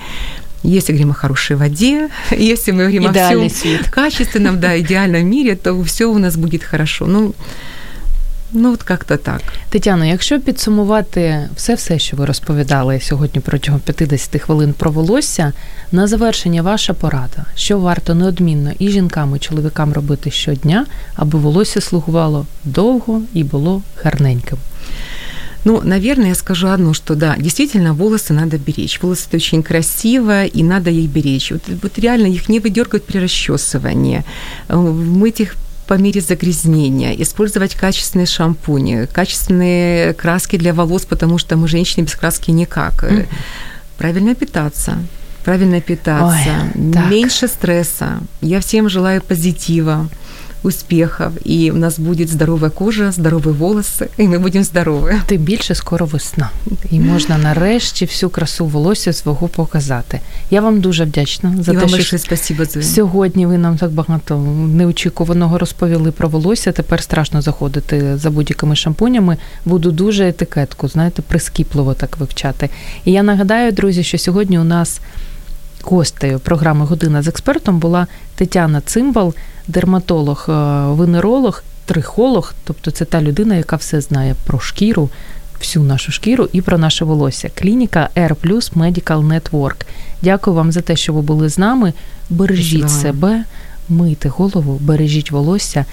если 0.62 0.92
говорим 0.92 1.10
о 1.10 1.14
хорошей 1.14 1.56
воде, 1.56 2.08
если 2.30 2.72
мы 2.72 2.78
говорим 2.78 3.10
Идеальный 3.10 3.46
о 3.46 3.48
всем 3.48 3.78
свет. 3.78 3.90
качественном, 3.90 4.60
да, 4.60 4.78
идеальном 4.80 5.26
мире, 5.26 5.56
то 5.56 5.82
все 5.82 6.06
у 6.06 6.18
нас 6.18 6.36
будет 6.36 6.64
хорошо. 6.64 7.06
Ну, 7.06 7.34
Ну, 8.52 8.72
от 8.72 8.84
як-то 8.90 9.16
так. 9.16 9.40
Тетяно, 9.70 10.04
якщо 10.04 10.40
підсумувати 10.40 11.48
все, 11.56 11.74
все, 11.74 11.98
що 11.98 12.16
ви 12.16 12.26
розповідали 12.26 13.00
сьогодні 13.00 13.40
протягом 13.40 13.80
50 13.80 14.42
хвилин 14.42 14.72
про 14.72 14.90
волосся, 14.90 15.52
на 15.92 16.06
завершення 16.06 16.62
ваша 16.62 16.94
порада, 16.94 17.44
що 17.54 17.78
варто 17.78 18.14
неодмінно 18.14 18.72
і 18.78 18.88
жінкам, 18.88 19.36
і 19.36 19.38
чоловікам 19.38 19.92
робити 19.92 20.30
щодня, 20.30 20.86
аби 21.16 21.38
волосся 21.38 21.80
слугувало 21.80 22.46
довго 22.64 23.22
і 23.34 23.44
було 23.44 23.82
гарненьким. 24.02 24.58
Ну, 25.68 25.82
наверное, 25.82 26.28
я 26.28 26.34
скажу 26.34 26.68
одно, 26.68 26.94
что 26.94 27.14
да, 27.14 27.36
действительно, 27.36 27.92
волосы 27.92 28.32
надо 28.32 28.56
беречь. 28.56 29.02
Волосы 29.02 29.26
это 29.28 29.36
очень 29.36 29.62
красиво, 29.62 30.46
и 30.46 30.62
надо 30.62 30.88
их 30.88 31.10
беречь. 31.10 31.52
Вот, 31.52 31.62
вот 31.82 31.98
реально 31.98 32.28
их 32.28 32.48
не 32.48 32.58
выдергивать 32.58 33.04
при 33.04 33.18
расчесывании. 33.18 34.24
Мыть 34.70 35.40
их 35.40 35.56
по 35.86 35.94
мере 35.98 36.22
загрязнения, 36.22 37.12
использовать 37.22 37.74
качественные 37.74 38.26
шампуни, 38.26 39.06
качественные 39.12 40.14
краски 40.14 40.56
для 40.56 40.72
волос, 40.72 41.04
потому 41.04 41.36
что 41.36 41.56
мы 41.58 41.68
женщины 41.68 42.04
без 42.04 42.14
краски 42.14 42.50
никак. 42.50 43.04
Mm-hmm. 43.04 43.26
Правильно 43.98 44.34
питаться, 44.34 44.96
правильно 45.44 45.82
питаться, 45.82 46.70
Ой, 46.74 47.10
меньше 47.10 47.46
стресса. 47.46 48.20
Я 48.40 48.60
всем 48.60 48.88
желаю 48.88 49.20
позитива 49.20 50.08
успехов, 50.62 51.32
і 51.44 51.70
у 51.70 51.76
нас 51.76 51.98
буде 51.98 52.26
здорова 52.26 52.70
кожа, 52.70 53.12
здорові 53.12 53.46
волоси, 53.46 54.08
і 54.18 54.28
ми 54.28 54.38
будемо 54.38 54.64
здорові. 54.64 55.14
Тим 55.26 55.42
більше 55.42 55.74
скоро 55.74 56.06
весна, 56.06 56.50
і 56.90 57.00
можна 57.00 57.38
нарешті 57.38 58.04
всю 58.04 58.30
красу 58.30 58.66
волосся 58.66 59.12
свого 59.12 59.48
показати. 59.48 60.20
Я 60.50 60.60
вам 60.60 60.80
дуже 60.80 61.04
вдячна 61.04 61.54
за 61.60 61.72
і 61.72 61.76
те, 61.76 61.86
вам 61.86 62.00
що 62.00 62.18
спасибо, 62.18 62.64
сьогодні 62.82 63.46
ви 63.46 63.58
нам 63.58 63.76
так 63.76 63.90
багато 63.90 64.38
неочікуваного 64.74 65.58
розповіли 65.58 66.12
про 66.12 66.28
волосся. 66.28 66.72
Тепер 66.72 67.02
страшно 67.02 67.42
заходити 67.42 68.16
за 68.16 68.30
будь-якими 68.30 68.76
шампунями. 68.76 69.36
Буду 69.64 69.90
дуже 69.90 70.28
етикетку, 70.28 70.88
знаєте, 70.88 71.22
прискіпливо 71.22 71.94
так 71.94 72.18
вивчати. 72.18 72.70
І 73.04 73.12
я 73.12 73.22
нагадаю, 73.22 73.72
друзі, 73.72 74.02
що 74.02 74.18
сьогодні 74.18 74.58
у 74.58 74.64
нас 74.64 75.00
гостею 75.88 76.38
програми 76.38 76.84
Година 76.84 77.22
з 77.22 77.28
експертом 77.28 77.78
була 77.78 78.06
Тетяна 78.34 78.80
Цимбал, 78.80 79.34
дерматолог, 79.68 80.46
е, 80.48 80.52
венеролог, 80.86 81.62
трихолог, 81.84 82.54
тобто 82.64 82.90
це 82.90 83.04
та 83.04 83.22
людина, 83.22 83.54
яка 83.54 83.76
все 83.76 84.00
знає 84.00 84.34
про 84.46 84.60
шкіру, 84.60 85.10
всю 85.60 85.84
нашу 85.84 86.12
шкіру 86.12 86.48
і 86.52 86.62
про 86.62 86.78
наше 86.78 87.04
волосся. 87.04 87.50
Клініка 87.54 88.08
Plus 88.16 88.72
Medical 88.74 89.28
Network. 89.28 89.76
Дякую 90.22 90.56
вам 90.56 90.72
за 90.72 90.80
те, 90.80 90.96
що 90.96 91.12
ви 91.12 91.22
були 91.22 91.48
з 91.48 91.58
нами. 91.58 91.92
Бережіть 92.30 92.90
себе, 92.90 93.44
мийте 93.88 94.28
голову, 94.28 94.78
бережіть 94.80 95.30
волосся. 95.30 95.84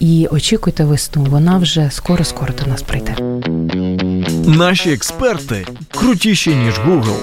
І 0.00 0.28
очікуйте 0.30 0.84
весну, 0.84 1.24
вона 1.24 1.58
вже 1.58 1.90
скоро 1.92 2.24
скоро 2.24 2.54
до 2.64 2.70
нас 2.70 2.82
прийде. 2.82 3.16
Наші 4.46 4.92
експерти 4.92 5.66
крутіші 5.90 6.54
ніж 6.54 6.74
Google. 6.74 7.18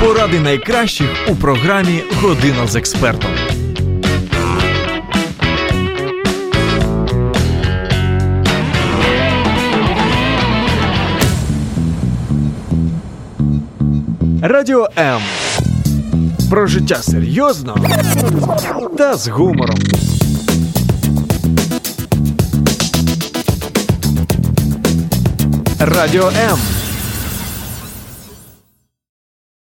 Поради 0.00 0.40
найкращих 0.40 1.08
у 1.28 1.34
програмі 1.34 2.02
Година 2.22 2.66
з 2.66 2.76
експертом. 2.76 3.30
Радіо 14.42 14.88
М. 14.98 15.20
Про 16.50 16.66
життя 16.66 16.96
серйозно 17.02 17.76
та 18.98 19.16
з 19.16 19.28
гумором. 19.28 19.78
Радіо 25.80 26.28
М. 26.28 26.58